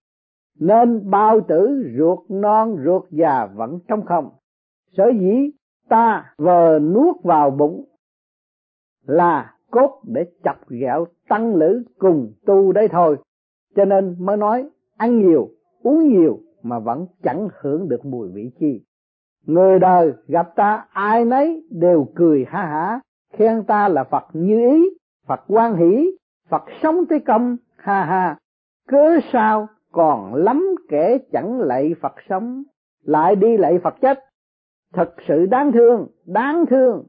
Nên 0.60 1.10
bao 1.10 1.40
tử 1.40 1.92
ruột 1.98 2.18
non 2.28 2.76
ruột 2.84 3.02
già 3.10 3.46
vẫn 3.46 3.78
trong 3.88 4.04
không. 4.04 4.30
Sở 4.96 5.08
dĩ 5.20 5.50
ta 5.88 6.34
vờ 6.38 6.78
nuốt 6.78 7.16
vào 7.22 7.50
bụng 7.50 7.84
là 9.06 9.54
cốt 9.70 10.00
để 10.04 10.24
chọc 10.44 10.68
ghẹo 10.68 11.06
tăng 11.28 11.54
lữ 11.54 11.82
cùng 11.98 12.32
tu 12.46 12.72
đấy 12.72 12.88
thôi. 12.88 13.16
Cho 13.76 13.84
nên 13.84 14.16
mới 14.18 14.36
nói, 14.36 14.68
ăn 14.96 15.18
nhiều 15.18 15.48
uống 15.84 16.08
nhiều 16.08 16.40
mà 16.62 16.78
vẫn 16.78 17.06
chẳng 17.22 17.48
hưởng 17.60 17.88
được 17.88 18.04
mùi 18.04 18.28
vị 18.28 18.50
chi. 18.60 18.84
Người 19.46 19.78
đời 19.78 20.12
gặp 20.28 20.56
ta, 20.56 20.86
ai 20.90 21.24
nấy 21.24 21.66
đều 21.70 22.06
cười 22.14 22.44
ha 22.48 22.66
hả, 22.66 23.00
khen 23.32 23.62
ta 23.66 23.88
là 23.88 24.04
phật 24.04 24.24
như 24.32 24.70
ý, 24.70 24.84
phật 25.26 25.40
quan 25.46 25.76
hỷ, 25.76 26.10
phật 26.48 26.62
sống 26.82 27.06
tới 27.08 27.20
công, 27.20 27.56
ha 27.76 28.04
ha. 28.04 28.38
Cớ 28.88 29.18
sao 29.32 29.68
còn 29.92 30.34
lắm 30.34 30.74
kẻ 30.88 31.18
chẳng 31.32 31.60
lạy 31.60 31.94
phật 32.00 32.14
sống, 32.28 32.62
lại 33.02 33.36
đi 33.36 33.56
lạy 33.56 33.78
phật 33.78 33.94
chết? 34.00 34.18
Thật 34.92 35.14
sự 35.28 35.46
đáng 35.46 35.72
thương 35.72 36.06
đáng 36.24 36.66
thương. 36.66 37.06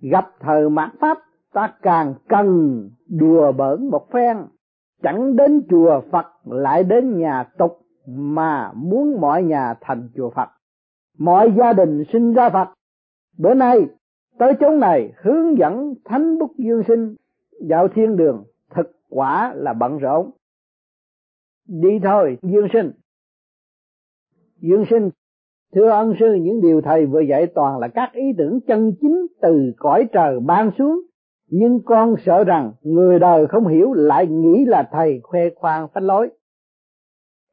Gặp 0.00 0.30
thời 0.40 0.70
mạt 0.70 0.90
pháp, 1.00 1.18
ta 1.52 1.74
càng 1.82 2.14
cần 2.28 2.80
đùa 3.08 3.52
bỡn 3.52 3.90
một 3.90 4.06
phen. 4.12 4.36
Chẳng 5.02 5.36
đến 5.36 5.62
chùa 5.70 6.00
phật, 6.12 6.26
lại 6.44 6.84
đến 6.84 7.18
nhà 7.18 7.44
tục 7.58 7.78
mà 8.16 8.72
muốn 8.74 9.20
mọi 9.20 9.42
nhà 9.42 9.74
thành 9.80 10.08
chùa 10.16 10.30
phật, 10.30 10.48
mọi 11.18 11.52
gia 11.58 11.72
đình 11.72 12.04
sinh 12.12 12.32
ra 12.32 12.50
phật. 12.50 12.68
Bữa 13.38 13.54
nay, 13.54 13.86
tới 14.38 14.52
chốn 14.60 14.80
này, 14.80 15.12
hướng 15.16 15.58
dẫn 15.58 15.94
thánh 16.04 16.38
bút 16.38 16.50
dương 16.58 16.82
sinh 16.88 17.14
vào 17.68 17.88
thiên 17.88 18.16
đường, 18.16 18.44
thực 18.74 18.92
quả 19.10 19.52
là 19.54 19.72
bận 19.72 19.98
rộn. 19.98 20.30
Đi 21.68 21.98
thôi, 22.02 22.38
dương 22.42 22.68
sinh. 22.72 22.92
Dương 24.60 24.84
sinh, 24.90 25.10
thưa 25.74 25.90
ân 25.90 26.14
sư, 26.20 26.34
những 26.34 26.60
điều 26.60 26.80
thầy 26.80 27.06
vừa 27.06 27.20
dạy 27.20 27.46
toàn 27.46 27.78
là 27.78 27.88
các 27.88 28.12
ý 28.12 28.24
tưởng 28.38 28.60
chân 28.60 28.92
chính 29.00 29.26
từ 29.40 29.72
cõi 29.78 30.08
trời 30.12 30.40
ban 30.40 30.70
xuống. 30.78 31.00
Nhưng 31.50 31.80
con 31.84 32.14
sợ 32.26 32.44
rằng 32.44 32.72
người 32.82 33.18
đời 33.18 33.46
không 33.46 33.66
hiểu 33.66 33.92
lại 33.92 34.26
nghĩ 34.26 34.64
là 34.64 34.88
thầy 34.92 35.20
khoe 35.22 35.40
khoang 35.56 35.88
phách 35.94 36.02
lối. 36.02 36.30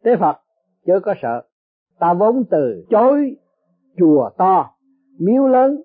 Thế 0.04 0.16
phật 0.20 0.45
chớ 0.86 1.00
có 1.00 1.14
sợ. 1.22 1.44
Ta 2.00 2.14
vốn 2.14 2.44
từ 2.50 2.86
chối 2.90 3.38
chùa 3.98 4.30
to, 4.38 4.70
miếu 5.20 5.48
lớn, 5.48 5.82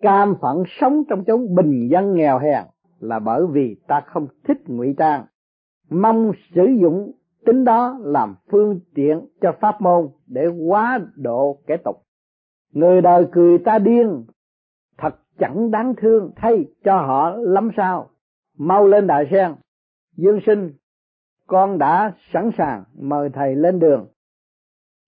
cam 0.00 0.34
phận 0.40 0.62
sống 0.80 1.02
trong 1.08 1.24
chốn 1.24 1.54
bình 1.54 1.88
dân 1.90 2.14
nghèo 2.14 2.38
hèn 2.38 2.64
là 3.00 3.18
bởi 3.18 3.46
vì 3.50 3.76
ta 3.88 4.00
không 4.06 4.26
thích 4.44 4.58
ngụy 4.66 4.94
trang. 4.98 5.24
Mong 5.90 6.32
sử 6.54 6.66
dụng 6.80 7.12
tính 7.46 7.64
đó 7.64 7.98
làm 8.02 8.34
phương 8.50 8.80
tiện 8.94 9.26
cho 9.40 9.52
pháp 9.60 9.80
môn 9.80 10.08
để 10.26 10.46
quá 10.46 11.00
độ 11.16 11.58
kẻ 11.66 11.76
tục. 11.84 11.96
Người 12.72 13.00
đời 13.00 13.26
cười 13.32 13.58
ta 13.58 13.78
điên, 13.78 14.24
thật 14.98 15.14
chẳng 15.38 15.70
đáng 15.70 15.94
thương 15.96 16.30
thay 16.36 16.64
cho 16.84 16.96
họ 16.96 17.30
lắm 17.36 17.70
sao. 17.76 18.10
Mau 18.58 18.86
lên 18.86 19.06
đại 19.06 19.28
sen, 19.30 19.54
dương 20.16 20.40
sinh 20.46 20.72
con 21.52 21.78
đã 21.78 22.12
sẵn 22.32 22.50
sàng 22.58 22.84
mời 22.98 23.30
thầy 23.30 23.56
lên 23.56 23.78
đường. 23.78 24.06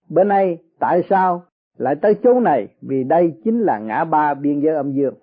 Bữa 0.09 0.25
nay, 0.25 0.59
tại 0.79 1.03
sao 1.11 1.43
lại 1.77 1.95
tới 2.03 2.15
chỗ 2.23 2.41
này? 2.41 2.69
Vì 2.83 3.05
đây 3.05 3.41
chính 3.45 3.61
là 3.61 3.79
ngã 3.79 4.05
ba 4.05 4.35
biên 4.35 4.61
giới 4.61 4.75
âm 4.75 4.93
dương. 4.93 5.15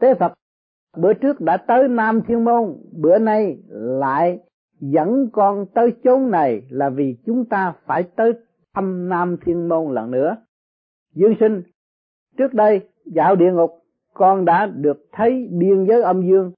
Tế 0.00 0.14
phật, 0.14 0.32
bữa 0.96 1.14
trước 1.14 1.40
đã 1.40 1.56
tới 1.56 1.88
nam 1.88 2.20
thiên 2.28 2.44
môn, 2.44 2.76
bữa 2.92 3.18
nay 3.18 3.58
lại 3.70 4.38
dẫn 4.80 5.28
con 5.32 5.66
tới 5.74 5.94
chốn 6.04 6.30
này 6.30 6.62
là 6.70 6.90
vì 6.90 7.16
chúng 7.26 7.44
ta 7.44 7.74
phải 7.86 8.02
tới 8.02 8.32
thăm 8.74 9.08
nam 9.08 9.36
thiên 9.46 9.68
môn 9.68 9.94
lần 9.94 10.10
nữa. 10.10 10.36
Dương 11.14 11.34
sinh, 11.40 11.62
trước 12.38 12.54
đây, 12.54 12.88
dạo 13.04 13.36
địa 13.36 13.52
ngục, 13.52 13.70
con 14.14 14.44
đã 14.44 14.66
được 14.66 15.08
thấy 15.12 15.48
biên 15.52 15.86
giới 15.86 16.02
âm 16.02 16.28
dương, 16.28 16.52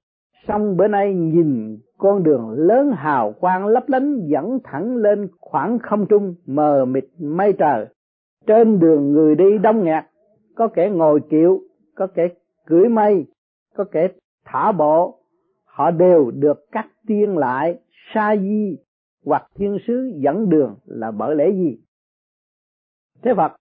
xong 0.47 0.77
bữa 0.77 0.87
nay 0.87 1.13
nhìn 1.13 1.79
con 1.99 2.23
đường 2.23 2.49
lớn 2.51 2.91
hào 2.91 3.33
quang 3.39 3.67
lấp 3.67 3.89
lánh 3.89 4.27
dẫn 4.27 4.59
thẳng 4.63 4.95
lên 4.95 5.27
khoảng 5.39 5.79
không 5.79 6.05
trung 6.09 6.35
mờ 6.45 6.85
mịt 6.85 7.05
mây 7.19 7.53
trời. 7.53 7.85
Trên 8.47 8.79
đường 8.79 9.11
người 9.11 9.35
đi 9.35 9.57
đông 9.57 9.83
nghẹt, 9.83 10.03
có 10.55 10.67
kẻ 10.67 10.89
ngồi 10.89 11.19
kiệu, 11.29 11.61
có 11.95 12.07
kẻ 12.07 12.27
cưỡi 12.65 12.89
mây, 12.89 13.25
có 13.75 13.83
kẻ 13.83 14.07
thả 14.45 14.71
bộ. 14.71 15.19
Họ 15.65 15.91
đều 15.91 16.31
được 16.31 16.71
các 16.71 16.87
tiên 17.07 17.37
lại, 17.37 17.79
sa 18.13 18.35
di, 18.35 18.77
hoặc 19.25 19.47
thiên 19.55 19.77
sứ 19.87 20.11
dẫn 20.15 20.49
đường 20.49 20.75
là 20.85 21.11
bởi 21.11 21.35
lẽ 21.35 21.51
gì? 21.51 21.77
Thế 23.21 23.33
Phật, 23.37 23.51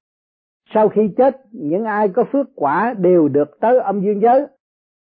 sau 0.74 0.88
khi 0.88 1.10
chết, 1.16 1.36
những 1.52 1.84
ai 1.84 2.08
có 2.08 2.24
phước 2.32 2.46
quả 2.54 2.94
đều 2.98 3.28
được 3.28 3.60
tới 3.60 3.78
âm 3.78 4.00
dương 4.00 4.20
giới. 4.20 4.46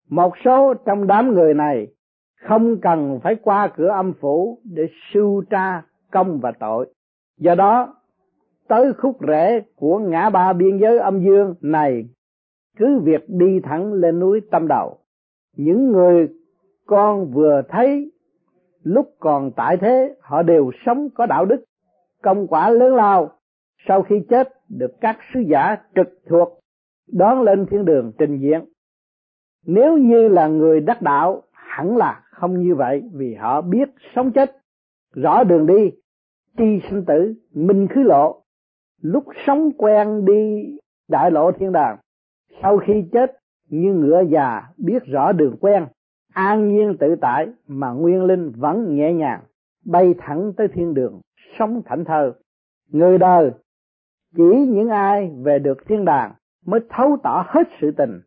Một 0.08 0.32
số 0.44 0.74
trong 0.86 1.06
đám 1.06 1.34
người 1.34 1.54
này 1.54 1.86
không 2.42 2.80
cần 2.80 3.20
phải 3.22 3.34
qua 3.34 3.68
cửa 3.76 3.88
âm 3.88 4.12
phủ 4.20 4.58
để 4.64 4.88
sưu 5.12 5.42
tra 5.50 5.82
công 6.10 6.40
và 6.40 6.52
tội. 6.60 6.92
Do 7.38 7.54
đó, 7.54 7.94
tới 8.68 8.92
khúc 8.92 9.16
rễ 9.28 9.62
của 9.76 9.98
ngã 9.98 10.30
ba 10.30 10.52
biên 10.52 10.78
giới 10.78 10.98
âm 10.98 11.24
dương 11.24 11.54
này, 11.60 12.08
cứ 12.76 12.98
việc 12.98 13.24
đi 13.28 13.60
thẳng 13.62 13.92
lên 13.92 14.20
núi 14.20 14.40
tâm 14.50 14.68
đầu, 14.68 14.98
những 15.56 15.92
người 15.92 16.28
con 16.86 17.30
vừa 17.30 17.62
thấy, 17.68 18.12
lúc 18.82 19.14
còn 19.20 19.50
tại 19.56 19.76
thế, 19.76 20.14
họ 20.20 20.42
đều 20.42 20.70
sống 20.86 21.08
có 21.14 21.26
đạo 21.26 21.44
đức, 21.44 21.64
công 22.22 22.46
quả 22.46 22.70
lớn 22.70 22.94
lao. 22.94 23.30
Sau 23.88 24.02
khi 24.02 24.16
chết, 24.28 24.48
được 24.68 25.00
các 25.00 25.18
sứ 25.34 25.40
giả 25.40 25.76
trực 25.94 26.08
thuộc, 26.28 26.60
đón 27.12 27.42
lên 27.42 27.66
thiên 27.70 27.84
đường 27.84 28.12
trình 28.18 28.38
diện. 28.38 28.64
Nếu 29.66 29.96
như 29.96 30.28
là 30.28 30.46
người 30.46 30.80
đắc 30.80 31.02
đạo, 31.02 31.42
hẳn 31.52 31.96
là 31.96 32.22
không 32.40 32.62
như 32.62 32.74
vậy 32.74 33.02
vì 33.12 33.34
họ 33.34 33.60
biết 33.60 33.88
sống 34.14 34.32
chết, 34.32 34.56
rõ 35.14 35.44
đường 35.44 35.66
đi, 35.66 35.90
tri 36.58 36.80
sinh 36.90 37.04
tử, 37.04 37.34
minh 37.54 37.86
khứ 37.90 38.02
lộ. 38.02 38.42
Lúc 39.02 39.24
sống 39.46 39.70
quen 39.78 40.24
đi 40.24 40.72
đại 41.08 41.30
lộ 41.30 41.52
thiên 41.52 41.72
đàng, 41.72 41.96
sau 42.62 42.78
khi 42.78 43.04
chết 43.12 43.38
như 43.68 43.94
ngựa 43.94 44.22
già 44.30 44.62
biết 44.76 45.04
rõ 45.04 45.32
đường 45.32 45.56
quen, 45.60 45.86
an 46.32 46.68
nhiên 46.68 46.96
tự 47.00 47.16
tại 47.20 47.48
mà 47.66 47.90
nguyên 47.90 48.24
linh 48.24 48.52
vẫn 48.56 48.96
nhẹ 48.96 49.12
nhàng, 49.12 49.40
bay 49.84 50.14
thẳng 50.18 50.52
tới 50.56 50.68
thiên 50.68 50.94
đường, 50.94 51.20
sống 51.58 51.82
thảnh 51.84 52.04
thơ 52.04 52.32
người 52.90 53.18
đời, 53.18 53.50
chỉ 54.36 54.66
những 54.68 54.88
ai 54.88 55.30
về 55.42 55.58
được 55.58 55.78
thiên 55.86 56.04
đàng 56.04 56.32
mới 56.66 56.80
thấu 56.88 57.16
tỏ 57.22 57.44
hết 57.48 57.68
sự 57.80 57.90
tình. 57.90 58.20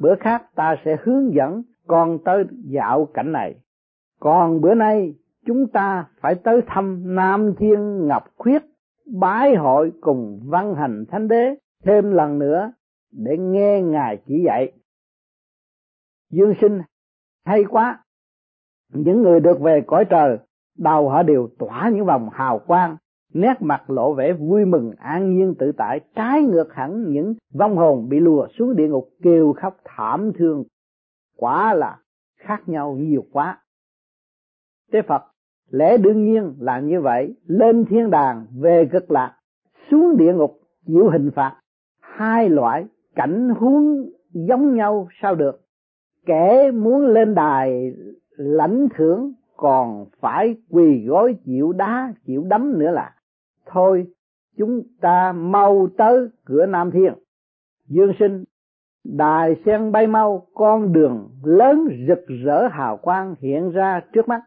Bữa 0.00 0.14
khác 0.14 0.42
ta 0.54 0.76
sẽ 0.84 0.96
hướng 1.02 1.34
dẫn 1.34 1.62
con 1.90 2.18
tới 2.24 2.44
dạo 2.64 3.08
cảnh 3.14 3.32
này. 3.32 3.54
Còn 4.20 4.60
bữa 4.60 4.74
nay, 4.74 5.14
chúng 5.46 5.66
ta 5.72 6.08
phải 6.20 6.34
tới 6.34 6.60
thăm 6.66 7.14
Nam 7.14 7.54
Thiên 7.58 8.06
Ngọc 8.06 8.24
Khuyết, 8.36 8.62
bái 9.20 9.54
hội 9.54 9.92
cùng 10.00 10.40
văn 10.44 10.74
hành 10.74 11.04
thánh 11.10 11.28
đế 11.28 11.54
thêm 11.84 12.12
lần 12.12 12.38
nữa 12.38 12.72
để 13.12 13.38
nghe 13.38 13.82
ngài 13.82 14.22
chỉ 14.26 14.42
dạy. 14.46 14.72
Dương 16.30 16.54
sinh, 16.60 16.82
hay 17.44 17.64
quá. 17.64 18.04
Những 18.92 19.22
người 19.22 19.40
được 19.40 19.60
về 19.60 19.82
cõi 19.86 20.04
trời, 20.10 20.38
đầu 20.78 21.08
họ 21.08 21.22
đều 21.22 21.48
tỏa 21.58 21.90
những 21.94 22.06
vòng 22.06 22.28
hào 22.32 22.58
quang, 22.58 22.96
nét 23.34 23.54
mặt 23.60 23.90
lộ 23.90 24.14
vẻ 24.14 24.32
vui 24.32 24.64
mừng, 24.64 24.92
an 24.98 25.36
nhiên, 25.36 25.54
tự 25.58 25.72
tại, 25.72 26.00
trái 26.14 26.42
ngược 26.42 26.72
hẳn 26.72 27.04
những 27.08 27.34
vong 27.54 27.76
hồn 27.76 28.08
bị 28.08 28.20
lùa 28.20 28.46
xuống 28.58 28.76
địa 28.76 28.88
ngục, 28.88 29.08
kêu 29.22 29.52
khóc 29.52 29.76
thảm 29.84 30.32
thương 30.38 30.64
quả 31.40 31.74
là 31.74 31.98
khác 32.36 32.62
nhau 32.68 32.96
nhiều 33.00 33.24
quá. 33.32 33.58
Thế 34.92 35.02
Phật, 35.02 35.22
lẽ 35.70 35.96
đương 35.96 36.24
nhiên 36.24 36.54
là 36.60 36.80
như 36.80 37.00
vậy. 37.00 37.34
Lên 37.46 37.84
thiên 37.84 38.10
đàng, 38.10 38.46
về 38.60 38.88
cực 38.92 39.10
lạc, 39.10 39.36
xuống 39.90 40.16
địa 40.16 40.34
ngục, 40.34 40.60
chịu 40.86 41.10
hình 41.10 41.30
phạt. 41.34 41.56
Hai 42.00 42.48
loại 42.48 42.86
cảnh 43.14 43.48
huống 43.58 44.10
giống 44.32 44.74
nhau 44.74 45.08
sao 45.22 45.34
được? 45.34 45.60
Kẻ 46.26 46.70
muốn 46.70 47.06
lên 47.06 47.34
đài 47.34 47.92
lãnh 48.36 48.88
thưởng 48.94 49.32
còn 49.56 50.06
phải 50.20 50.56
quỳ 50.70 51.04
gối 51.06 51.36
chịu 51.44 51.72
đá, 51.72 52.14
chịu 52.26 52.44
đấm 52.48 52.78
nữa 52.78 52.90
là 52.90 53.14
thôi, 53.66 54.06
chúng 54.56 54.82
ta 55.00 55.32
mau 55.32 55.88
tới 55.98 56.28
cửa 56.44 56.66
nam 56.66 56.90
thiên. 56.90 57.14
Dương 57.86 58.12
sinh 58.18 58.44
đài 59.04 59.56
sen 59.64 59.92
bay 59.92 60.06
mau, 60.06 60.46
con 60.54 60.92
đường 60.92 61.30
lớn 61.44 61.88
rực 62.08 62.26
rỡ 62.44 62.68
hào 62.68 62.96
quang 62.96 63.34
hiện 63.40 63.70
ra 63.70 64.00
trước 64.12 64.28
mắt. 64.28 64.40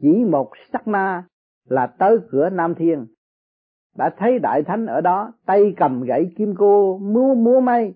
Chỉ 0.00 0.24
một 0.24 0.50
sắc 0.72 0.88
na 0.88 1.24
là 1.68 1.86
tới 1.86 2.18
cửa 2.30 2.48
nam 2.50 2.74
thiên. 2.74 3.06
Đã 3.96 4.10
thấy 4.18 4.38
đại 4.38 4.62
thánh 4.62 4.86
ở 4.86 5.00
đó, 5.00 5.32
tay 5.46 5.74
cầm 5.76 6.02
gậy 6.02 6.30
kim 6.36 6.54
cô, 6.58 6.98
múa 6.98 7.34
múa 7.34 7.60
may, 7.60 7.94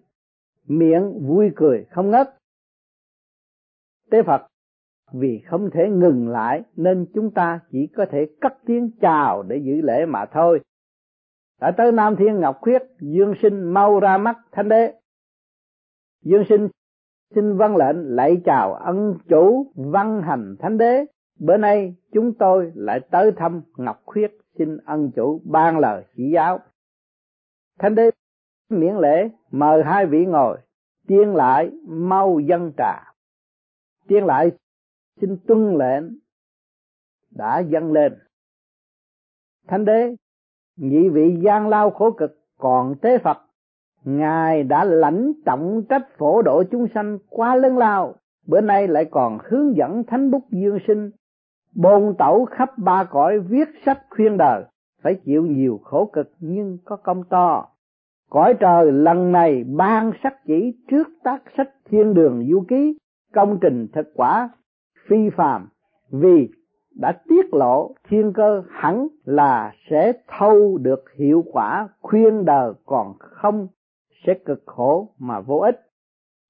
miệng 0.67 1.27
vui 1.27 1.51
cười 1.57 1.87
không 1.91 2.11
ngất 2.11 2.35
tế 4.13 4.23
phật, 4.23 4.47
vì 5.13 5.43
không 5.47 5.71
thể 5.71 5.89
ngừng 5.91 6.29
lại 6.29 6.63
nên 6.77 7.07
chúng 7.15 7.31
ta 7.31 7.61
chỉ 7.71 7.87
có 7.97 8.07
thể 8.11 8.27
cất 8.41 8.53
tiếng 8.67 8.91
chào 9.01 9.43
để 9.43 9.57
giữ 9.57 9.81
lễ 9.81 10.07
mà 10.07 10.27
thôi. 10.33 10.61
Đã 11.61 11.71
tới 11.77 11.93
nam 11.93 12.17
thiên 12.17 12.41
ngọc 12.41 12.59
khuyết, 12.61 12.83
dương 13.01 13.35
sinh 13.43 13.63
mau 13.63 14.01
ra 14.01 14.19
mắt, 14.19 14.37
thánh 14.53 14.69
đế 14.69 14.95
dương 16.23 16.45
sinh, 16.49 16.69
xin 17.35 17.57
văn 17.57 17.77
lệnh 17.77 18.17
lạy 18.17 18.41
chào 18.45 18.75
ân 18.75 19.19
chủ 19.29 19.73
văn 19.75 20.23
hành 20.23 20.57
thánh 20.59 20.79
đế. 20.79 21.05
Bữa 21.39 21.57
nay 21.57 21.95
chúng 22.13 22.35
tôi 22.39 22.73
lại 22.75 23.01
tới 23.11 23.33
thăm 23.37 23.63
ngọc 23.77 24.03
khuyết, 24.05 24.39
xin 24.59 24.77
ân 24.77 25.11
chủ 25.17 25.41
ban 25.45 25.79
lời 25.79 26.05
chỉ 26.17 26.31
giáo. 26.31 26.59
Thánh 27.79 27.95
đế 27.95 28.11
miễn 28.69 28.97
lễ, 28.97 29.29
mời 29.51 29.83
hai 29.85 30.07
vị 30.07 30.27
ngồi, 30.27 30.59
tiên 31.07 31.35
lại 31.35 31.71
mau 31.87 32.39
dân 32.39 32.73
trà. 32.77 33.13
Tiên 34.09 34.25
lại 34.25 34.53
xin 35.21 35.37
tuân 35.47 35.75
lệnh, 35.75 36.05
đã 37.31 37.59
dâng 37.59 37.93
lên. 37.93 38.19
Thánh 39.67 39.85
đế, 39.85 40.17
nhị 40.77 41.09
vị 41.09 41.37
gian 41.45 41.69
lao 41.69 41.91
khổ 41.91 42.11
cực, 42.11 42.39
còn 42.59 42.95
tế 43.03 43.19
phật 43.19 43.39
ngài 44.05 44.63
đã 44.63 44.85
lãnh 44.85 45.33
trọng 45.47 45.83
trách 45.89 46.07
phổ 46.19 46.43
độ 46.43 46.63
chúng 46.71 46.87
sanh 46.95 47.19
quá 47.31 47.57
lớn 47.57 47.79
lao, 47.79 48.15
bữa 48.47 48.61
nay 48.61 48.89
lại 48.89 49.05
còn 49.05 49.39
hướng 49.45 49.77
dẫn 49.77 50.05
thánh 50.05 50.31
bút 50.31 50.43
dương 50.51 50.79
sinh 50.87 51.11
bồn 51.75 52.15
tẩu 52.19 52.45
khắp 52.45 52.79
ba 52.79 53.05
cõi 53.05 53.39
viết 53.39 53.69
sách 53.87 54.03
khuyên 54.11 54.37
đời, 54.37 54.65
phải 55.03 55.15
chịu 55.15 55.47
nhiều 55.47 55.81
khổ 55.85 56.11
cực 56.13 56.33
nhưng 56.41 56.79
có 56.85 56.97
công 56.97 57.25
to. 57.25 57.69
Cõi 58.31 58.55
trời 58.61 58.93
lần 58.93 59.33
này 59.33 59.65
ban 59.65 60.13
sắc 60.23 60.35
chỉ 60.47 60.77
trước 60.91 61.09
tác 61.25 61.43
sách 61.57 61.71
thiên 61.91 62.15
đường 62.15 62.47
du 62.51 62.65
ký, 62.69 62.97
công 63.35 63.59
trình 63.61 63.87
thực 63.93 64.07
quả, 64.15 64.51
phi 65.09 65.31
phàm, 65.37 65.69
vì 66.11 66.49
đã 66.95 67.13
tiết 67.29 67.55
lộ 67.55 67.95
thiên 68.09 68.33
cơ 68.33 68.63
hẳn 68.71 69.09
là 69.25 69.73
sẽ 69.91 70.13
thâu 70.29 70.79
được 70.79 71.05
hiệu 71.19 71.45
quả 71.53 71.89
khuyên 72.01 72.45
đời 72.45 72.73
còn 72.87 73.15
không 73.19 73.69
sẽ 74.27 74.35
cực 74.35 74.63
khổ 74.67 75.09
mà 75.19 75.41
vô 75.41 75.57
ích. 75.59 75.81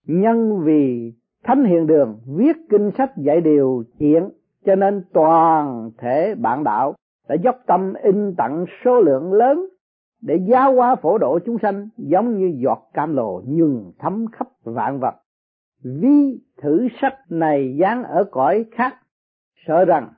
Nhân 0.07 0.63
vì 0.65 1.13
thánh 1.45 1.65
hiền 1.65 1.87
đường 1.87 2.21
viết 2.37 2.57
kinh 2.71 2.91
sách 2.99 3.13
dạy 3.17 3.41
điều 3.41 3.85
chuyện 3.99 4.29
cho 4.65 4.75
nên 4.75 5.05
toàn 5.13 5.91
thể 5.99 6.35
bạn 6.35 6.65
đạo 6.65 6.95
đã 7.29 7.35
dốc 7.35 7.57
tâm 7.67 7.95
in 8.03 8.35
tặng 8.37 8.65
số 8.85 9.01
lượng 9.01 9.33
lớn 9.33 9.67
để 10.23 10.37
giáo 10.47 10.75
hóa 10.75 10.97
phổ 10.97 11.19
độ 11.19 11.39
chúng 11.47 11.59
sanh 11.63 11.89
giống 11.97 12.39
như 12.39 12.53
giọt 12.63 12.91
cam 12.95 13.17
lồ 13.17 13.43
nhường 13.47 13.93
thấm 13.99 14.27
khắp 14.33 14.49
vạn 14.65 15.01
vật. 15.01 15.15
Vi 15.85 16.41
thử 16.63 16.89
sách 17.01 17.19
này 17.31 17.77
dán 17.81 18.03
ở 18.03 18.25
cõi 18.31 18.65
khác, 18.73 18.95
sợ 19.67 19.85
rằng 19.85 20.09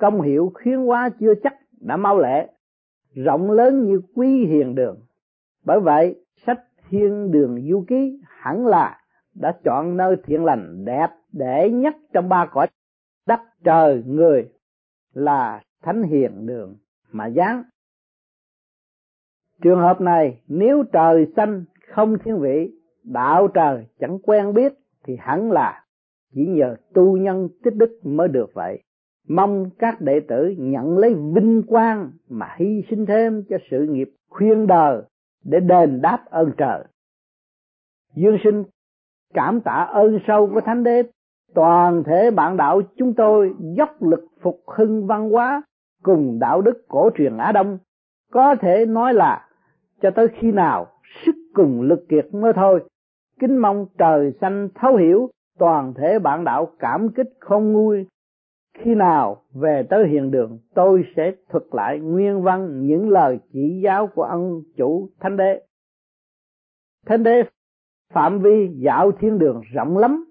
công 0.00 0.20
hiệu 0.20 0.52
khuyến 0.54 0.78
hóa 0.78 1.10
chưa 1.20 1.34
chắc 1.42 1.54
đã 1.80 1.96
mau 1.96 2.18
lẹ, 2.18 2.48
rộng 3.14 3.50
lớn 3.50 3.84
như 3.84 4.00
quý 4.14 4.46
hiền 4.46 4.74
đường. 4.74 5.00
Bởi 5.64 5.80
vậy, 5.80 6.24
sách 6.46 6.60
thiên 6.92 7.30
đường 7.30 7.68
du 7.70 7.84
ký 7.88 8.20
hẳn 8.28 8.66
là 8.66 8.98
đã 9.34 9.58
chọn 9.64 9.96
nơi 9.96 10.16
thiện 10.24 10.44
lành 10.44 10.84
đẹp 10.84 11.08
để 11.32 11.70
nhất 11.70 11.96
trong 12.12 12.28
ba 12.28 12.46
cõi 12.52 12.66
đất 13.26 13.40
trời 13.64 14.02
người 14.06 14.48
là 15.12 15.62
thánh 15.82 16.02
hiền 16.02 16.46
đường 16.46 16.76
mà 17.12 17.30
giáng. 17.30 17.62
Trường 19.62 19.78
hợp 19.78 20.00
này, 20.00 20.40
nếu 20.48 20.82
trời 20.92 21.26
xanh 21.36 21.64
không 21.88 22.18
thiên 22.24 22.38
vị, 22.40 22.74
đạo 23.04 23.48
trời 23.48 23.86
chẳng 24.00 24.18
quen 24.18 24.54
biết, 24.54 24.72
thì 25.04 25.16
hẳn 25.20 25.52
là 25.52 25.84
chỉ 26.34 26.46
nhờ 26.46 26.76
tu 26.94 27.16
nhân 27.16 27.48
tích 27.64 27.74
đức 27.74 28.00
mới 28.02 28.28
được 28.28 28.50
vậy. 28.54 28.82
Mong 29.28 29.70
các 29.78 30.00
đệ 30.00 30.20
tử 30.28 30.54
nhận 30.58 30.98
lấy 30.98 31.14
vinh 31.14 31.62
quang 31.66 32.10
mà 32.28 32.54
hy 32.56 32.82
sinh 32.90 33.06
thêm 33.06 33.44
cho 33.48 33.56
sự 33.70 33.86
nghiệp 33.90 34.10
khuyên 34.28 34.66
đời 34.66 35.02
để 35.44 35.60
đền 35.60 36.00
đáp 36.02 36.24
ơn 36.30 36.52
trời. 36.56 36.84
Dương 38.14 38.36
sinh 38.44 38.64
cảm 39.34 39.60
tạ 39.60 39.88
ơn 39.92 40.18
sâu 40.26 40.50
của 40.54 40.60
thánh 40.60 40.84
đế. 40.84 41.02
Toàn 41.54 42.02
thể 42.06 42.30
bạn 42.30 42.56
đạo 42.56 42.82
chúng 42.96 43.14
tôi 43.14 43.54
dốc 43.76 44.02
lực 44.02 44.24
phục 44.42 44.60
hưng 44.66 45.06
văn 45.06 45.30
hóa 45.30 45.62
cùng 46.02 46.38
đạo 46.38 46.60
đức 46.60 46.84
cổ 46.88 47.10
truyền 47.14 47.36
Á 47.36 47.52
Đông. 47.52 47.78
Có 48.32 48.54
thể 48.60 48.86
nói 48.86 49.14
là 49.14 49.48
cho 50.02 50.10
tới 50.10 50.28
khi 50.40 50.52
nào 50.52 50.86
sức 51.24 51.34
cùng 51.54 51.82
lực 51.82 52.04
kiệt 52.08 52.34
mới 52.34 52.52
thôi. 52.52 52.84
Kính 53.40 53.56
mong 53.56 53.86
trời 53.98 54.32
xanh 54.40 54.68
thấu 54.74 54.96
hiểu, 54.96 55.30
toàn 55.58 55.94
thể 55.94 56.18
bạn 56.18 56.44
đạo 56.44 56.68
cảm 56.78 57.08
kích 57.08 57.28
không 57.40 57.72
nguôi 57.72 58.06
khi 58.78 58.94
nào 58.94 59.42
về 59.54 59.82
tới 59.90 60.08
hiện 60.08 60.30
đường, 60.30 60.58
tôi 60.74 61.04
sẽ 61.16 61.32
thuật 61.48 61.64
lại 61.72 61.98
nguyên 61.98 62.42
văn 62.42 62.86
những 62.86 63.08
lời 63.08 63.38
chỉ 63.52 63.80
giáo 63.84 64.06
của 64.06 64.22
ông 64.22 64.62
chủ 64.76 65.08
thánh 65.20 65.36
đế. 65.36 65.62
Thánh 67.06 67.22
đế 67.22 67.42
phạm 68.12 68.38
vi 68.42 68.68
dạo 68.74 69.12
thiên 69.12 69.38
đường 69.38 69.60
rộng 69.72 69.98
lắm. 69.98 70.24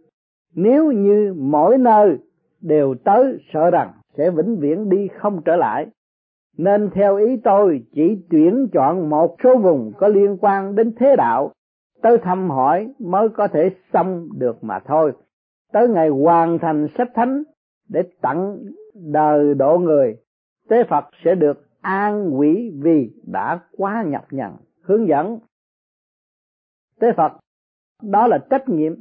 Nếu 0.56 0.92
như 0.92 1.34
mỗi 1.38 1.78
nơi 1.78 2.18
đều 2.62 2.96
tới 3.04 3.38
sợ 3.54 3.70
rằng 3.72 3.92
sẽ 4.18 4.32
vĩnh 4.32 4.60
viễn 4.60 4.90
đi 4.90 5.08
không 5.18 5.42
trở 5.46 5.56
lại, 5.56 5.88
nên 6.58 6.90
theo 6.94 7.18
ý 7.18 7.38
tôi 7.44 7.84
chỉ 7.94 8.18
tuyển 8.30 8.68
chọn 8.74 9.10
một 9.10 9.36
số 9.44 9.58
vùng 9.58 9.92
có 9.98 10.08
liên 10.08 10.38
quan 10.42 10.76
đến 10.76 10.94
thế 11.00 11.16
đạo, 11.16 11.52
tới 12.02 12.18
thăm 12.18 12.50
hỏi 12.50 12.94
mới 13.00 13.30
có 13.30 13.48
thể 13.48 13.70
xong 13.94 14.28
được 14.38 14.64
mà 14.64 14.80
thôi. 14.80 15.12
Tới 15.74 15.88
ngày 15.88 16.10
hoàn 16.10 16.60
thành 16.60 16.88
sách 16.98 17.10
thánh 17.14 17.44
để 17.92 18.04
tặng 18.22 18.58
đời 18.94 19.54
độ 19.54 19.78
người. 19.78 20.18
Tế 20.70 20.84
phật 20.84 21.06
sẽ 21.24 21.36
được 21.36 21.68
an 21.82 22.40
quỷ 22.40 22.72
vì 22.82 23.12
đã 23.24 23.60
quá 23.78 24.04
nhập 24.08 24.26
nhận 24.32 24.54
hướng 24.82 25.08
dẫn. 25.08 25.40
Tế 27.00 27.08
phật, 27.18 27.32
đó 28.02 28.28
là 28.28 28.38
trách 28.50 28.70
nhiệm. 28.70 28.96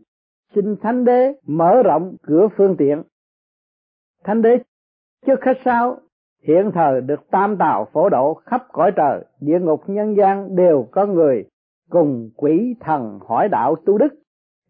Xin 0.54 0.76
thánh 0.82 1.04
đế 1.04 1.34
mở 1.46 1.82
rộng 1.82 2.16
cửa 2.22 2.48
phương 2.56 2.76
tiện. 2.78 3.02
Thánh 4.24 4.42
đế 4.42 4.58
trước 5.26 5.40
khách 5.40 5.58
sao 5.64 6.00
hiện 6.42 6.70
thời 6.74 7.00
được 7.00 7.30
tam 7.30 7.56
tạo 7.56 7.88
phổ 7.92 8.08
độ 8.08 8.34
khắp 8.34 8.66
cõi 8.72 8.92
trời. 8.96 9.24
Địa 9.40 9.58
ngục 9.60 9.82
nhân 9.86 10.16
gian 10.16 10.56
đều 10.56 10.88
có 10.90 11.06
người 11.06 11.44
cùng 11.90 12.30
quỷ 12.36 12.74
thần 12.80 13.18
hỏi 13.28 13.48
đạo 13.48 13.76
tu 13.86 13.98
đức 13.98 14.19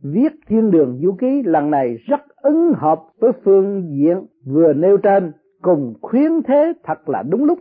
viết 0.02 0.32
thiên 0.46 0.70
đường 0.70 0.98
du 1.02 1.12
ký 1.12 1.42
lần 1.42 1.70
này 1.70 1.96
rất 1.96 2.20
ứng 2.36 2.72
hợp 2.76 3.02
với 3.18 3.32
phương 3.44 3.88
diện 3.90 4.26
vừa 4.46 4.72
nêu 4.72 4.96
trên, 4.96 5.32
cùng 5.62 5.94
khuyến 6.02 6.42
thế 6.42 6.72
thật 6.82 7.08
là 7.08 7.22
đúng 7.22 7.44
lúc. 7.44 7.58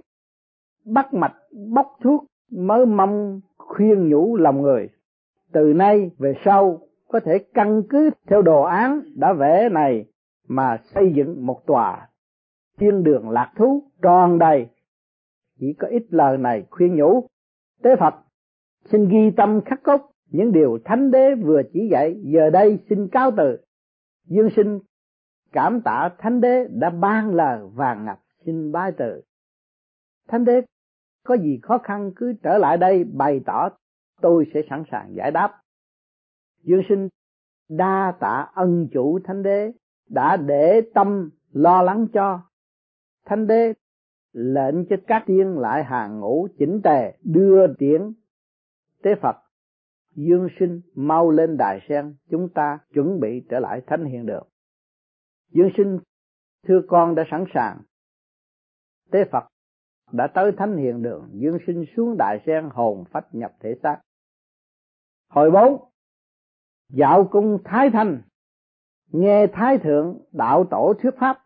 Bắt 0.86 1.14
mạch, 1.14 1.36
bóc 1.74 1.98
thuốc 2.02 2.26
mới 2.52 2.86
mong 2.86 3.42
khuyên 3.58 4.10
nhủ 4.10 4.38
lòng 4.38 4.62
người. 4.62 4.90
Từ 5.52 5.74
nay 5.74 6.12
về 6.18 6.34
sau, 6.46 6.80
có 7.08 7.20
thể 7.20 7.38
căn 7.54 7.84
cứ 7.90 8.10
theo 8.28 8.42
đồ 8.42 8.62
án 8.62 9.02
đã 9.16 9.34
vẽ 9.34 9.70
này 9.70 10.06
mà 10.48 10.78
xây 10.94 11.14
dựng 11.16 11.46
một 11.46 11.66
tòa. 11.66 12.08
Thiên 12.78 13.04
đường 13.04 13.30
lạc 13.30 13.52
thú 13.58 13.84
tròn 14.02 14.40
đầy. 14.40 14.68
Chỉ 15.60 15.74
có 15.74 15.88
ít 15.88 16.04
lời 16.10 16.38
này 16.38 16.66
khuyên 16.70 16.96
nhủ. 16.96 17.24
Tế 17.84 17.96
phật, 17.96 18.16
xin 18.86 19.10
ghi 19.10 19.32
tâm 19.38 19.62
khắc 19.66 19.84
cốt 19.84 20.02
những 20.32 20.52
điều 20.52 20.80
thánh 20.86 21.12
đế 21.12 21.36
vừa 21.36 21.62
chỉ 21.74 21.88
dạy 21.92 22.16
giờ 22.24 22.50
đây 22.50 22.80
xin 22.90 23.08
cáo 23.08 23.32
từ. 23.38 23.58
Dương 24.26 24.50
sinh 24.56 24.80
cảm 25.52 25.82
tạ 25.82 26.10
thánh 26.18 26.42
đế 26.42 26.68
đã 26.72 26.90
ban 26.90 27.36
lời 27.36 27.60
vàng 27.74 28.06
ngập 28.06 28.20
xin 28.46 28.72
bái 28.72 28.92
từ. 28.92 29.22
Thánh 30.28 30.46
đế, 30.46 30.62
có 31.24 31.36
gì 31.36 31.60
khó 31.62 31.78
khăn 31.78 32.12
cứ 32.16 32.34
trở 32.44 32.58
lại 32.58 32.78
đây 32.78 33.04
bày 33.04 33.42
tỏ, 33.46 33.70
tôi 34.22 34.46
sẽ 34.54 34.62
sẵn 34.70 34.84
sàng 34.92 35.16
giải 35.16 35.32
đáp. 35.32 35.62
Dương 36.64 36.82
sinh 36.90 37.10
đa 37.70 38.14
tạ 38.20 38.48
ân 38.56 38.88
chủ 38.92 39.20
thánh 39.24 39.44
đế 39.44 39.72
đã 40.10 40.38
để 40.38 40.82
tâm 40.94 41.30
lo 41.52 41.82
lắng 41.82 42.08
cho. 42.14 42.42
Thánh 43.26 43.48
đế 43.48 43.74
lệnh 44.34 44.86
cho 44.86 44.96
các 45.08 45.24
tiên 45.26 45.58
lại 45.58 45.84
hàng 45.84 46.20
ngũ 46.20 46.48
chỉnh 46.60 46.82
tề 46.84 47.18
đưa 47.24 47.68
tiễn. 47.74 48.14
Tế 49.04 49.16
phật 49.22 49.36
dương 50.28 50.48
sinh 50.60 50.82
mau 50.96 51.32
lên 51.32 51.58
đài 51.58 51.80
sen, 51.90 52.16
chúng 52.30 52.50
ta 52.54 52.80
chuẩn 52.94 53.20
bị 53.20 53.46
trở 53.50 53.60
lại 53.60 53.82
thánh 53.88 54.06
hiện 54.06 54.26
được. 54.26 54.44
Dương 55.52 55.70
sinh, 55.78 56.00
thưa 56.68 56.82
con 56.88 57.16
đã 57.16 57.24
sẵn 57.32 57.46
sàng. 57.54 57.82
Tế 59.12 59.26
phật 59.32 59.44
đã 60.12 60.28
tới 60.28 60.52
thánh 60.58 60.78
hiện 60.78 61.02
đường, 61.02 61.30
dương 61.34 61.58
sinh 61.68 61.86
xuống 61.96 62.16
đại 62.18 62.40
sen 62.46 62.70
hồn 62.72 63.04
phách 63.12 63.28
nhập 63.32 63.52
thể 63.60 63.76
xác. 63.84 64.02
Hồi 65.30 65.52
bốn, 65.52 65.92
dạo 66.90 67.28
cung 67.32 67.58
thái 67.66 67.90
thanh, 67.90 68.22
nghe 69.12 69.48
thái 69.54 69.78
thượng 69.78 70.22
đạo 70.32 70.66
tổ 70.72 70.94
thuyết 71.02 71.12
pháp, 71.20 71.46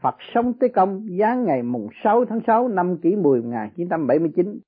Phật 0.00 0.16
sống 0.34 0.52
tới 0.60 0.68
công 0.68 1.06
giáng 1.18 1.44
ngày 1.44 1.62
mùng 1.62 1.88
6 2.04 2.24
tháng 2.24 2.40
6 2.46 2.68
năm 2.68 2.98
kỷ 3.02 3.16
mùi 3.16 3.42
1979 3.42 4.60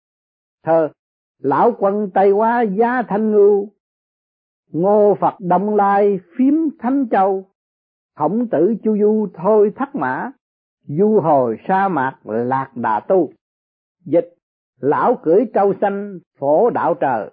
thơ 0.63 0.89
lão 1.39 1.72
quân 1.78 2.11
tây 2.14 2.30
hóa 2.30 2.62
giá 2.62 3.03
thanh 3.09 3.30
ngưu. 3.30 3.68
Ngô 4.72 5.16
phật 5.20 5.34
đông 5.41 5.76
lai 5.76 6.20
phím 6.36 6.68
thánh 6.78 7.07
châu. 7.11 7.45
Khổng 8.16 8.49
tử 8.51 8.74
chu 8.84 8.99
du 8.99 9.28
thôi 9.34 9.72
thắt 9.76 9.95
mã. 9.95 10.30
Du 10.86 11.20
hồi 11.20 11.57
sa 11.68 11.89
mạc 11.89 12.18
lạc 12.24 12.70
đà 12.74 13.01
tu. 13.01 13.32
Dịch, 14.05 14.34
lão 14.80 15.16
cưỡi 15.22 15.45
trâu 15.55 15.74
xanh, 15.80 16.18
phổ 16.39 16.70
đạo 16.70 16.95
trời 16.95 17.30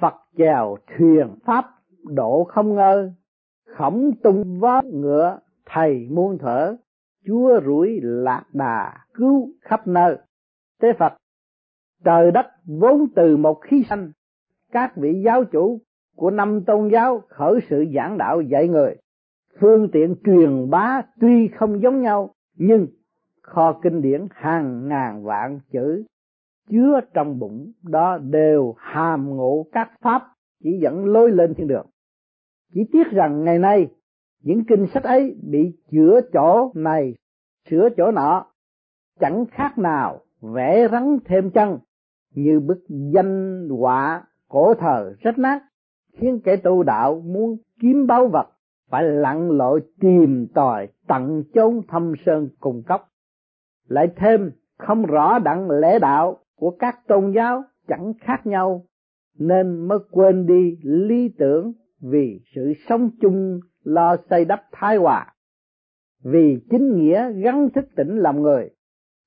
phật 0.00 0.14
chèo 0.36 0.76
thuyền 0.86 1.34
pháp, 1.44 1.64
độ 2.04 2.44
không 2.44 2.74
ngơ. 2.74 3.10
Khổng 3.76 4.10
tung 4.22 4.60
vó 4.60 4.82
ngựa, 4.82 5.38
thầy 5.66 6.08
muôn 6.10 6.38
thở. 6.38 6.76
Chúa 7.26 7.60
rủi 7.66 8.00
lạc 8.02 8.44
đà 8.52 9.04
cứu 9.14 9.48
khắp 9.60 9.86
nơi. 9.86 10.16
Tế 10.80 10.92
phật 10.98 11.12
trời 12.04 12.30
đất 12.30 12.46
vốn 12.66 13.06
từ 13.16 13.36
một 13.36 13.60
khí 13.62 13.84
sanh, 13.88 14.12
các 14.72 14.96
vị 14.96 15.22
giáo 15.24 15.44
chủ 15.44 15.80
của 16.16 16.30
năm 16.30 16.64
tôn 16.66 16.88
giáo 16.92 17.22
khởi 17.28 17.60
sự 17.70 17.84
giảng 17.94 18.18
đạo 18.18 18.40
dạy 18.40 18.68
người. 18.68 18.96
Phương 19.60 19.88
tiện 19.92 20.14
truyền 20.24 20.70
bá 20.70 21.02
tuy 21.20 21.48
không 21.48 21.82
giống 21.82 22.02
nhau, 22.02 22.34
nhưng 22.56 22.86
kho 23.42 23.80
kinh 23.82 24.02
điển 24.02 24.26
hàng 24.30 24.88
ngàn 24.88 25.24
vạn 25.24 25.60
chữ 25.72 26.04
chứa 26.70 27.00
trong 27.14 27.38
bụng 27.38 27.72
đó 27.82 28.18
đều 28.18 28.74
hàm 28.78 29.36
ngộ 29.36 29.66
các 29.72 29.90
pháp 30.00 30.22
chỉ 30.62 30.78
dẫn 30.82 31.04
lối 31.04 31.30
lên 31.30 31.54
thiên 31.54 31.66
đường. 31.66 31.86
Chỉ 32.74 32.80
tiếc 32.92 33.10
rằng 33.10 33.44
ngày 33.44 33.58
nay, 33.58 33.88
những 34.42 34.64
kinh 34.64 34.86
sách 34.94 35.02
ấy 35.02 35.36
bị 35.42 35.72
chữa 35.90 36.20
chỗ 36.32 36.72
này, 36.74 37.14
sửa 37.70 37.88
chỗ 37.96 38.10
nọ, 38.10 38.46
chẳng 39.20 39.44
khác 39.50 39.78
nào 39.78 40.20
vẽ 40.40 40.88
rắn 40.92 41.18
thêm 41.24 41.50
chân 41.50 41.78
như 42.34 42.60
bức 42.60 42.78
danh 42.88 43.68
họa 43.70 44.22
cổ 44.48 44.74
thờ 44.74 45.14
rách 45.20 45.38
nát, 45.38 45.62
khiến 46.12 46.40
kẻ 46.44 46.56
tu 46.56 46.82
đạo 46.82 47.22
muốn 47.26 47.56
kiếm 47.80 48.06
báu 48.06 48.28
vật, 48.28 48.48
phải 48.90 49.04
lặn 49.04 49.50
lội 49.50 49.80
tìm 50.00 50.46
tòi, 50.54 50.88
tận 51.08 51.44
chốn 51.54 51.80
thâm 51.88 52.12
sơn 52.26 52.48
cùng 52.60 52.82
cốc. 52.88 53.08
Lại 53.88 54.08
thêm, 54.16 54.50
không 54.78 55.06
rõ 55.06 55.38
đặng 55.38 55.70
lễ 55.70 55.98
đạo 55.98 56.38
của 56.56 56.70
các 56.70 56.98
tôn 57.08 57.32
giáo 57.32 57.62
chẳng 57.88 58.12
khác 58.20 58.46
nhau, 58.46 58.84
nên 59.38 59.88
mới 59.88 59.98
quên 60.10 60.46
đi 60.46 60.78
lý 60.82 61.28
tưởng 61.38 61.72
vì 62.00 62.40
sự 62.54 62.72
sống 62.88 63.10
chung 63.20 63.60
lo 63.84 64.16
xây 64.30 64.44
đắp 64.44 64.62
thái 64.72 64.96
hòa. 64.96 65.34
Vì 66.24 66.60
chính 66.70 66.96
nghĩa 66.96 67.32
gắn 67.32 67.68
thức 67.74 67.84
tỉnh 67.96 68.18
làm 68.18 68.42
người 68.42 68.70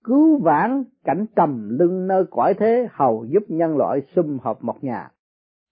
cứu 0.04 0.38
vãn 0.38 0.84
cảnh 1.04 1.26
trầm 1.36 1.70
lưng 1.80 2.08
nơi 2.08 2.24
cõi 2.30 2.54
thế, 2.54 2.88
hầu 2.92 3.26
giúp 3.30 3.44
nhân 3.48 3.78
loại 3.78 4.02
sum 4.16 4.38
họp 4.42 4.64
một 4.64 4.84
nhà. 4.84 5.10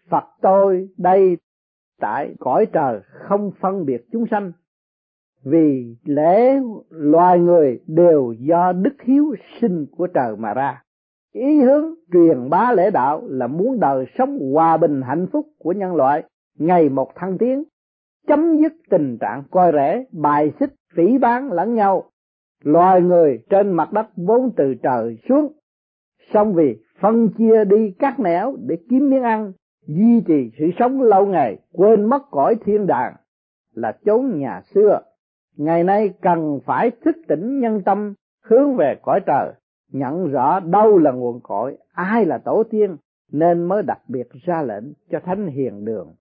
Phật 0.09 0.23
tôi 0.41 0.89
đây 0.97 1.37
tại 1.99 2.35
cõi 2.39 2.65
trời 2.73 2.99
không 3.03 3.51
phân 3.59 3.85
biệt 3.85 4.05
chúng 4.11 4.25
sanh. 4.31 4.51
Vì 5.43 5.95
lễ 6.03 6.59
loài 6.89 7.39
người 7.39 7.79
đều 7.87 8.33
do 8.39 8.71
đức 8.71 8.93
hiếu 9.03 9.35
sinh 9.61 9.85
của 9.97 10.07
trời 10.07 10.35
mà 10.35 10.53
ra. 10.53 10.83
Ý 11.33 11.61
hướng 11.61 11.93
truyền 12.13 12.49
bá 12.49 12.71
lễ 12.71 12.91
đạo 12.91 13.21
là 13.27 13.47
muốn 13.47 13.79
đời 13.79 14.05
sống 14.17 14.39
hòa 14.53 14.77
bình 14.77 15.01
hạnh 15.01 15.27
phúc 15.31 15.47
của 15.57 15.71
nhân 15.71 15.95
loại 15.95 16.23
ngày 16.57 16.89
một 16.89 17.15
thăng 17.15 17.37
tiến, 17.37 17.63
chấm 18.27 18.57
dứt 18.57 18.73
tình 18.89 19.17
trạng 19.21 19.43
coi 19.51 19.71
rẻ, 19.71 20.03
bài 20.11 20.51
xích, 20.59 20.73
phỉ 20.95 21.17
bán 21.17 21.51
lẫn 21.51 21.75
nhau 21.75 22.03
loài 22.63 23.01
người 23.01 23.39
trên 23.49 23.71
mặt 23.71 23.93
đất 23.93 24.07
vốn 24.15 24.51
từ 24.57 24.75
trời 24.83 25.17
xuống. 25.29 25.53
Xong 26.33 26.53
vì 26.53 26.77
phân 26.99 27.29
chia 27.37 27.65
đi 27.65 27.95
các 27.99 28.19
nẻo 28.19 28.55
để 28.59 28.77
kiếm 28.89 29.09
miếng 29.09 29.23
ăn, 29.23 29.51
duy 29.87 30.21
trì 30.27 30.51
sự 30.59 30.65
sống 30.79 31.01
lâu 31.01 31.25
ngày, 31.25 31.57
quên 31.73 32.05
mất 32.05 32.21
cõi 32.31 32.55
thiên 32.65 32.87
đàng, 32.87 33.13
là 33.73 33.97
chốn 34.05 34.39
nhà 34.39 34.61
xưa. 34.73 35.01
Ngày 35.57 35.83
nay 35.83 36.13
cần 36.21 36.59
phải 36.65 36.91
thức 37.05 37.15
tỉnh 37.27 37.59
nhân 37.59 37.81
tâm, 37.85 38.13
hướng 38.45 38.75
về 38.75 38.95
cõi 39.01 39.19
trời, 39.25 39.53
nhận 39.91 40.31
rõ 40.31 40.59
đâu 40.59 40.97
là 40.97 41.11
nguồn 41.11 41.39
cội, 41.43 41.77
ai 41.93 42.25
là 42.25 42.37
tổ 42.37 42.63
tiên, 42.69 42.95
nên 43.31 43.63
mới 43.63 43.83
đặc 43.83 43.99
biệt 44.07 44.27
ra 44.45 44.61
lệnh 44.61 44.93
cho 45.11 45.19
thánh 45.19 45.47
hiền 45.47 45.85
đường. 45.85 46.15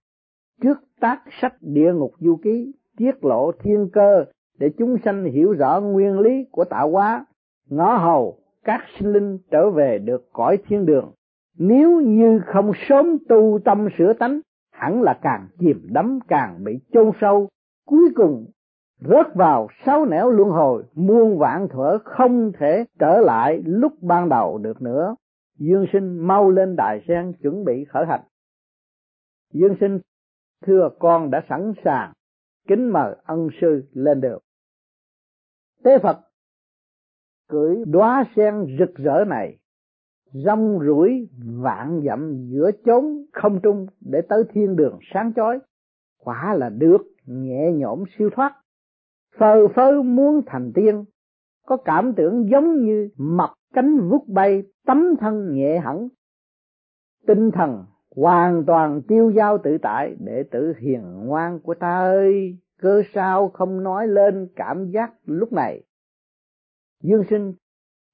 Trước 0.61 0.77
tác 0.99 1.21
sách 1.41 1.53
địa 1.61 1.93
ngục 1.93 2.11
du 2.19 2.35
ký, 2.43 2.71
tiết 2.97 3.25
lộ 3.25 3.51
thiên 3.51 3.89
cơ 3.93 4.25
để 4.59 4.69
chúng 4.77 4.97
sanh 5.05 5.25
hiểu 5.25 5.51
rõ 5.51 5.81
nguyên 5.81 6.19
lý 6.19 6.45
của 6.51 6.65
tạo 6.65 6.91
hóa, 6.91 7.25
ngõ 7.69 7.97
hầu, 7.97 8.39
các 8.63 8.81
sinh 8.99 9.13
linh 9.13 9.37
trở 9.51 9.69
về 9.69 9.97
được 9.97 10.29
cõi 10.33 10.57
thiên 10.67 10.85
đường. 10.85 11.11
Nếu 11.57 12.01
như 12.01 12.41
không 12.45 12.71
sớm 12.89 13.17
tu 13.29 13.59
tâm 13.65 13.87
sửa 13.97 14.13
tánh, 14.13 14.39
hẳn 14.71 15.01
là 15.01 15.19
càng 15.21 15.47
chìm 15.59 15.87
đắm 15.89 16.19
càng 16.27 16.63
bị 16.63 16.79
chôn 16.93 17.11
sâu. 17.21 17.47
Cuối 17.85 18.09
cùng, 18.15 18.45
rớt 18.99 19.35
vào 19.35 19.67
sáu 19.85 20.05
nẻo 20.05 20.29
luân 20.29 20.49
hồi, 20.49 20.83
muôn 20.93 21.37
vạn 21.37 21.67
thuở 21.67 21.97
không 22.03 22.51
thể 22.59 22.85
trở 22.99 23.21
lại 23.21 23.61
lúc 23.65 23.93
ban 24.01 24.29
đầu 24.29 24.57
được 24.57 24.81
nữa. 24.81 25.15
Dương 25.57 25.85
sinh 25.93 26.27
mau 26.27 26.49
lên 26.49 26.75
đại 26.75 27.01
sen 27.07 27.33
chuẩn 27.33 27.65
bị 27.65 27.85
khởi 27.85 28.05
hành. 28.05 28.21
Dương 29.53 29.75
sinh, 29.79 29.99
thưa 30.65 30.89
con 30.99 31.31
đã 31.31 31.43
sẵn 31.49 31.73
sàng 31.83 32.13
kính 32.67 32.93
mời 32.93 33.15
ân 33.25 33.49
sư 33.61 33.83
lên 33.93 34.21
được 34.21 34.39
tế 35.83 35.99
phật 35.99 36.19
cưỡi 37.49 37.75
đóa 37.85 38.23
sen 38.35 38.77
rực 38.79 38.95
rỡ 38.95 39.25
này, 39.27 39.57
rong 40.33 40.79
rủi 40.85 41.29
vạn 41.61 42.01
dặm 42.05 42.47
giữa 42.49 42.71
chốn 42.85 43.25
không 43.33 43.59
trung 43.63 43.87
để 44.01 44.21
tới 44.29 44.43
thiên 44.53 44.75
đường 44.75 44.99
sáng 45.13 45.33
chói, 45.35 45.59
quả 46.23 46.55
là 46.55 46.69
được 46.69 47.01
nhẹ 47.25 47.71
nhõm 47.71 48.03
siêu 48.17 48.29
thoát. 48.35 48.55
Phờ 49.37 49.67
phơ 49.67 50.01
muốn 50.01 50.41
thành 50.45 50.71
tiên, 50.75 51.05
có 51.65 51.77
cảm 51.77 52.13
tưởng 52.13 52.49
giống 52.51 52.85
như 52.85 53.09
mập 53.17 53.49
cánh 53.73 54.09
vút 54.09 54.27
bay 54.27 54.63
tấm 54.85 55.15
thân 55.19 55.53
nhẹ 55.53 55.79
hẳn. 55.79 56.07
Tinh 57.27 57.51
thần 57.51 57.85
hoàn 58.15 58.65
toàn 58.65 59.01
tiêu 59.07 59.31
dao 59.35 59.57
tự 59.57 59.77
tại 59.81 60.15
để 60.19 60.43
tự 60.51 60.73
hiền 60.79 61.01
ngoan 61.25 61.59
của 61.59 61.73
ta 61.73 61.99
ơi 61.99 62.57
cơ 62.81 63.03
sao 63.13 63.49
không 63.49 63.83
nói 63.83 64.07
lên 64.07 64.47
cảm 64.55 64.91
giác 64.91 65.13
lúc 65.25 65.53
này? 65.53 65.83
Dương 67.03 67.23
sinh, 67.29 67.53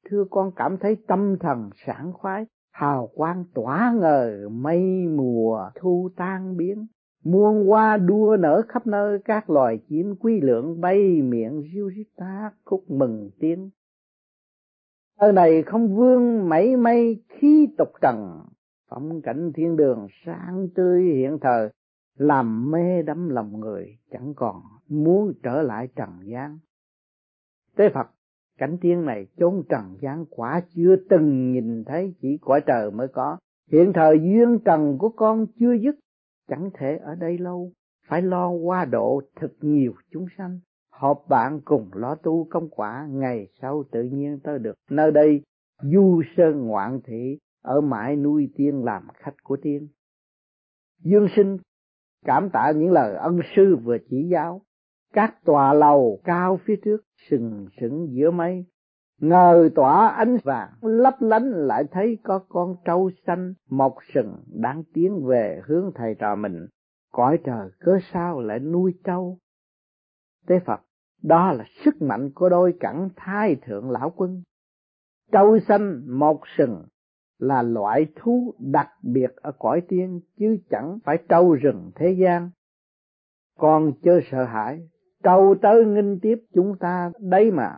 thưa 0.09 0.26
con 0.30 0.51
cảm 0.55 0.78
thấy 0.78 0.97
tâm 1.07 1.38
thần 1.39 1.70
sảng 1.86 2.13
khoái, 2.13 2.45
hào 2.72 3.09
quang 3.16 3.45
tỏa 3.53 3.93
ngời 3.99 4.49
mây 4.49 5.07
mùa 5.07 5.70
thu 5.76 6.09
tan 6.16 6.57
biến. 6.57 6.88
Muôn 7.24 7.68
hoa 7.68 7.97
đua 7.97 8.38
nở 8.39 8.61
khắp 8.68 8.88
nơi, 8.88 9.20
các 9.26 9.49
loài 9.49 9.80
chim 9.89 10.16
quý 10.20 10.41
lượng 10.41 10.82
bay 10.82 11.22
miệng 11.22 11.63
riu 11.74 11.89
rít 11.89 12.07
ta 12.16 12.51
khúc 12.66 12.84
mừng 12.91 13.30
tiếng. 13.39 13.70
Ở 15.18 15.32
này 15.32 15.63
không 15.63 15.95
vương 15.95 16.49
mảy 16.49 16.76
may, 16.76 17.24
khí 17.30 17.68
tục 17.78 17.89
trần, 18.01 18.39
phong 18.89 19.22
cảnh 19.22 19.51
thiên 19.55 19.76
đường 19.76 20.07
sáng 20.26 20.68
tươi 20.76 21.03
hiện 21.03 21.38
thời 21.41 21.70
làm 22.18 22.72
mê 22.72 23.01
đắm 23.01 23.30
lòng 23.30 23.59
người, 23.59 23.97
chẳng 24.11 24.34
còn 24.36 24.61
muốn 24.88 25.34
trở 25.43 25.61
lại 25.61 25.88
trần 25.95 26.09
gian. 26.26 26.59
Tế 27.76 27.89
phật, 27.89 28.07
cảnh 28.57 28.78
tiên 28.82 29.05
này 29.05 29.28
chốn 29.38 29.63
trần 29.70 29.97
gian 30.01 30.26
quả 30.30 30.61
chưa 30.76 30.95
từng 31.09 31.51
nhìn 31.51 31.84
thấy, 31.84 32.13
chỉ 32.22 32.38
cõi 32.41 32.61
trời 32.66 32.91
mới 32.91 33.07
có. 33.07 33.38
Hiện 33.72 33.91
thời 33.93 34.20
duyên 34.20 34.59
trần 34.66 34.97
của 34.97 35.09
con 35.09 35.45
chưa 35.59 35.74
dứt, 35.74 35.95
chẳng 36.47 36.70
thể 36.74 36.97
ở 36.97 37.16
đây 37.16 37.38
lâu. 37.38 37.72
Phải 38.07 38.22
lo 38.22 38.49
qua 38.49 38.86
độ 38.86 39.22
thật 39.36 39.53
nhiều 39.61 39.93
chúng 40.11 40.26
sanh. 40.38 40.59
Họp 40.91 41.26
bạn 41.30 41.61
cùng 41.66 41.89
lo 41.93 42.16
tu 42.16 42.47
công 42.49 42.70
quả, 42.70 43.07
ngày 43.11 43.47
sau 43.61 43.84
tự 43.91 44.03
nhiên 44.03 44.39
tới 44.43 44.59
được. 44.59 44.74
Nơi 44.89 45.11
đây, 45.11 45.41
du 45.82 46.22
sơn 46.38 46.68
ngoạn 46.68 46.99
thị, 47.03 47.38
ở 47.61 47.82
mãi 47.82 48.16
nuôi 48.16 48.49
tiên 48.55 48.84
làm 48.84 49.07
khách 49.13 49.43
của 49.43 49.57
tiên. 49.61 49.88
Dương 51.03 51.28
sinh 51.36 51.57
cảm 52.26 52.49
tạ 52.49 52.71
những 52.76 52.91
lời 52.91 53.15
ân 53.15 53.39
sư 53.55 53.76
vừa 53.84 53.97
chỉ 54.09 54.28
giáo. 54.32 54.61
Các 55.13 55.36
tòa 55.45 55.73
lầu 55.73 56.19
cao 56.23 56.59
phía 56.65 56.76
trước 56.84 57.03
sừng 57.30 57.67
sững 57.82 58.07
giữa 58.11 58.32
mây. 58.32 58.65
Ngờ 59.19 59.69
tỏa 59.76 60.07
ánh 60.07 60.38
vàng, 60.43 60.69
lấp 60.82 61.13
lánh 61.19 61.51
lại 61.51 61.84
thấy 61.91 62.17
có 62.23 62.39
con 62.49 62.76
trâu 62.86 63.11
xanh 63.28 63.53
mọc 63.69 63.95
sừng 64.13 64.43
đang 64.47 64.84
tiến 64.93 65.26
về 65.26 65.61
hướng 65.65 65.91
thầy 65.95 66.15
trò 66.19 66.36
mình. 66.36 66.67
Cõi 67.11 67.39
trời 67.43 67.69
cớ 67.80 67.97
sao 68.13 68.41
lại 68.41 68.59
nuôi 68.59 68.93
trâu? 69.03 69.38
Tế 70.47 70.59
phật, 70.65 70.82
đó 71.23 71.51
là 71.53 71.63
sức 71.86 72.01
mạnh 72.01 72.32
của 72.36 72.49
đôi 72.49 72.73
cẳng 72.80 73.09
thai 73.15 73.55
thượng 73.55 73.89
lão 73.89 74.09
quân. 74.15 74.43
Trâu 75.32 75.59
xanh 75.59 76.03
mọc 76.07 76.39
sừng 76.57 76.86
là 77.39 77.61
loại 77.61 78.07
thú 78.15 78.53
đặc 78.59 78.89
biệt 79.03 79.36
ở 79.36 79.51
cõi 79.59 79.81
tiên 79.88 80.21
chứ 80.38 80.57
chẳng 80.69 80.99
phải 81.05 81.17
trâu 81.29 81.53
rừng 81.53 81.91
thế 81.95 82.11
gian. 82.11 82.49
Con 83.59 83.91
chớ 84.03 84.19
sợ 84.31 84.43
hãi, 84.43 84.88
trâu 85.23 85.55
tới 85.61 85.86
nghinh 85.86 86.19
tiếp 86.21 86.43
chúng 86.53 86.77
ta 86.77 87.11
đấy 87.19 87.51
mà. 87.51 87.77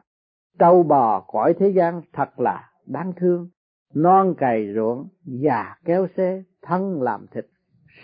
Trâu 0.60 0.84
bò 0.84 1.26
cõi 1.28 1.54
thế 1.60 1.70
gian 1.70 2.02
thật 2.14 2.40
là 2.40 2.70
đáng 2.86 3.14
thương. 3.16 3.50
Non 3.94 4.34
cày 4.38 4.74
ruộng, 4.76 5.08
già 5.26 5.76
kéo 5.86 6.08
xe 6.18 6.44
thân 6.62 7.02
làm 7.02 7.26
thịt. 7.32 7.46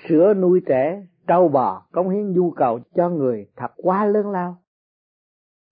Sữa 0.08 0.34
nuôi 0.34 0.62
trẻ, 0.66 1.08
trâu 1.28 1.48
bò 1.48 1.86
cống 1.92 2.10
hiến 2.10 2.32
nhu 2.32 2.52
cầu 2.52 2.80
cho 2.96 3.10
người 3.10 3.48
thật 3.56 3.72
quá 3.78 4.06
lớn 4.06 4.30
lao. 4.30 4.58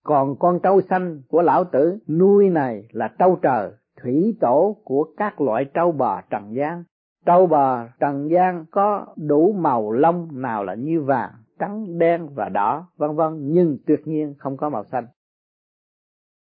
Còn 0.03 0.36
con 0.39 0.59
trâu 0.63 0.82
xanh 0.89 1.21
của 1.27 1.41
lão 1.41 1.63
tử, 1.63 1.97
nuôi 2.07 2.49
này 2.49 2.88
là 2.91 3.07
trâu 3.19 3.39
trời 3.41 3.71
thủy 4.01 4.37
tổ 4.39 4.77
của 4.83 5.13
các 5.17 5.41
loại 5.41 5.65
trâu 5.73 5.91
bò 5.91 6.21
trần 6.29 6.55
gian. 6.55 6.83
Trâu 7.25 7.47
bò 7.47 7.87
trần 7.99 8.29
gian 8.29 8.65
có 8.71 9.05
đủ 9.15 9.53
màu 9.53 9.91
lông 9.91 10.41
nào 10.41 10.63
là 10.63 10.75
như 10.75 11.01
vàng, 11.01 11.31
trắng, 11.59 11.97
đen 11.97 12.29
và 12.33 12.49
đỏ, 12.49 12.87
vân 12.97 13.15
vân, 13.15 13.39
nhưng 13.41 13.77
tuyệt 13.87 13.99
nhiên 14.05 14.35
không 14.37 14.57
có 14.57 14.69
màu 14.69 14.83
xanh. 14.91 15.05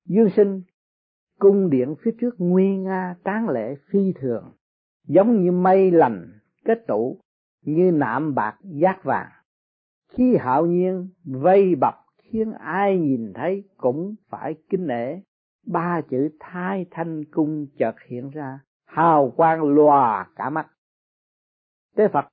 Dương 0.06 0.30
sinh 0.36 0.62
cung 1.40 1.70
điện 1.70 1.96
phía 2.02 2.12
trước 2.22 2.36
nguy 2.38 2.78
nga 2.78 3.16
tráng 3.26 3.50
lệ 3.50 3.76
phi 3.90 4.14
thường, 4.22 4.52
giống 5.08 5.42
như 5.42 5.52
mây 5.52 5.92
lành, 5.92 6.40
kết 6.66 6.88
tụ 6.88 7.20
như 7.66 7.92
nạm 7.92 8.36
bạc 8.36 8.58
giác 8.64 9.04
vàng. 9.04 9.30
Khi 10.10 10.38
hạo 10.38 10.66
nhiên 10.66 11.10
vây 11.24 11.76
bập 11.76 11.94
khiến 12.24 12.52
ai 12.52 13.00
nhìn 13.00 13.34
thấy 13.34 13.64
cũng 13.78 14.16
phải 14.30 14.56
kính 14.70 14.88
nể 14.88 15.16
ba 15.66 16.02
chữ 16.10 16.30
thái 16.40 16.86
thanh 16.92 17.24
cung 17.32 17.68
chợt 17.78 17.96
hiện 18.08 18.30
ra, 18.30 18.60
hào 18.86 19.34
quang 19.38 19.64
lòa 19.64 20.28
cả 20.36 20.50
mắt. 20.50 20.68
Tế 21.96 22.08
phật, 22.08 22.26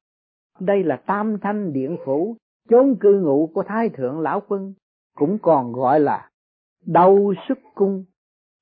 đây 0.61 0.85
là 0.85 0.97
tam 0.97 1.39
thanh 1.39 1.73
điện 1.73 1.97
phủ, 2.05 2.37
chốn 2.69 2.97
cư 3.01 3.21
ngụ 3.21 3.51
của 3.55 3.63
thái 3.63 3.89
thượng 3.89 4.21
lão 4.21 4.43
quân, 4.49 4.75
cũng 5.17 5.39
còn 5.43 5.73
gọi 5.73 6.01
là 6.01 6.31
đầu 6.87 7.35
xuất 7.49 7.59
cung 7.75 8.05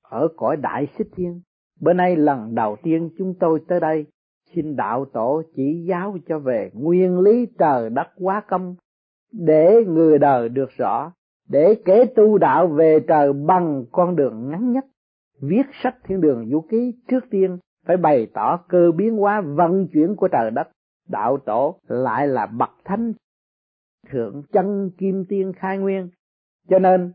ở 0.02 0.28
cõi 0.36 0.56
đại 0.56 0.86
xích 0.98 1.08
thiên. 1.16 1.40
Bữa 1.80 1.92
nay 1.92 2.16
lần 2.16 2.54
đầu 2.54 2.76
tiên 2.82 3.10
chúng 3.18 3.34
tôi 3.40 3.60
tới 3.68 3.80
đây, 3.80 4.06
xin 4.54 4.76
đạo 4.76 5.04
tổ 5.04 5.42
chỉ 5.54 5.84
giáo 5.88 6.16
cho 6.28 6.38
về 6.38 6.70
nguyên 6.74 7.18
lý 7.18 7.46
trời 7.58 7.90
đất 7.90 8.08
quá 8.16 8.42
công, 8.48 8.76
để 9.32 9.84
người 9.86 10.18
đời 10.18 10.48
được 10.48 10.70
rõ 10.70 11.12
để 11.48 11.82
kể 11.84 12.04
tu 12.16 12.38
đạo 12.38 12.66
về 12.66 13.00
trời 13.08 13.32
bằng 13.32 13.84
con 13.92 14.16
đường 14.16 14.50
ngắn 14.50 14.72
nhất, 14.72 14.84
viết 15.40 15.66
sách 15.82 15.96
thiên 16.04 16.20
đường 16.20 16.48
vũ 16.50 16.60
ký 16.60 16.94
trước 17.08 17.24
tiên, 17.30 17.58
phải 17.86 17.96
bày 17.96 18.26
tỏ 18.34 18.56
cơ 18.68 18.92
biến 18.96 19.16
hóa 19.16 19.40
vận 19.40 19.88
chuyển 19.92 20.16
của 20.16 20.28
trời 20.28 20.50
đất. 20.50 20.68
Đạo 21.08 21.38
tổ 21.38 21.78
lại 21.88 22.28
là 22.28 22.46
bậc 22.46 22.70
thánh, 22.84 23.12
thượng 24.10 24.42
chân 24.52 24.90
kim 24.98 25.24
tiên 25.28 25.52
khai 25.56 25.78
nguyên. 25.78 26.10
Cho 26.68 26.78
nên, 26.78 27.12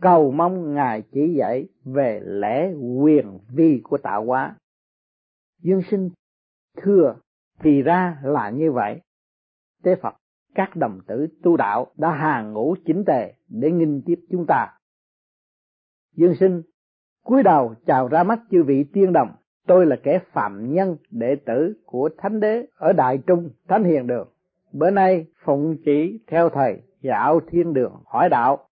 cầu 0.00 0.30
mong 0.30 0.74
ngài 0.74 1.02
chỉ 1.12 1.34
dạy 1.38 1.68
về 1.84 2.20
lẽ 2.24 2.72
quyền 3.02 3.38
vi 3.54 3.80
của 3.84 3.98
tạo 3.98 4.24
hóa. 4.24 4.56
Dương 5.62 5.82
sinh, 5.90 6.10
thưa, 6.76 7.16
thì 7.60 7.82
ra 7.82 8.18
là 8.22 8.50
như 8.50 8.72
vậy. 8.72 9.00
Tế 9.82 9.96
phật 9.96 10.14
các 10.54 10.76
đồng 10.76 11.00
tử 11.06 11.26
tu 11.42 11.56
đạo 11.56 11.86
đã 11.96 12.10
hàng 12.10 12.52
ngũ 12.52 12.74
chính 12.86 13.04
tề 13.04 13.34
để 13.48 13.70
nghinh 13.70 14.02
tiếp 14.06 14.20
chúng 14.30 14.46
ta. 14.46 14.72
Dương 16.16 16.34
sinh, 16.34 16.62
cúi 17.24 17.42
đầu 17.42 17.74
chào 17.86 18.08
ra 18.08 18.22
mắt 18.22 18.40
chư 18.50 18.62
vị 18.62 18.84
tiên 18.92 19.12
đồng. 19.12 19.28
Tôi 19.66 19.86
là 19.86 19.96
kẻ 20.02 20.18
phạm 20.32 20.72
nhân, 20.72 20.96
đệ 21.10 21.36
tử 21.46 21.82
của 21.86 22.10
thánh 22.18 22.40
đế 22.40 22.66
ở 22.76 22.92
đại 22.92 23.18
trung 23.26 23.50
thánh 23.68 23.84
hiền 23.84 24.06
đường. 24.06 24.28
Bữa 24.72 24.90
nay 24.90 25.26
phụng 25.44 25.76
chỉ 25.84 26.20
theo 26.26 26.48
thầy 26.48 26.82
dạo 27.00 27.40
thiên 27.40 27.72
đường 27.72 27.92
hỏi 28.06 28.28
đạo. 28.28 28.68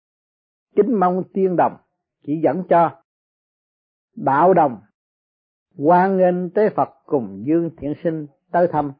Kính 0.77 0.95
mong 1.01 1.23
tiên 1.33 1.57
đồng 1.57 1.77
chỉ 2.27 2.41
dẫn 2.43 2.63
cho. 2.69 2.91
Đạo 4.17 4.55
đồng 4.55 4.81
quan 5.79 6.17
nghênh 6.17 6.51
tế 6.51 6.71
phật 6.71 6.89
cùng 7.07 7.43
dương 7.47 7.71
thiện 7.77 7.95
sinh 8.03 8.27
tới 8.53 8.69
thăm 8.73 8.93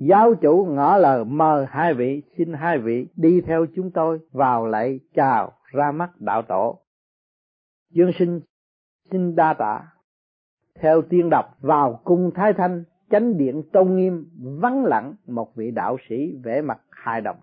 giáo 0.00 0.34
chủ 0.34 0.66
ngỏ 0.70 0.96
lời, 0.96 1.24
mời 1.24 1.66
hai 1.68 1.94
vị, 1.94 2.22
xin 2.38 2.52
hai 2.52 2.78
vị 2.78 3.06
đi 3.16 3.40
theo 3.40 3.66
chúng 3.76 3.90
tôi 3.90 4.18
vào 4.32 4.66
lại 4.66 5.00
chào 5.14 5.52
ra 5.72 5.92
mắt 5.92 6.10
đạo 6.18 6.42
tổ. 6.42 6.78
Dương 7.90 8.10
sinh 8.18 8.40
xin 9.10 9.36
đa 9.36 9.54
tạ. 9.54 9.82
Theo 10.80 11.02
tiên 11.02 11.30
đọc, 11.30 11.44
vào 11.60 12.00
cung 12.04 12.30
thái 12.34 12.52
thanh, 12.52 12.84
chánh 13.10 13.38
điện 13.38 13.62
tôn 13.72 13.96
nghiêm 13.96 14.26
vắng 14.60 14.84
lặng 14.84 15.14
một 15.26 15.56
vị 15.56 15.70
đạo 15.70 15.96
sĩ 16.08 16.36
vẻ 16.44 16.60
mặt 16.60 16.80
hài 16.90 17.20
đồng. 17.20 17.36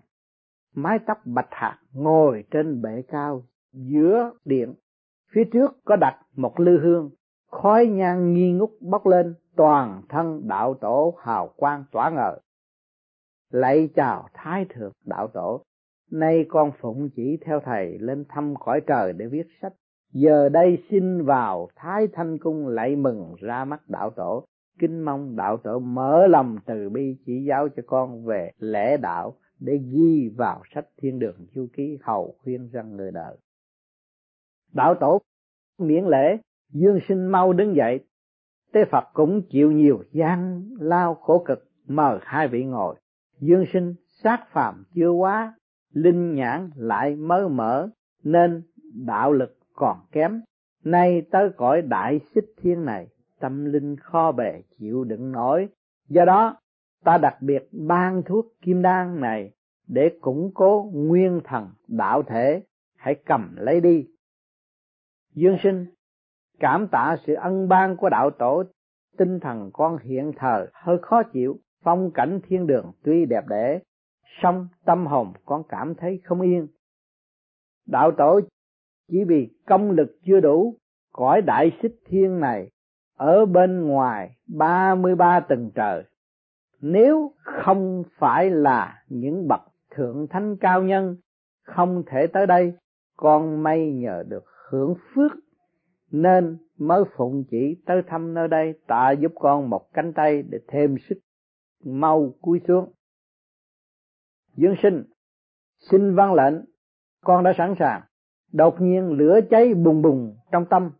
Mái 0.74 0.98
tóc 1.06 1.18
bạch 1.24 1.48
hạt 1.50 1.78
ngồi 1.92 2.44
trên 2.50 2.82
bệ 2.82 3.02
cao 3.08 3.42
giữa 3.72 4.32
điện. 4.44 4.74
Phía 5.32 5.44
trước 5.52 5.76
có 5.84 5.96
đặt 5.96 6.18
một 6.36 6.60
lư 6.60 6.80
hương, 6.80 7.10
khói 7.50 7.86
nhang 7.86 8.34
nghi 8.34 8.52
ngút 8.52 8.70
bốc 8.80 9.06
lên, 9.06 9.34
toàn 9.56 10.02
thân 10.08 10.48
đạo 10.48 10.74
tổ 10.74 11.14
hào 11.22 11.48
quang 11.56 11.84
tỏa 11.92 12.10
ngời 12.10 12.40
lạy 13.50 13.88
chào 13.94 14.28
thái 14.34 14.66
thượng 14.74 14.92
đạo 15.04 15.28
tổ. 15.28 15.64
Nay 16.10 16.46
con 16.48 16.72
phụng 16.80 17.10
chỉ 17.16 17.38
theo 17.44 17.60
thầy 17.64 17.98
lên 17.98 18.24
thăm 18.28 18.54
cõi 18.56 18.80
trời 18.86 19.12
để 19.12 19.26
viết 19.26 19.46
sách. 19.62 19.72
Giờ 20.12 20.48
đây 20.48 20.82
xin 20.90 21.24
vào 21.24 21.68
thái 21.76 22.08
thanh 22.12 22.38
cung 22.38 22.66
lạy 22.66 22.96
mừng 22.96 23.34
ra 23.40 23.64
mắt 23.64 23.80
đạo 23.88 24.10
tổ. 24.10 24.44
Kính 24.78 25.00
mong 25.00 25.36
đạo 25.36 25.56
tổ 25.56 25.78
mở 25.78 26.26
lòng 26.26 26.58
từ 26.66 26.88
bi 26.90 27.16
chỉ 27.26 27.44
giáo 27.48 27.68
cho 27.68 27.82
con 27.86 28.24
về 28.24 28.50
lễ 28.58 28.96
đạo 28.96 29.36
để 29.60 29.78
ghi 29.92 30.32
vào 30.36 30.62
sách 30.74 30.86
thiên 30.96 31.18
đường 31.18 31.46
chu 31.54 31.66
ký 31.72 31.98
hầu 32.02 32.34
khuyên 32.42 32.68
rằng 32.72 32.96
người 32.96 33.10
đời. 33.10 33.36
Đạo 34.72 34.94
tổ, 34.94 35.20
miễn 35.78 36.04
lễ, 36.04 36.38
dương 36.72 36.98
sinh 37.08 37.26
mau 37.26 37.52
đứng 37.52 37.76
dậy. 37.76 38.00
Tế 38.72 38.84
phật 38.90 39.04
cũng 39.12 39.42
chịu 39.50 39.72
nhiều 39.72 40.04
gian 40.12 40.68
lao 40.80 41.14
khổ 41.14 41.44
cực, 41.46 41.68
mời 41.86 42.18
hai 42.22 42.48
vị 42.48 42.64
ngồi 42.64 42.96
dương 43.40 43.64
sinh 43.72 43.94
sát 44.22 44.44
phàm 44.52 44.84
chưa 44.94 45.10
quá, 45.10 45.54
linh 45.92 46.34
nhãn 46.34 46.70
lại 46.76 47.16
mới 47.16 47.48
mở 47.48 47.88
nên 48.22 48.62
đạo 49.06 49.32
lực 49.32 49.58
còn 49.74 49.96
kém. 50.12 50.42
Nay 50.84 51.22
tới 51.30 51.50
cõi 51.56 51.82
đại 51.82 52.20
xích 52.34 52.44
thiên 52.56 52.84
này, 52.84 53.08
tâm 53.40 53.64
linh 53.64 53.96
kho 53.96 54.32
bề 54.32 54.62
chịu 54.78 55.04
đựng 55.04 55.32
nổi. 55.32 55.68
Do 56.08 56.24
đó, 56.24 56.56
ta 57.04 57.18
đặc 57.18 57.36
biệt 57.40 57.68
ban 57.72 58.22
thuốc 58.22 58.46
kim 58.62 58.82
đan 58.82 59.20
này 59.20 59.52
để 59.88 60.18
củng 60.20 60.50
cố 60.54 60.90
nguyên 60.94 61.40
thần 61.44 61.70
đạo 61.88 62.22
thể. 62.22 62.62
Hãy 62.96 63.14
cầm 63.26 63.56
lấy 63.56 63.80
đi. 63.80 64.06
Dương 65.34 65.56
sinh 65.62 65.86
cảm 66.60 66.88
tạ 66.88 67.16
sự 67.26 67.34
ân 67.34 67.68
ban 67.68 67.96
của 67.96 68.08
đạo 68.08 68.30
tổ. 68.30 68.62
Tinh 69.16 69.40
thần 69.40 69.70
con 69.72 69.98
hiện 69.98 70.32
thờ 70.36 70.66
hơi 70.72 70.98
khó 71.02 71.22
chịu 71.22 71.60
phong 71.82 72.10
cảnh 72.10 72.40
thiên 72.48 72.66
đường 72.66 72.92
tuy 73.04 73.24
đẹp 73.24 73.44
đẽ, 73.48 73.80
song 74.42 74.68
tâm 74.84 75.06
hồn 75.06 75.32
con 75.44 75.62
cảm 75.68 75.94
thấy 75.94 76.20
không 76.24 76.40
yên. 76.40 76.66
Đạo 77.86 78.10
tổ 78.10 78.40
chỉ 79.08 79.24
vì 79.24 79.48
công 79.66 79.90
lực 79.90 80.18
chưa 80.26 80.40
đủ, 80.40 80.74
cõi 81.12 81.42
đại 81.42 81.78
xích 81.82 81.94
thiên 82.06 82.40
này 82.40 82.70
ở 83.16 83.46
bên 83.46 83.86
ngoài 83.86 84.36
ba 84.46 84.94
mươi 84.94 85.14
ba 85.14 85.40
tầng 85.40 85.70
trời. 85.74 86.04
Nếu 86.80 87.32
không 87.38 88.02
phải 88.18 88.50
là 88.50 89.02
những 89.08 89.48
bậc 89.48 89.60
thượng 89.90 90.26
thánh 90.30 90.56
cao 90.56 90.82
nhân 90.82 91.16
không 91.62 92.02
thể 92.06 92.26
tới 92.26 92.46
đây 92.46 92.72
con 93.16 93.62
may 93.62 93.92
nhờ 93.92 94.24
được 94.28 94.44
hưởng 94.70 94.94
phước, 95.14 95.32
nên 96.10 96.58
mới 96.78 97.04
phụng 97.16 97.44
chỉ 97.50 97.76
tới 97.86 98.02
thăm 98.06 98.34
nơi 98.34 98.48
đây, 98.48 98.74
tạ 98.86 99.10
giúp 99.10 99.32
con 99.34 99.70
một 99.70 99.92
cánh 99.92 100.12
tay 100.12 100.42
để 100.42 100.58
thêm 100.68 100.96
sức 101.08 101.18
mau 101.84 102.34
cúi 102.40 102.60
xuống. 102.68 102.92
Dương 104.56 104.74
sinh, 104.82 105.04
xin 105.90 106.14
văn 106.14 106.34
lệnh, 106.34 106.54
con 107.24 107.44
đã 107.44 107.52
sẵn 107.58 107.74
sàng. 107.78 108.02
Đột 108.52 108.80
nhiên 108.80 109.10
lửa 109.10 109.40
cháy 109.50 109.74
bùng 109.74 110.02
bùng 110.02 110.36
trong 110.52 110.64
tâm. 110.70 110.90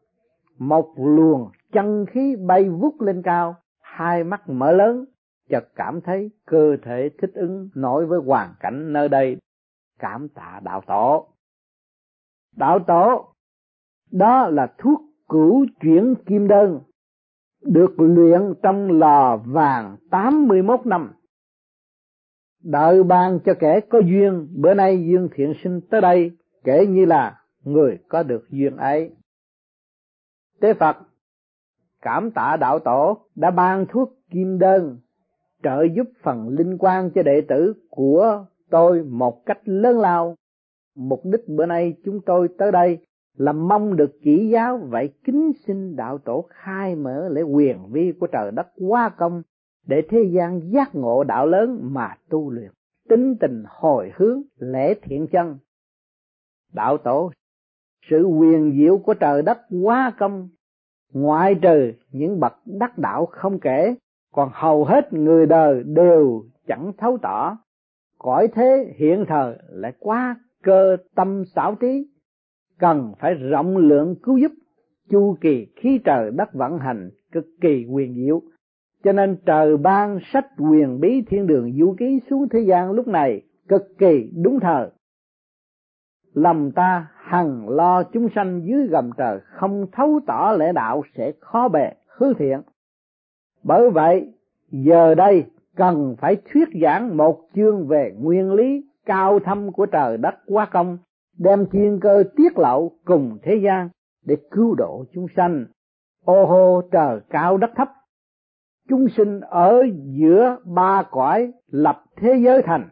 Một 0.59 0.95
luồng 0.97 1.51
chân 1.72 2.07
khí 2.11 2.37
bay 2.47 2.68
vút 2.68 3.01
lên 3.01 3.22
cao, 3.24 3.57
hai 3.81 4.24
mắt 4.24 4.49
mở 4.49 4.72
lớn, 4.72 5.05
chợt 5.49 5.68
cảm 5.74 6.01
thấy 6.01 6.31
cơ 6.47 6.76
thể 6.83 7.11
thích 7.18 7.31
ứng 7.35 7.68
nổi 7.74 8.07
với 8.07 8.20
hoàn 8.26 8.55
cảnh 8.61 8.93
nơi 8.93 9.09
đây. 9.09 9.37
Cảm 9.99 10.29
tạ 10.29 10.61
đạo 10.64 10.83
tổ. 10.87 11.29
Đạo 12.57 12.79
tổ, 12.87 13.35
đó 14.11 14.49
là 14.49 14.74
thuốc 14.79 15.01
cửu 15.29 15.66
chuyển 15.81 16.14
kim 16.26 16.49
đơn 16.49 16.81
được 17.62 18.00
luyện 18.00 18.40
trong 18.62 18.98
lò 18.98 19.36
vàng 19.36 19.96
81 20.11 20.86
năm. 20.86 21.12
Đợi 22.62 23.02
ban 23.02 23.38
cho 23.44 23.54
kẻ 23.59 23.80
có 23.80 23.98
duyên, 23.98 24.48
bữa 24.56 24.74
nay 24.74 25.06
dương 25.06 25.28
thiện 25.34 25.52
sinh 25.64 25.80
tới 25.90 26.00
đây, 26.00 26.30
kể 26.64 26.86
như 26.86 27.04
là 27.04 27.40
người 27.64 27.98
có 28.09 28.22
được 28.22 28.50
duyên 28.50 28.76
ấy. 28.76 29.11
Tế 30.61 30.74
phật, 30.74 30.96
cảm 32.02 32.30
tạ 32.30 32.56
đạo 32.61 32.78
tổ 32.78 33.18
đã 33.34 33.50
ban 33.50 33.86
thuốc 33.88 34.12
kim 34.30 34.59
đơn, 34.59 34.98
trợ 35.62 35.82
giúp 35.96 36.06
phần 36.22 36.48
linh 36.48 36.78
quan 36.78 37.11
cho 37.14 37.22
đệ 37.22 37.40
tử 37.48 37.74
của 37.90 38.44
tôi 38.70 39.02
một 39.02 39.46
cách 39.46 39.59
lớn 39.64 39.98
lao. 39.98 40.34
Mục 40.96 41.20
đích 41.24 41.48
bữa 41.48 41.66
nay 41.66 41.96
chúng 42.04 42.20
tôi 42.26 42.48
tới 42.59 42.72
đây 42.72 42.98
là 43.39 43.53
mong 43.53 43.97
được 43.97 44.11
chỉ 44.22 44.49
giáo 44.49 44.78
vậy 44.78 45.14
kính 45.24 45.53
xin 45.66 45.97
đạo 45.97 46.18
tổ 46.18 46.47
khai 46.51 46.97
mở 46.97 47.28
lễ 47.28 47.43
quyền 47.43 47.78
vi 47.91 48.12
của 48.20 48.26
trời 48.26 48.51
đất 48.51 48.66
quá 48.89 49.09
công 49.09 49.43
để 49.86 50.03
thế 50.09 50.22
gian 50.32 50.61
giác 50.72 50.95
ngộ 50.95 51.24
đạo 51.24 51.47
lớn 51.47 51.80
mà 51.82 52.16
tu 52.28 52.51
luyện. 52.51 52.70
Tính 53.09 53.36
tình 53.41 53.64
hồi 53.66 54.12
hướng 54.14 54.43
lễ 54.59 54.95
thiện 55.03 55.26
chân. 55.26 55.59
Đạo 56.72 56.99
tổ, 56.99 57.32
sự 58.11 58.24
quyền 58.24 58.72
diệu 58.78 58.99
của 58.99 59.14
trời 59.14 59.43
đất 59.43 59.59
quá 59.82 60.12
công, 60.18 60.49
ngoại 61.12 61.55
trừ 61.55 61.93
những 62.12 62.41
bậc 62.41 62.53
đắc 62.66 62.99
đạo 62.99 63.26
không 63.26 63.61
kể, 63.61 63.95
còn 64.32 64.51
hầu 64.53 64.84
hết 64.84 65.12
người 65.12 65.47
đời 65.47 65.82
đều 65.86 66.43
chẳng 66.66 66.93
thấu 66.99 67.18
tỏ. 67.22 67.59
Cõi 68.18 68.49
thế 68.49 68.95
hiện 68.97 69.24
thời 69.28 69.59
lại 69.68 69.93
quá 69.99 70.36
cơ 70.62 70.97
tâm 71.14 71.45
xảo 71.55 71.74
trí 71.74 72.07
cần 72.79 73.12
phải 73.18 73.35
rộng 73.35 73.76
lượng 73.76 74.14
cứu 74.22 74.39
giúp, 74.39 74.53
chu 75.11 75.37
kỳ 75.41 75.66
khí 75.76 76.01
trời 76.05 76.31
đất 76.31 76.55
vận 76.55 76.79
hành 76.79 77.11
cực 77.33 77.47
kỳ 77.61 77.87
quyền 77.91 78.14
diệu. 78.14 78.43
Cho 79.05 79.12
nên 79.12 79.37
trời 79.47 79.76
ban 79.76 80.18
sách 80.33 80.47
quyền 80.59 81.01
bí 81.01 81.22
thiên 81.26 81.47
đường 81.47 81.72
vũ 81.79 81.95
ký 81.99 82.20
xuống 82.31 82.49
thế 82.49 82.61
gian 82.61 82.91
lúc 82.91 83.09
này 83.09 83.43
cực 83.68 83.99
kỳ 83.99 84.31
đúng 84.43 84.61
thời. 84.61 84.91
Lòng 86.35 86.70
ta 86.72 87.07
hằng 87.14 87.68
lo 87.68 88.03
chúng 88.03 88.29
sanh 88.35 88.62
dưới 88.64 88.87
gầm 88.87 89.11
trời 89.16 89.41
không 89.45 89.87
thấu 89.93 90.20
tỏ 90.26 90.55
lẽ 90.59 90.72
đạo 90.72 91.03
sẽ 91.16 91.33
khó 91.41 91.68
bề, 91.68 91.93
hư 92.07 92.35
thiện. 92.35 92.61
Bởi 93.62 93.91
vậy, 93.91 94.33
giờ 94.70 95.14
đây 95.14 95.45
cần 95.76 96.16
phải 96.18 96.37
thuyết 96.37 96.68
giảng 96.83 97.16
một 97.16 97.41
chương 97.55 97.87
về 97.87 98.14
nguyên 98.18 98.53
lý 98.53 98.85
cao 99.07 99.39
thâm 99.39 99.72
của 99.72 99.87
trời 99.87 100.16
đất 100.16 100.35
quá 100.47 100.68
công 100.72 100.99
đem 101.39 101.66
thiên 101.72 102.01
cơ 102.01 102.24
tiết 102.36 102.59
lộ 102.59 102.93
cùng 103.05 103.39
thế 103.43 103.61
gian 103.64 103.89
để 104.24 104.36
cứu 104.51 104.74
độ 104.74 105.05
chúng 105.12 105.26
sanh. 105.36 105.66
Ô 106.24 106.47
hô, 106.47 106.82
trời 106.93 107.20
cao 107.30 107.57
đất 107.57 107.70
thấp, 107.76 107.89
chúng 108.89 109.07
sinh 109.16 109.41
ở 109.41 109.82
giữa 110.18 110.57
ba 110.64 111.03
cõi 111.11 111.53
lập 111.66 112.05
thế 112.16 112.34
giới 112.45 112.62
thành. 112.62 112.89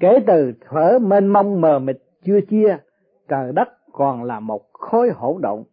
Kể 0.00 0.18
từ 0.26 0.52
thở 0.60 0.98
mênh 1.02 1.26
mông 1.26 1.60
mờ 1.60 1.78
mịt 1.78 1.96
chưa 2.24 2.40
chia, 2.50 2.78
trời 3.28 3.52
đất 3.52 3.68
còn 3.92 4.24
là 4.24 4.40
một 4.40 4.62
khối 4.72 5.10
hỗn 5.10 5.40
độn 5.42 5.64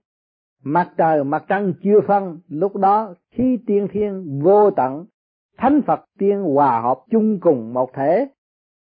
mặt 0.63 0.93
trời, 0.97 1.23
mặt 1.23 1.45
trăng 1.47 1.73
chưa 1.83 2.01
phân, 2.07 2.39
lúc 2.47 2.75
đó 2.75 3.15
khi 3.31 3.59
tiên 3.67 3.87
thiên 3.91 4.39
vô 4.43 4.71
tận, 4.71 5.05
thánh 5.57 5.81
phật 5.87 6.05
tiên 6.19 6.41
hòa 6.41 6.81
hợp 6.81 6.99
chung 7.11 7.39
cùng 7.39 7.73
một 7.73 7.93
thể 7.93 8.27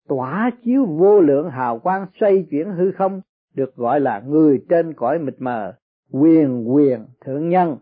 tỏa 0.08 0.52
chiếu 0.64 0.86
vô 0.86 1.22
lượng 1.22 1.50
hào 1.50 1.80
quang 1.80 2.06
xoay 2.20 2.48
chuyển 2.52 2.72
hư 2.72 2.92
không, 2.92 3.22
được 3.54 3.76
gọi 3.76 4.00
là 4.00 4.20
người 4.20 4.66
trên 4.70 4.94
cõi 4.94 5.20
mịt 5.20 5.36
mờ, 5.40 5.74
quyền 6.12 6.74
quyền 6.76 7.06
thượng 7.22 7.50
nhân, 7.50 7.78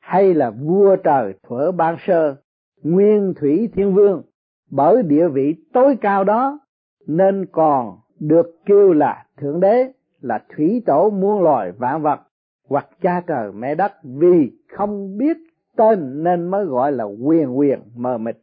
hay 0.00 0.34
là 0.34 0.50
vua 0.50 0.96
trời 0.96 1.34
thuở 1.42 1.72
ban 1.72 1.96
sơ, 2.06 2.36
nguyên 2.82 3.34
thủy 3.36 3.68
thiên 3.74 3.94
vương. 3.94 4.22
Bởi 4.70 5.02
địa 5.02 5.28
vị 5.28 5.54
tối 5.72 5.96
cao 6.00 6.24
đó, 6.24 6.58
nên 7.06 7.46
còn 7.52 7.98
được 8.20 8.46
kêu 8.66 8.92
là 8.92 9.26
thượng 9.36 9.60
đế, 9.60 9.92
là 10.20 10.44
thủy 10.56 10.82
tổ 10.86 11.10
muôn 11.10 11.42
loài 11.42 11.72
vạn 11.72 12.02
vật, 12.02 12.20
hoặc 12.68 12.88
cha 13.00 13.22
trời 13.26 13.52
mẹ 13.52 13.74
đất, 13.74 13.92
vì 14.02 14.52
không 14.68 15.18
biết 15.18 15.36
tên 15.76 16.22
nên 16.24 16.50
mới 16.50 16.64
gọi 16.64 16.92
là 16.92 17.04
quyền 17.04 17.58
quyền 17.58 17.80
mờ 17.96 18.18
mịt 18.18 18.36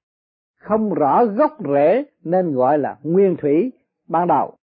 không 0.61 0.93
rõ 0.93 1.25
gốc 1.25 1.57
rễ 1.73 2.05
nên 2.23 2.55
gọi 2.55 2.77
là 2.77 2.97
nguyên 3.03 3.35
thủy, 3.37 3.71
ban 4.07 4.27
đầu, 4.27 4.57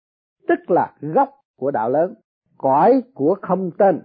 tức 0.49 0.71
là 0.71 0.95
gốc 1.01 1.31
của 1.57 1.71
đạo 1.71 1.91
lớn, 1.91 2.15
cõi 2.59 3.03
của 3.15 3.37
không 3.43 3.71
tên. 3.79 4.01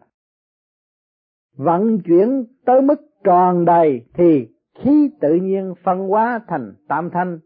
Vận 1.57 1.99
chuyển 2.05 2.45
tới 2.65 2.81
mức 2.81 3.01
tròn 3.23 3.65
đầy 3.65 4.05
thì 4.13 4.47
khí 4.79 5.11
tự 5.21 5.33
nhiên 5.33 5.73
phân 5.83 5.99
hóa 5.99 6.41
thành 6.47 6.73
tam 6.87 7.09
thanh, 7.09 7.39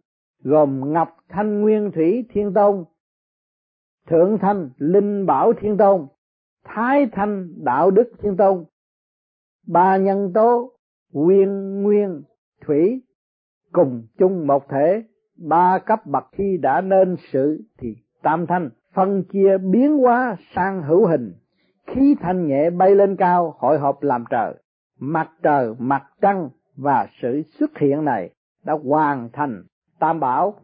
gồm 0.44 0.94
ngọc 0.94 1.18
thanh 1.30 1.62
nguyên 1.62 1.92
thủy 1.96 2.26
thiên 2.30 2.54
tôn, 2.54 2.86
thượng 4.08 4.38
thanh 4.42 4.70
linh 4.78 5.26
bảo 5.26 5.54
thiên 5.54 5.78
tôn, 5.78 6.08
thái 6.64 7.10
thanh 7.12 7.54
đạo 7.64 7.92
đức 7.92 8.12
thiên 8.22 8.38
tôn, 8.38 8.66
ba 9.68 9.98
nhân 9.98 10.32
tố, 10.34 10.72
nguyên 11.12 11.82
nguyên 11.84 12.24
thủy 12.66 13.02
cùng 13.78 14.08
chung 14.18 14.48
một 14.48 14.70
thể, 14.70 15.04
ba 15.38 15.80
cấp 15.86 16.06
bậc 16.06 16.24
khi 16.32 16.58
đã 16.62 16.82
nên 16.82 17.16
sự 17.32 17.64
thì 17.78 17.96
tam 18.24 18.48
thanh. 18.48 18.70
Phân 18.94 19.24
chia 19.24 19.58
biến 19.58 19.98
hóa 19.98 20.36
sang 20.56 20.84
hữu 20.84 21.08
hình. 21.08 21.34
Khí 21.88 22.16
thanh 22.20 22.48
nhẹ 22.48 22.70
bay 22.70 22.96
lên 22.96 23.16
cao, 23.16 23.56
hội 23.58 23.80
họp 23.80 24.04
làm 24.04 24.24
trời 24.30 24.54
mặt 25.00 25.32
trời, 25.44 25.74
mặt 25.80 26.04
trăng 26.22 26.50
và 26.76 27.08
sự 27.22 27.42
xuất 27.60 27.78
hiện 27.78 28.06
này 28.06 28.30
đã 28.66 28.74
hoàn 28.84 29.30
thành. 29.34 29.64
Tam 30.00 30.20
bảo, 30.20 30.56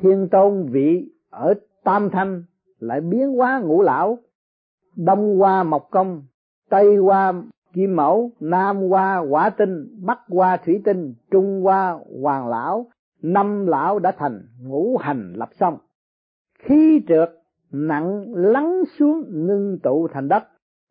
thiên 0.00 0.28
tôn 0.30 0.66
vị 0.70 1.10
ở 1.30 1.54
tam 1.84 2.10
thanh 2.10 2.44
lại 2.78 3.00
biến 3.00 3.32
hóa 3.36 3.60
ngũ 3.64 3.82
lão. 3.82 4.18
Đông 4.96 5.42
qua 5.42 5.62
mộc 5.62 5.88
công, 5.90 6.22
tây 6.70 6.98
qua 6.98 7.32
kim 7.72 7.96
mẫu, 7.96 8.30
nam 8.40 8.88
qua 8.88 9.18
quả 9.18 9.50
tinh, 9.50 9.98
bắc 10.06 10.18
qua 10.28 10.56
thủy 10.56 10.82
tinh, 10.84 11.14
trung 11.30 11.66
qua 11.66 11.98
hoàng 12.22 12.48
lão, 12.48 12.86
năm 13.22 13.66
lão 13.66 13.98
đã 13.98 14.12
thành 14.18 14.42
ngũ 14.62 14.96
hành 14.96 15.32
lập 15.36 15.48
xong. 15.60 15.78
Khí 16.58 17.02
trượt, 17.08 17.30
nặng 17.72 18.34
lắng 18.34 18.82
xuống 18.98 19.24
ngưng 19.46 19.78
tụ 19.82 20.08
thành 20.08 20.28
đất. 20.28 20.44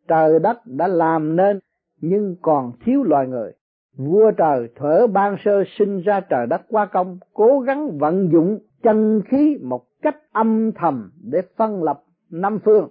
Trời 0.08 0.38
đất 0.38 0.58
đã 0.66 0.86
làm 0.86 1.36
nên, 1.36 1.60
nhưng 2.00 2.36
còn 2.42 2.72
thiếu 2.84 3.02
loài 3.02 3.26
người. 3.26 3.52
Vua 3.96 4.30
trời 4.30 4.68
thở 4.76 5.06
ban 5.06 5.36
sơ 5.44 5.64
sinh 5.78 6.00
ra 6.00 6.20
trời 6.20 6.46
đất 6.46 6.62
qua 6.68 6.86
công, 6.86 7.18
cố 7.34 7.60
gắng 7.60 7.98
vận 7.98 8.28
dụng 8.32 8.58
chân 8.82 9.22
khí 9.28 9.58
một 9.62 9.84
cách 10.02 10.16
âm 10.32 10.72
thầm 10.72 11.10
để 11.22 11.42
phân 11.56 11.82
lập 11.82 12.02
năm 12.30 12.58
phương. 12.64 12.88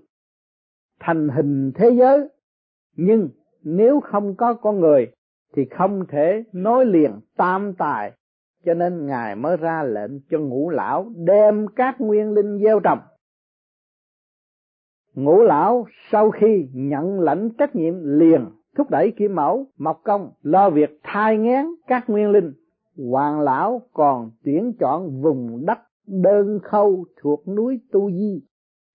Thành 0.99 1.29
hình 1.29 1.71
thế 1.75 1.89
giới, 1.89 2.29
nhưng 2.95 3.29
nếu 3.63 3.99
không 3.99 4.35
có 4.35 4.53
con 4.53 4.79
người, 4.79 5.11
thì 5.55 5.65
không 5.65 6.05
thể 6.09 6.43
nối 6.53 6.85
liền 6.85 7.11
tam 7.37 7.73
tài. 7.73 8.11
Cho 8.65 8.73
nên 8.73 9.05
ngài 9.05 9.35
mới 9.35 9.57
ra 9.57 9.83
lệnh 9.83 10.11
cho 10.29 10.39
ngũ 10.39 10.69
lão 10.69 11.11
đem 11.15 11.67
các 11.75 12.01
nguyên 12.01 12.33
linh 12.33 12.59
gieo 12.63 12.79
trồng. 12.79 12.99
Ngũ 15.13 15.41
lão 15.41 15.85
sau 16.11 16.31
khi 16.31 16.69
nhận 16.73 17.19
lãnh 17.19 17.49
trách 17.57 17.75
nhiệm 17.75 17.93
liền 18.03 18.45
thúc 18.77 18.89
đẩy 18.89 19.13
kim 19.17 19.35
mẫu, 19.35 19.65
mộc 19.77 20.01
công, 20.03 20.31
lo 20.41 20.69
việc 20.69 20.99
thai 21.03 21.37
ngén 21.37 21.65
các 21.87 22.09
nguyên 22.09 22.31
linh, 22.31 22.53
hoàng 23.09 23.39
lão 23.39 23.81
còn 23.93 24.31
tuyển 24.43 24.73
chọn 24.79 25.21
vùng 25.21 25.65
đất 25.65 25.79
đơn 26.07 26.59
khâu 26.63 27.05
thuộc 27.21 27.47
núi 27.47 27.79
tu 27.91 28.11
di 28.11 28.41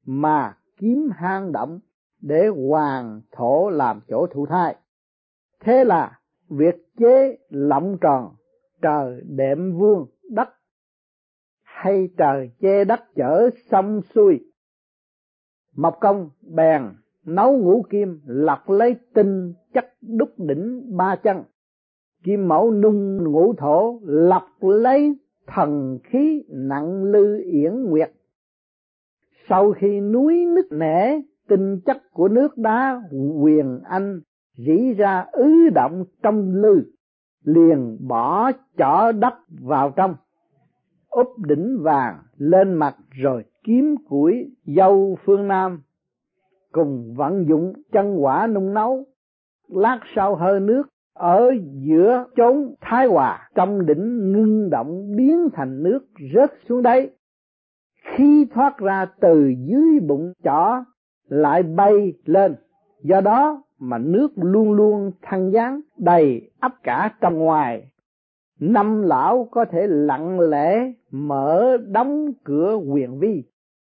mà 0.07 0.57
kiếm 0.77 1.09
hang 1.13 1.53
động 1.53 1.81
để 2.21 2.49
hoàng 2.49 3.21
thổ 3.33 3.71
làm 3.71 4.01
chỗ 4.09 4.27
thụ 4.27 4.47
thai. 4.47 4.77
Thế 5.61 5.85
là 5.85 6.21
việc 6.49 6.75
chế 6.99 7.39
lộng 7.49 7.99
tròn 8.01 8.35
trời 8.83 9.21
đệm 9.25 9.79
vương 9.79 10.07
đất 10.31 10.49
hay 11.63 12.09
trời 12.19 12.51
che 12.61 12.85
đất 12.85 13.01
chở 13.15 13.51
sông 13.71 14.01
xuôi. 14.15 14.41
Mộc 15.77 15.97
công 16.01 16.31
bèn 16.43 16.83
nấu 17.25 17.59
ngũ 17.59 17.83
kim 17.91 18.21
lọc 18.27 18.71
lấy 18.71 18.97
tinh 19.15 19.55
chất 19.75 19.87
đúc 20.03 20.29
đỉnh 20.39 20.97
ba 20.97 21.17
chân. 21.17 21.43
Kim 22.25 22.49
mẫu 22.49 22.71
nung 22.71 23.25
ngũ 23.25 23.55
thổ 23.59 24.01
lọc 24.05 24.49
lấy 24.61 25.17
thần 25.47 25.99
khí 26.05 26.45
nặng 26.49 27.05
lư 27.05 27.43
yển 27.53 27.85
nguyệt. 27.85 28.13
Sau 29.49 29.73
khi 29.73 30.01
núi 30.01 30.47
nứt 30.47 30.67
nẻ 30.71 31.21
tinh 31.49 31.81
chất 31.87 31.97
của 32.13 32.29
nước 32.29 32.59
đá 32.59 33.03
quyền 33.43 33.81
anh 33.85 34.21
rỉ 34.57 34.95
ra 34.95 35.27
ứ 35.33 35.69
động 35.75 36.05
trong 36.23 36.55
lư, 36.55 36.83
liền 37.45 37.97
bỏ 38.09 38.53
chỏ 38.79 39.13
đất 39.13 39.35
vào 39.61 39.93
trong, 39.97 40.15
úp 41.09 41.29
đỉnh 41.39 41.79
vàng 41.83 42.19
lên 42.37 42.75
mặt 42.75 42.97
rồi 43.11 43.45
kiếm 43.65 43.97
củi 44.09 44.57
dâu 44.77 45.19
phương 45.25 45.49
nam, 45.49 45.81
cùng 46.73 47.15
vận 47.17 47.47
dụng 47.49 47.73
chân 47.93 48.17
quả 48.25 48.47
nung 48.47 48.75
nấu, 48.75 49.05
lát 49.69 50.01
sau 50.15 50.35
hơi 50.37 50.61
nước 50.61 50.83
ở 51.15 51.51
giữa 51.73 52.25
chốn 52.37 52.75
thái 52.81 53.07
hòa, 53.07 53.49
trong 53.55 53.87
đỉnh 53.87 54.33
ngưng 54.33 54.71
động 54.71 55.17
biến 55.17 55.49
thành 55.53 55.83
nước 55.83 56.07
rớt 56.35 56.53
xuống 56.69 56.83
đáy. 56.83 57.11
Khi 58.17 58.47
thoát 58.55 58.79
ra 58.79 59.07
từ 59.21 59.53
dưới 59.69 60.01
bụng 60.01 60.33
chỏ 60.45 60.85
lại 61.29 61.63
bay 61.63 62.13
lên. 62.25 62.57
Do 63.03 63.21
đó 63.21 63.63
mà 63.79 63.99
nước 63.99 64.29
luôn 64.37 64.73
luôn 64.73 65.13
thăng 65.23 65.51
giáng 65.51 65.81
đầy 65.97 66.51
ấp 66.61 66.73
cả 66.83 67.15
trong 67.21 67.39
ngoài. 67.39 67.91
Năm 68.61 69.03
lão 69.03 69.49
có 69.51 69.65
thể 69.65 69.87
lặng 69.87 70.41
lẽ 70.41 70.93
mở 71.11 71.77
đóng 71.87 72.33
cửa 72.45 72.75
quyền 72.75 73.19
vi, 73.19 73.45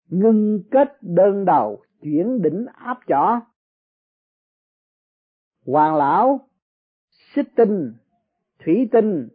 ngưng 0.08 0.62
kết 0.70 1.02
đơn 1.02 1.44
đầu, 1.44 1.82
chuyển 2.02 2.42
đỉnh 2.42 2.66
áp 2.74 2.98
chỏ. 3.08 3.40
Hoàng 5.66 5.96
lão, 5.96 6.40
xích 7.34 7.48
tinh, 7.56 7.92
thủy 8.64 8.88
tinh, 8.92 9.28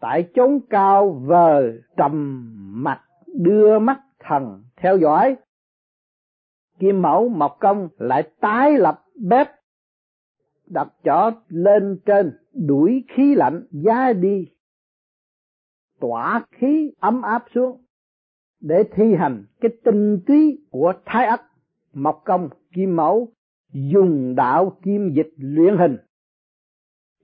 tại 0.00 0.28
chốn 0.34 0.60
cao 0.70 1.10
vờ 1.10 1.72
trầm 1.96 2.42
mặt 2.82 3.00
đưa 3.34 3.78
mắt 3.78 4.00
thần 4.20 4.62
theo 4.76 4.96
dõi 4.96 5.36
kim 6.78 7.02
mẫu 7.02 7.28
mộc 7.28 7.56
công 7.60 7.88
lại 7.98 8.30
tái 8.40 8.78
lập 8.78 9.04
bếp, 9.14 9.48
đặt 10.66 10.88
chỏ 11.04 11.30
lên 11.48 11.98
trên, 12.06 12.32
đuổi 12.52 13.04
khí 13.08 13.34
lạnh 13.34 13.66
giá 13.70 14.12
đi. 14.12 14.48
Tỏa 16.00 16.44
khí 16.50 16.92
ấm 17.00 17.22
áp 17.22 17.44
xuống 17.54 17.84
để 18.60 18.84
thi 18.92 19.14
hành 19.14 19.44
cái 19.60 19.70
tinh 19.84 20.20
túy 20.26 20.66
của 20.70 20.92
thái 21.04 21.26
ất. 21.26 21.40
Mộc 21.92 22.22
công 22.24 22.48
kim 22.74 22.96
mẫu 22.96 23.32
dùng 23.72 24.34
đạo 24.34 24.78
kim 24.82 25.12
dịch 25.14 25.30
luyện 25.36 25.76
hình 25.76 25.96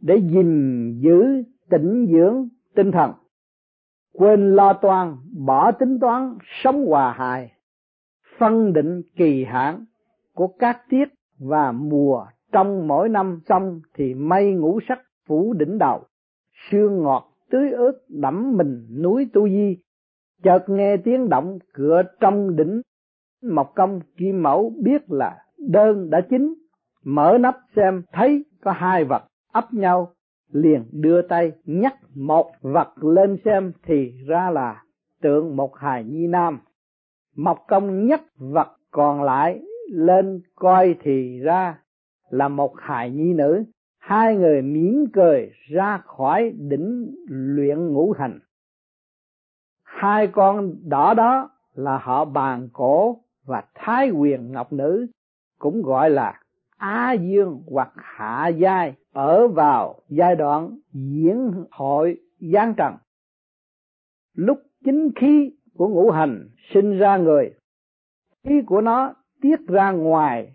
để 0.00 0.16
gìn 0.16 1.00
giữ 1.00 1.42
tĩnh 1.70 2.06
dưỡng 2.12 2.48
tinh 2.74 2.92
thần, 2.92 3.12
quên 4.12 4.54
lo 4.54 4.72
toan, 4.72 5.16
bỏ 5.46 5.72
tính 5.72 5.98
toán, 6.00 6.38
sống 6.62 6.86
hòa 6.86 7.12
hài 7.12 7.52
phân 8.42 8.72
định 8.72 9.02
kỳ 9.16 9.44
hạn 9.44 9.84
của 10.34 10.46
các 10.58 10.78
tiết 10.88 11.04
và 11.38 11.72
mùa 11.72 12.26
trong 12.52 12.88
mỗi 12.88 13.08
năm 13.08 13.40
xong 13.48 13.80
thì 13.94 14.14
mây 14.14 14.52
ngũ 14.52 14.80
sắc 14.88 14.98
phủ 15.28 15.52
đỉnh 15.52 15.78
đầu. 15.78 16.04
Sương 16.70 17.02
ngọt 17.02 17.28
tưới 17.50 17.70
ướt 17.70 17.92
đẫm 18.08 18.56
mình 18.56 18.86
núi 19.02 19.28
tu 19.32 19.48
di. 19.48 19.76
Chợt 20.42 20.64
nghe 20.68 20.96
tiếng 20.96 21.28
động 21.28 21.58
cửa 21.74 22.02
trong 22.20 22.56
đỉnh 22.56 22.80
mộc 23.42 23.72
công 23.74 24.00
kim 24.16 24.42
mẫu 24.42 24.72
biết 24.82 25.02
là 25.08 25.38
đơn 25.58 26.10
đã 26.10 26.20
chín. 26.30 26.54
Mở 27.04 27.38
nắp 27.40 27.56
xem 27.76 28.02
thấy 28.12 28.44
có 28.60 28.72
hai 28.72 29.04
vật 29.04 29.22
ấp 29.52 29.74
nhau, 29.74 30.12
liền 30.52 30.84
đưa 30.92 31.22
tay 31.22 31.52
nhắc 31.64 31.94
một 32.14 32.52
vật 32.60 32.88
lên 33.00 33.36
xem 33.44 33.72
thì 33.86 34.12
ra 34.26 34.50
là 34.50 34.82
tượng 35.20 35.56
một 35.56 35.76
hài 35.76 36.04
nhi 36.04 36.26
nam 36.26 36.60
mộc 37.36 37.64
công 37.68 38.06
nhất 38.06 38.22
vật 38.36 38.76
còn 38.90 39.22
lại 39.22 39.60
lên 39.92 40.40
coi 40.54 40.94
thì 41.00 41.40
ra 41.40 41.78
là 42.30 42.48
một 42.48 42.74
hài 42.78 43.10
nhi 43.10 43.32
nữ. 43.32 43.64
Hai 43.98 44.36
người 44.36 44.62
mỉm 44.62 45.06
cười 45.12 45.52
ra 45.68 45.98
khỏi 45.98 46.50
đỉnh 46.50 47.14
luyện 47.28 47.92
ngũ 47.92 48.12
hành. 48.12 48.38
Hai 49.82 50.26
con 50.26 50.74
đỏ 50.88 51.14
đó 51.14 51.50
là 51.74 51.98
họ 51.98 52.24
bàn 52.24 52.68
cổ 52.72 53.20
và 53.44 53.64
thái 53.74 54.10
quyền 54.10 54.52
ngọc 54.52 54.72
nữ, 54.72 55.06
cũng 55.58 55.82
gọi 55.82 56.10
là 56.10 56.40
á 56.76 57.12
dương 57.12 57.62
hoặc 57.66 57.92
hạ 57.96 58.48
giai, 58.48 58.94
ở 59.12 59.48
vào 59.48 60.00
giai 60.08 60.36
đoạn 60.36 60.78
diễn 60.92 61.64
hội 61.70 62.20
giáng 62.52 62.74
trần. 62.74 62.94
Lúc 64.34 64.58
chính 64.84 65.10
khí 65.16 65.52
của 65.76 65.88
ngũ 65.88 66.10
hành 66.10 66.48
sinh 66.74 66.98
ra 66.98 67.16
người. 67.16 67.54
Khí 68.44 68.62
của 68.66 68.80
nó 68.80 69.14
tiết 69.40 69.60
ra 69.68 69.90
ngoài, 69.90 70.52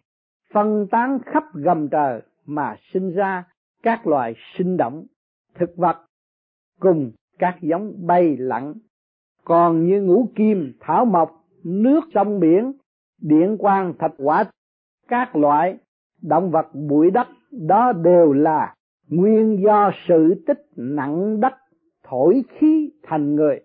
phân 0.54 0.88
tán 0.92 1.20
khắp 1.26 1.44
gầm 1.54 1.90
trời 1.90 2.22
mà 2.46 2.76
sinh 2.94 3.16
ra 3.16 3.44
các 3.84 4.08
loài 4.08 4.36
sinh 4.58 4.78
động, 4.78 5.06
thực 5.56 5.78
vật 5.78 5.98
cùng 6.80 7.12
các 7.40 7.58
giống 7.62 8.08
bay 8.08 8.38
lặn. 8.38 8.74
Còn 9.44 9.88
như 9.88 10.02
ngũ 10.02 10.30
kim, 10.36 10.74
thảo 10.80 11.06
mộc, 11.06 11.46
nước 11.64 12.02
sông 12.14 12.40
biển, 12.40 12.74
điện 13.22 13.58
quang, 13.60 13.94
thạch 14.00 14.14
quả, 14.18 14.46
các 15.08 15.36
loại 15.36 15.78
động 16.22 16.52
vật 16.52 16.68
bụi 16.74 17.12
đất, 17.12 17.28
đó 17.52 17.92
đều 17.92 18.34
là 18.34 18.74
nguyên 19.08 19.64
do 19.64 19.92
sự 20.08 20.44
tích 20.48 20.66
nặng 20.76 21.40
đất 21.40 21.54
thổi 22.04 22.44
khí 22.50 22.92
thành 23.04 23.36
người 23.36 23.62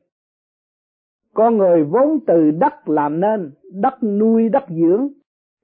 con 1.35 1.57
người 1.59 1.85
vốn 1.85 2.19
từ 2.27 2.51
đất 2.51 2.89
làm 2.89 3.21
nên, 3.21 3.51
đất 3.73 4.03
nuôi, 4.03 4.49
đất 4.49 4.65
dưỡng, 4.69 5.09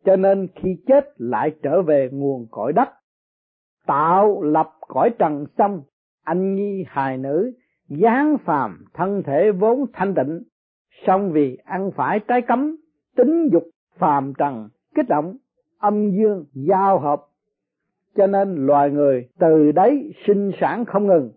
cho 0.04 0.16
nên 0.16 0.48
khi 0.54 0.76
chết 0.86 1.04
lại 1.16 1.50
trở 1.62 1.82
về 1.82 2.08
nguồn 2.12 2.46
cõi 2.50 2.72
đất. 2.72 2.88
Tạo 3.86 4.42
lập 4.42 4.70
cõi 4.88 5.10
trần 5.18 5.46
xong, 5.58 5.82
anh 6.24 6.54
nhi 6.54 6.84
hài 6.88 7.18
nữ, 7.18 7.52
giáng 7.88 8.36
phàm 8.44 8.84
thân 8.94 9.22
thể 9.26 9.52
vốn 9.52 9.84
thanh 9.92 10.14
tịnh. 10.14 10.42
Song 11.06 11.32
vì 11.32 11.58
ăn 11.64 11.90
phải 11.96 12.20
trái 12.20 12.42
cấm, 12.42 12.76
tính 13.16 13.48
dục 13.52 13.62
phàm 13.98 14.32
trần, 14.38 14.68
kích 14.94 15.08
động, 15.08 15.36
âm 15.78 16.10
dương 16.10 16.44
giao 16.54 16.98
hợp. 16.98 17.22
Cho 18.16 18.26
nên 18.26 18.66
loài 18.66 18.90
người 18.90 19.28
từ 19.38 19.72
đấy 19.72 20.12
sinh 20.26 20.50
sản 20.60 20.84
không 20.84 21.06
ngừng 21.06 21.30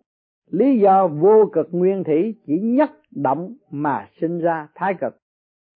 lý 0.52 0.80
do 0.80 1.08
vô 1.08 1.49
cực 1.54 1.68
nguyên 1.72 2.04
thủy 2.04 2.36
chỉ 2.47 2.60
nhất 2.60 2.91
động 3.12 3.56
mà 3.72 4.10
sinh 4.22 4.39
ra 4.39 4.68
thái 4.76 4.93
cực. 5.02 5.18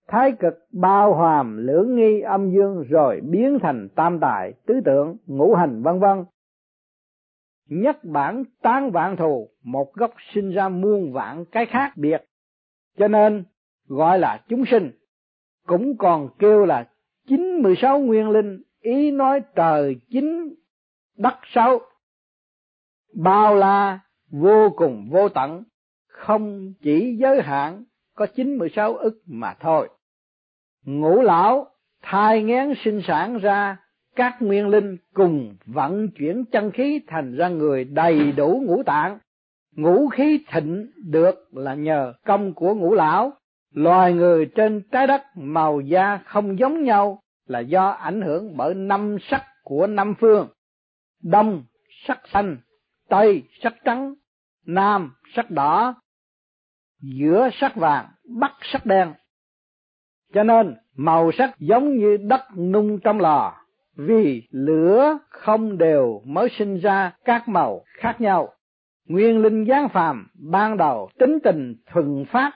Thái 0.08 0.32
cực 0.32 0.54
bao 0.72 1.16
hàm 1.16 1.58
lưỡng 1.58 1.96
nghi 1.96 2.22
âm 2.22 2.52
dương 2.52 2.84
rồi 2.90 3.22
biến 3.22 3.58
thành 3.62 3.90
tam 3.96 4.20
tài, 4.20 4.54
tứ 4.66 4.74
tượng, 4.86 5.18
ngũ 5.26 5.56
hành, 5.56 5.84
vân 5.84 6.00
vân. 6.00 6.26
Nhất 7.70 8.04
bản 8.04 8.44
tán 8.62 8.92
vạn 8.92 9.18
thù, 9.18 9.50
một 9.64 9.94
gốc 9.94 10.14
sinh 10.34 10.52
ra 10.52 10.70
muôn 10.70 11.14
vạn 11.14 11.46
cái 11.46 11.66
khác 11.66 11.92
biệt. 11.96 12.24
Cho 12.98 13.08
nên, 13.08 13.44
gọi 13.88 14.20
là 14.20 14.44
chúng 14.50 14.66
sinh, 14.66 14.92
cũng 15.66 15.98
còn 15.98 16.30
kêu 16.40 16.66
là 16.66 16.90
chín 17.28 17.62
mười 17.62 17.76
sáu 17.76 18.00
nguyên 18.00 18.30
linh, 18.30 18.62
ý 18.82 19.12
nói 19.12 19.42
trời 19.56 19.96
chín 20.10 20.56
đất, 21.18 21.34
sáu. 21.54 21.80
Bao 23.14 23.56
la 23.56 24.00
vô 24.32 24.70
cùng 24.76 25.10
vô 25.12 25.30
tận, 25.30 25.64
không 26.08 26.74
chỉ 26.82 27.18
giới 27.20 27.42
hạn, 27.42 27.84
có 28.16 28.26
chín 28.26 28.58
mười 28.58 28.70
sáu 28.70 28.94
ức 28.94 29.22
mà 29.26 29.54
thôi. 29.60 29.90
Ngũ 30.86 31.22
lão 31.22 31.68
thai 32.02 32.44
ngén 32.44 32.74
sinh 32.84 33.02
sản 33.08 33.38
ra, 33.38 33.78
các 34.16 34.38
nguyên 34.40 34.68
linh 34.68 34.98
cùng 35.14 35.56
vận 35.66 36.08
chuyển 36.12 36.46
chân 36.46 36.72
khí 36.72 37.02
thành 37.08 37.36
ra 37.36 37.50
người 37.50 37.84
đầy 37.84 38.32
đủ 38.32 38.64
ngũ 38.66 38.84
tạng. 38.84 39.20
Ngũ 39.76 40.08
khí 40.08 40.46
thịnh 40.52 40.92
được 41.06 41.36
là 41.52 41.74
nhờ 41.74 42.14
công 42.26 42.54
của 42.54 42.76
ngũ 42.76 42.94
lão. 42.94 43.34
Loài 43.74 44.14
người 44.14 44.46
trên 44.46 44.82
trái 44.92 45.08
đất 45.08 45.22
màu 45.36 45.82
da 45.82 46.20
không 46.26 46.60
giống 46.60 46.84
nhau 46.84 47.22
là 47.48 47.60
do 47.60 47.90
ảnh 47.90 48.22
hưởng 48.22 48.58
bởi 48.58 48.74
năm 48.74 49.18
sắc 49.30 49.44
của 49.64 49.88
năm 49.88 50.14
phương. 50.20 50.48
Đông, 51.24 51.64
sắc 52.08 52.20
xanh 52.34 52.58
tây 53.10 53.44
sắc 53.64 53.74
trắng, 53.86 54.14
nam 54.66 55.14
sắc 55.36 55.52
đỏ, 55.52 55.96
giữa 57.02 57.50
sắc 57.54 57.76
vàng, 57.76 58.06
bắc 58.40 58.52
sắc 58.62 58.86
đen. 58.86 59.14
Cho 60.34 60.44
nên, 60.44 60.76
màu 60.96 61.32
sắc 61.32 61.60
giống 61.60 61.98
như 61.98 62.18
đất 62.18 62.42
nung 62.58 63.00
trong 63.00 63.20
lò, 63.20 63.54
vì 63.96 64.48
lửa 64.52 65.18
không 65.30 65.78
đều 65.78 66.22
mới 66.26 66.50
sinh 66.58 66.78
ra 66.78 67.14
các 67.26 67.48
màu 67.48 67.84
khác 67.86 68.16
nhau. 68.22 68.50
Nguyên 69.08 69.42
linh 69.42 69.66
giáng 69.66 69.90
phàm 69.90 70.28
ban 70.52 70.78
đầu 70.78 71.10
tính 71.20 71.40
tình 71.44 71.76
thuần 71.92 72.26
phát, 72.26 72.52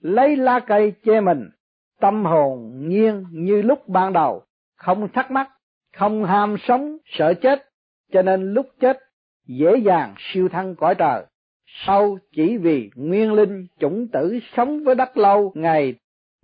lấy 0.00 0.36
lá 0.36 0.60
cây 0.60 0.92
che 1.04 1.20
mình, 1.20 1.50
tâm 2.00 2.24
hồn 2.24 2.72
nhiên 2.88 3.24
như 3.30 3.62
lúc 3.62 3.88
ban 3.88 4.12
đầu, 4.12 4.42
không 4.76 5.08
thắc 5.12 5.30
mắc, 5.30 5.50
không 5.96 6.24
ham 6.24 6.56
sống, 6.58 6.96
sợ 7.04 7.34
chết. 7.34 7.64
Cho 8.12 8.22
nên 8.22 8.52
lúc 8.54 8.66
chết 8.80 8.98
dễ 9.48 9.76
dàng 9.84 10.14
siêu 10.18 10.48
thăng 10.48 10.74
cõi 10.74 10.94
trời. 10.94 11.24
Sau 11.86 12.18
chỉ 12.32 12.56
vì 12.56 12.90
nguyên 12.94 13.32
linh 13.32 13.66
chủng 13.78 14.08
tử 14.12 14.38
sống 14.56 14.84
với 14.84 14.94
đất 14.94 15.16
lâu 15.16 15.52
ngày 15.54 15.94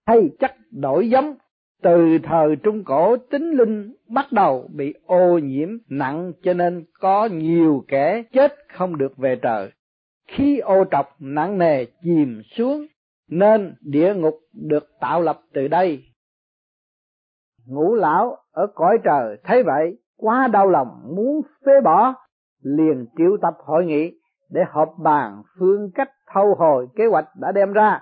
hay 0.06 0.30
chất 0.38 0.54
đổi 0.70 1.10
giống. 1.10 1.34
Từ 1.82 2.18
thời 2.22 2.56
trung 2.56 2.84
cổ, 2.84 3.16
tính 3.16 3.50
linh 3.50 3.94
bắt 4.08 4.32
đầu 4.32 4.68
bị 4.74 4.94
ô 5.06 5.38
nhiễm 5.38 5.68
nặng 5.88 6.32
cho 6.42 6.54
nên 6.54 6.84
có 7.00 7.28
nhiều 7.32 7.84
kẻ 7.88 8.22
chết 8.32 8.54
không 8.68 8.98
được 8.98 9.16
về 9.16 9.36
trời. 9.42 9.70
Khi 10.28 10.58
ô 10.58 10.84
trọc 10.90 11.16
nặng 11.18 11.58
nề 11.58 11.84
chìm 12.02 12.42
xuống, 12.56 12.86
nên 13.28 13.74
địa 13.80 14.14
ngục 14.14 14.38
được 14.52 14.86
tạo 15.00 15.20
lập 15.22 15.40
từ 15.52 15.68
đây. 15.68 16.04
Ngũ 17.66 17.94
lão 17.94 18.36
ở 18.52 18.66
cõi 18.74 18.98
trời 19.04 19.36
thấy 19.44 19.62
vậy, 19.62 19.98
quá 20.16 20.48
đau 20.48 20.68
lòng, 20.68 20.88
muốn 21.16 21.40
phế 21.66 21.72
bỏ 21.84 22.14
liền 22.64 23.06
triệu 23.18 23.36
tập 23.42 23.54
hội 23.58 23.84
nghị 23.84 24.12
để 24.50 24.60
họp 24.70 24.88
bàn 24.98 25.42
phương 25.58 25.90
cách 25.94 26.10
thâu 26.34 26.54
hồi 26.54 26.86
kế 26.96 27.06
hoạch 27.06 27.28
đã 27.40 27.52
đem 27.52 27.72
ra, 27.72 28.00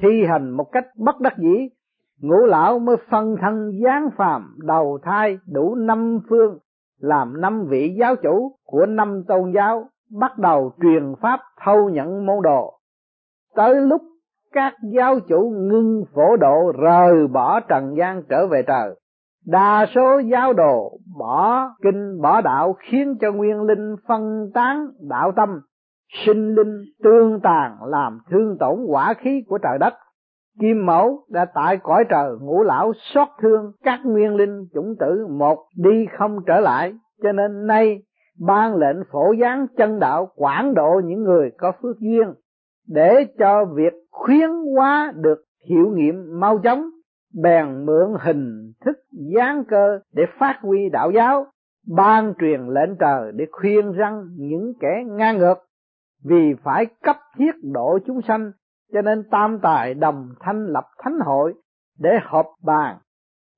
thi 0.00 0.24
hành 0.28 0.50
một 0.50 0.72
cách 0.72 0.86
bất 0.96 1.20
đắc 1.20 1.38
dĩ. 1.38 1.68
Ngũ 2.20 2.46
lão 2.46 2.78
mới 2.78 2.96
phân 3.10 3.36
thân 3.40 3.70
giáng 3.84 4.08
phàm 4.16 4.56
đầu 4.62 4.98
thai 5.02 5.38
đủ 5.52 5.74
năm 5.74 6.20
phương, 6.28 6.58
làm 7.00 7.40
năm 7.40 7.66
vị 7.68 7.96
giáo 8.00 8.16
chủ 8.16 8.52
của 8.66 8.86
năm 8.86 9.24
tôn 9.28 9.52
giáo, 9.54 9.88
bắt 10.20 10.38
đầu 10.38 10.72
truyền 10.82 11.14
pháp 11.20 11.40
thâu 11.64 11.90
nhận 11.90 12.26
môn 12.26 12.42
đồ. 12.42 12.78
Tới 13.54 13.74
lúc 13.80 14.02
các 14.52 14.74
giáo 14.92 15.20
chủ 15.20 15.50
ngưng 15.56 16.04
phổ 16.14 16.36
độ 16.36 16.72
rời 16.82 17.26
bỏ 17.26 17.60
trần 17.60 17.96
gian 17.96 18.22
trở 18.28 18.46
về 18.46 18.62
trời 18.66 18.94
đa 19.46 19.86
số 19.94 20.18
giáo 20.18 20.52
đồ 20.52 20.98
bỏ 21.18 21.68
kinh, 21.82 22.20
bỏ 22.22 22.40
đạo 22.40 22.76
khiến 22.78 23.16
cho 23.20 23.32
nguyên 23.32 23.62
linh 23.62 23.96
phân 24.08 24.50
tán 24.54 24.86
đạo 25.08 25.32
tâm, 25.36 25.60
sinh 26.26 26.54
linh 26.54 26.82
tương 27.02 27.40
tàn 27.40 27.76
làm 27.84 28.18
thương 28.30 28.58
tổn 28.58 28.84
quả 28.86 29.14
khí 29.14 29.44
của 29.48 29.58
trời 29.58 29.78
đất. 29.78 29.94
Kim 30.60 30.86
mẫu 30.86 31.24
đã 31.30 31.44
tại 31.54 31.76
cõi 31.76 32.04
trời 32.08 32.30
ngũ 32.40 32.62
lão 32.62 32.92
xót 33.14 33.28
thương 33.42 33.72
các 33.82 34.00
nguyên 34.04 34.36
linh 34.36 34.66
chủng 34.74 34.94
tử 35.00 35.26
một 35.30 35.58
đi 35.76 36.06
không 36.18 36.38
trở 36.46 36.60
lại. 36.60 36.92
Cho 37.22 37.32
nên 37.32 37.66
nay, 37.66 38.02
ban 38.40 38.76
lệnh 38.76 38.96
phổ 39.12 39.34
giáng 39.40 39.66
chân 39.76 39.98
đạo 39.98 40.28
quản 40.36 40.74
độ 40.74 41.00
những 41.04 41.22
người 41.22 41.50
có 41.58 41.72
phước 41.82 41.98
duyên 41.98 42.34
để 42.88 43.26
cho 43.38 43.64
việc 43.64 43.92
khuyến 44.10 44.50
hóa 44.76 45.12
được 45.16 45.38
hiệu 45.68 45.90
nghiệm 45.94 46.40
mau 46.40 46.58
chóng 46.58 46.90
bèn 47.42 47.86
mượn 47.86 48.14
hình 48.20 48.72
thức 48.84 48.96
gián 49.12 49.64
cơ 49.64 50.00
để 50.12 50.22
phát 50.38 50.58
huy 50.62 50.88
đạo 50.92 51.10
giáo, 51.10 51.46
ban 51.86 52.34
truyền 52.40 52.60
lệnh 52.66 52.96
trời 53.00 53.32
để 53.34 53.46
khuyên 53.52 53.92
răng 53.92 54.28
những 54.36 54.72
kẻ 54.80 55.04
ngang 55.06 55.38
ngược. 55.38 55.58
Vì 56.24 56.54
phải 56.62 56.86
cấp 57.02 57.16
thiết 57.38 57.52
độ 57.62 57.98
chúng 58.06 58.22
sanh, 58.28 58.52
cho 58.92 59.02
nên 59.02 59.22
tam 59.30 59.58
tài 59.62 59.94
đồng 59.94 60.28
thanh 60.40 60.66
lập 60.66 60.84
thánh 60.98 61.18
hội 61.20 61.54
để 61.98 62.10
họp 62.22 62.46
bàn. 62.62 62.96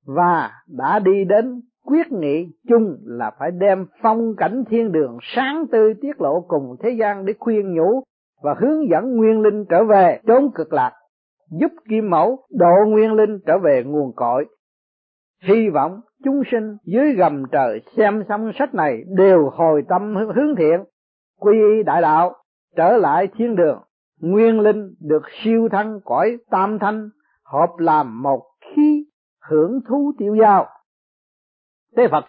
Và 0.07 0.51
đã 0.68 0.99
đi 0.99 1.24
đến 1.24 1.61
quyết 1.85 2.12
nghị 2.12 2.47
chung 2.68 2.97
là 3.05 3.31
phải 3.39 3.51
đem 3.51 3.87
phong 4.03 4.37
cảnh 4.37 4.64
thiên 4.70 4.93
đường 4.93 5.18
sáng 5.22 5.66
tươi 5.72 5.95
tiết 6.01 6.20
lộ 6.20 6.41
cùng 6.41 6.77
thế 6.83 6.91
gian 6.91 7.24
để 7.24 7.35
khuyên 7.39 7.74
nhủ 7.74 8.03
và 8.43 8.55
hướng 8.59 8.89
dẫn 8.91 9.16
nguyên 9.16 9.41
linh 9.41 9.64
trở 9.64 9.85
về 9.85 10.20
chốn 10.27 10.51
cực 10.55 10.72
lạc 10.72 10.93
giúp 11.51 11.73
kim 11.89 12.11
mẫu 12.11 12.39
độ 12.51 12.75
nguyên 12.87 13.13
linh 13.13 13.39
trở 13.47 13.59
về 13.59 13.83
nguồn 13.87 14.13
cội. 14.17 14.47
Hy 15.43 15.69
vọng 15.69 16.01
chúng 16.25 16.43
sinh 16.51 16.77
dưới 16.85 17.13
gầm 17.13 17.43
trời 17.53 17.81
xem 17.97 18.23
xong 18.29 18.53
sách 18.59 18.75
này 18.75 19.03
đều 19.17 19.51
hồi 19.51 19.83
tâm 19.89 20.15
hướng 20.17 20.57
thiện. 20.57 20.85
Quy 21.41 21.53
y 21.53 21.83
đại 21.83 22.03
đạo, 22.03 22.35
trở 22.77 22.97
lại 22.97 23.29
thiên 23.37 23.57
đường, 23.57 23.79
nguyên 24.21 24.61
linh 24.61 24.95
được 25.01 25.23
siêu 25.45 25.69
thân 25.73 26.01
cõi 26.05 26.37
tam 26.51 26.79
thanh, 26.79 27.09
hợp 27.45 27.71
làm 27.79 28.23
một 28.23 28.43
khí 28.61 29.05
hưởng 29.49 29.81
thú 29.89 30.13
tiêu 30.19 30.37
giao. 30.41 30.67
Thế 31.97 32.09
phật, 32.11 32.25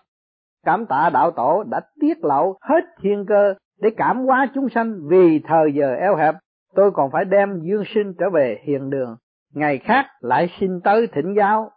cảm 0.66 0.86
tạ 0.86 1.10
đạo 1.14 1.32
tổ 1.32 1.64
đã 1.64 1.82
tiết 2.02 2.18
lộ 2.24 2.58
hết 2.62 2.84
thiên 3.02 3.26
cơ 3.28 3.54
để 3.82 3.90
cảm 3.98 4.26
hóa 4.26 4.48
chúng 4.54 4.70
sanh 4.70 5.00
vì 5.10 5.42
thời 5.48 5.74
giờ 5.74 5.94
eo 5.94 6.16
hẹp 6.16 6.36
tôi 6.78 6.92
còn 6.94 7.12
phải 7.12 7.26
đem 7.26 7.62
dương 7.64 7.84
sinh 7.96 8.14
trở 8.20 8.30
về 8.30 8.62
hiền 8.64 8.90
đường, 8.90 9.18
ngày 9.54 9.78
khác 9.78 10.06
lại 10.20 10.50
xin 10.60 10.82
tới 10.84 11.08
thỉnh 11.14 11.34
giáo. 11.38 11.72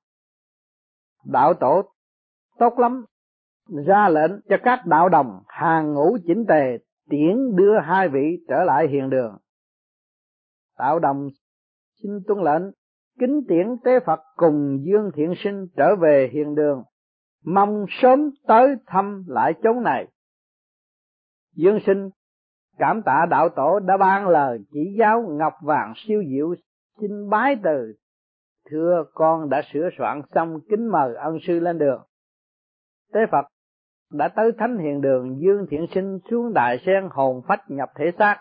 Đạo 1.24 1.54
tổ, 1.54 1.82
tốt 2.58 2.78
lắm. 2.78 3.04
Ra 3.86 4.08
lệnh 4.08 4.30
cho 4.48 4.56
các 4.62 4.86
đạo 4.86 5.08
đồng 5.08 5.42
hàng 5.46 5.94
ngũ 5.94 6.18
chỉnh 6.26 6.44
tề 6.48 6.78
tiễn 7.10 7.56
đưa 7.56 7.80
hai 7.80 8.08
vị 8.08 8.44
trở 8.48 8.64
lại 8.64 8.88
hiền 8.88 9.10
đường. 9.10 9.36
Đạo 10.78 10.98
đồng 10.98 11.28
xin 12.02 12.10
tuân 12.26 12.38
lệnh, 12.44 12.62
kính 13.18 13.40
tiễn 13.48 13.76
tế 13.84 14.00
phật 14.06 14.20
cùng 14.36 14.78
dương 14.82 15.10
thiện 15.14 15.34
sinh 15.36 15.66
trở 15.76 15.96
về 15.96 16.30
hiền 16.32 16.54
đường. 16.54 16.82
Mong 17.44 17.84
sớm 17.88 18.30
tới 18.46 18.74
thăm 18.86 19.24
lại 19.26 19.54
chốn 19.62 19.82
này. 19.82 20.06
Dương 21.54 21.78
sinh 21.86 22.10
cảm 22.80 23.02
tạ 23.02 23.26
đạo 23.30 23.48
tổ 23.48 23.78
đã 23.78 23.96
ban 23.96 24.28
lời 24.28 24.58
chỉ 24.72 24.96
giáo 24.98 25.22
ngọc 25.28 25.52
vàng 25.62 25.92
siêu 25.96 26.22
diệu 26.28 26.54
xin 27.00 27.30
bái 27.30 27.56
từ. 27.62 27.94
Thưa 28.70 29.04
con 29.14 29.48
đã 29.48 29.62
sửa 29.72 29.88
soạn 29.98 30.22
xong 30.34 30.60
kính 30.70 30.88
mời 30.88 31.14
ân 31.14 31.38
sư 31.46 31.60
lên 31.60 31.78
đường. 31.78 32.02
Tế 33.12 33.20
phật 33.32 33.46
đã 34.12 34.28
tới 34.28 34.52
thánh 34.58 34.78
hiền 34.78 35.00
đường 35.00 35.40
dương 35.40 35.66
thiện 35.70 35.86
sinh 35.94 36.18
xuống 36.30 36.52
đại 36.54 36.82
sen 36.86 37.08
hồn 37.10 37.42
phách 37.48 37.60
nhập 37.68 37.88
thể 37.96 38.10
xác. 38.18 38.36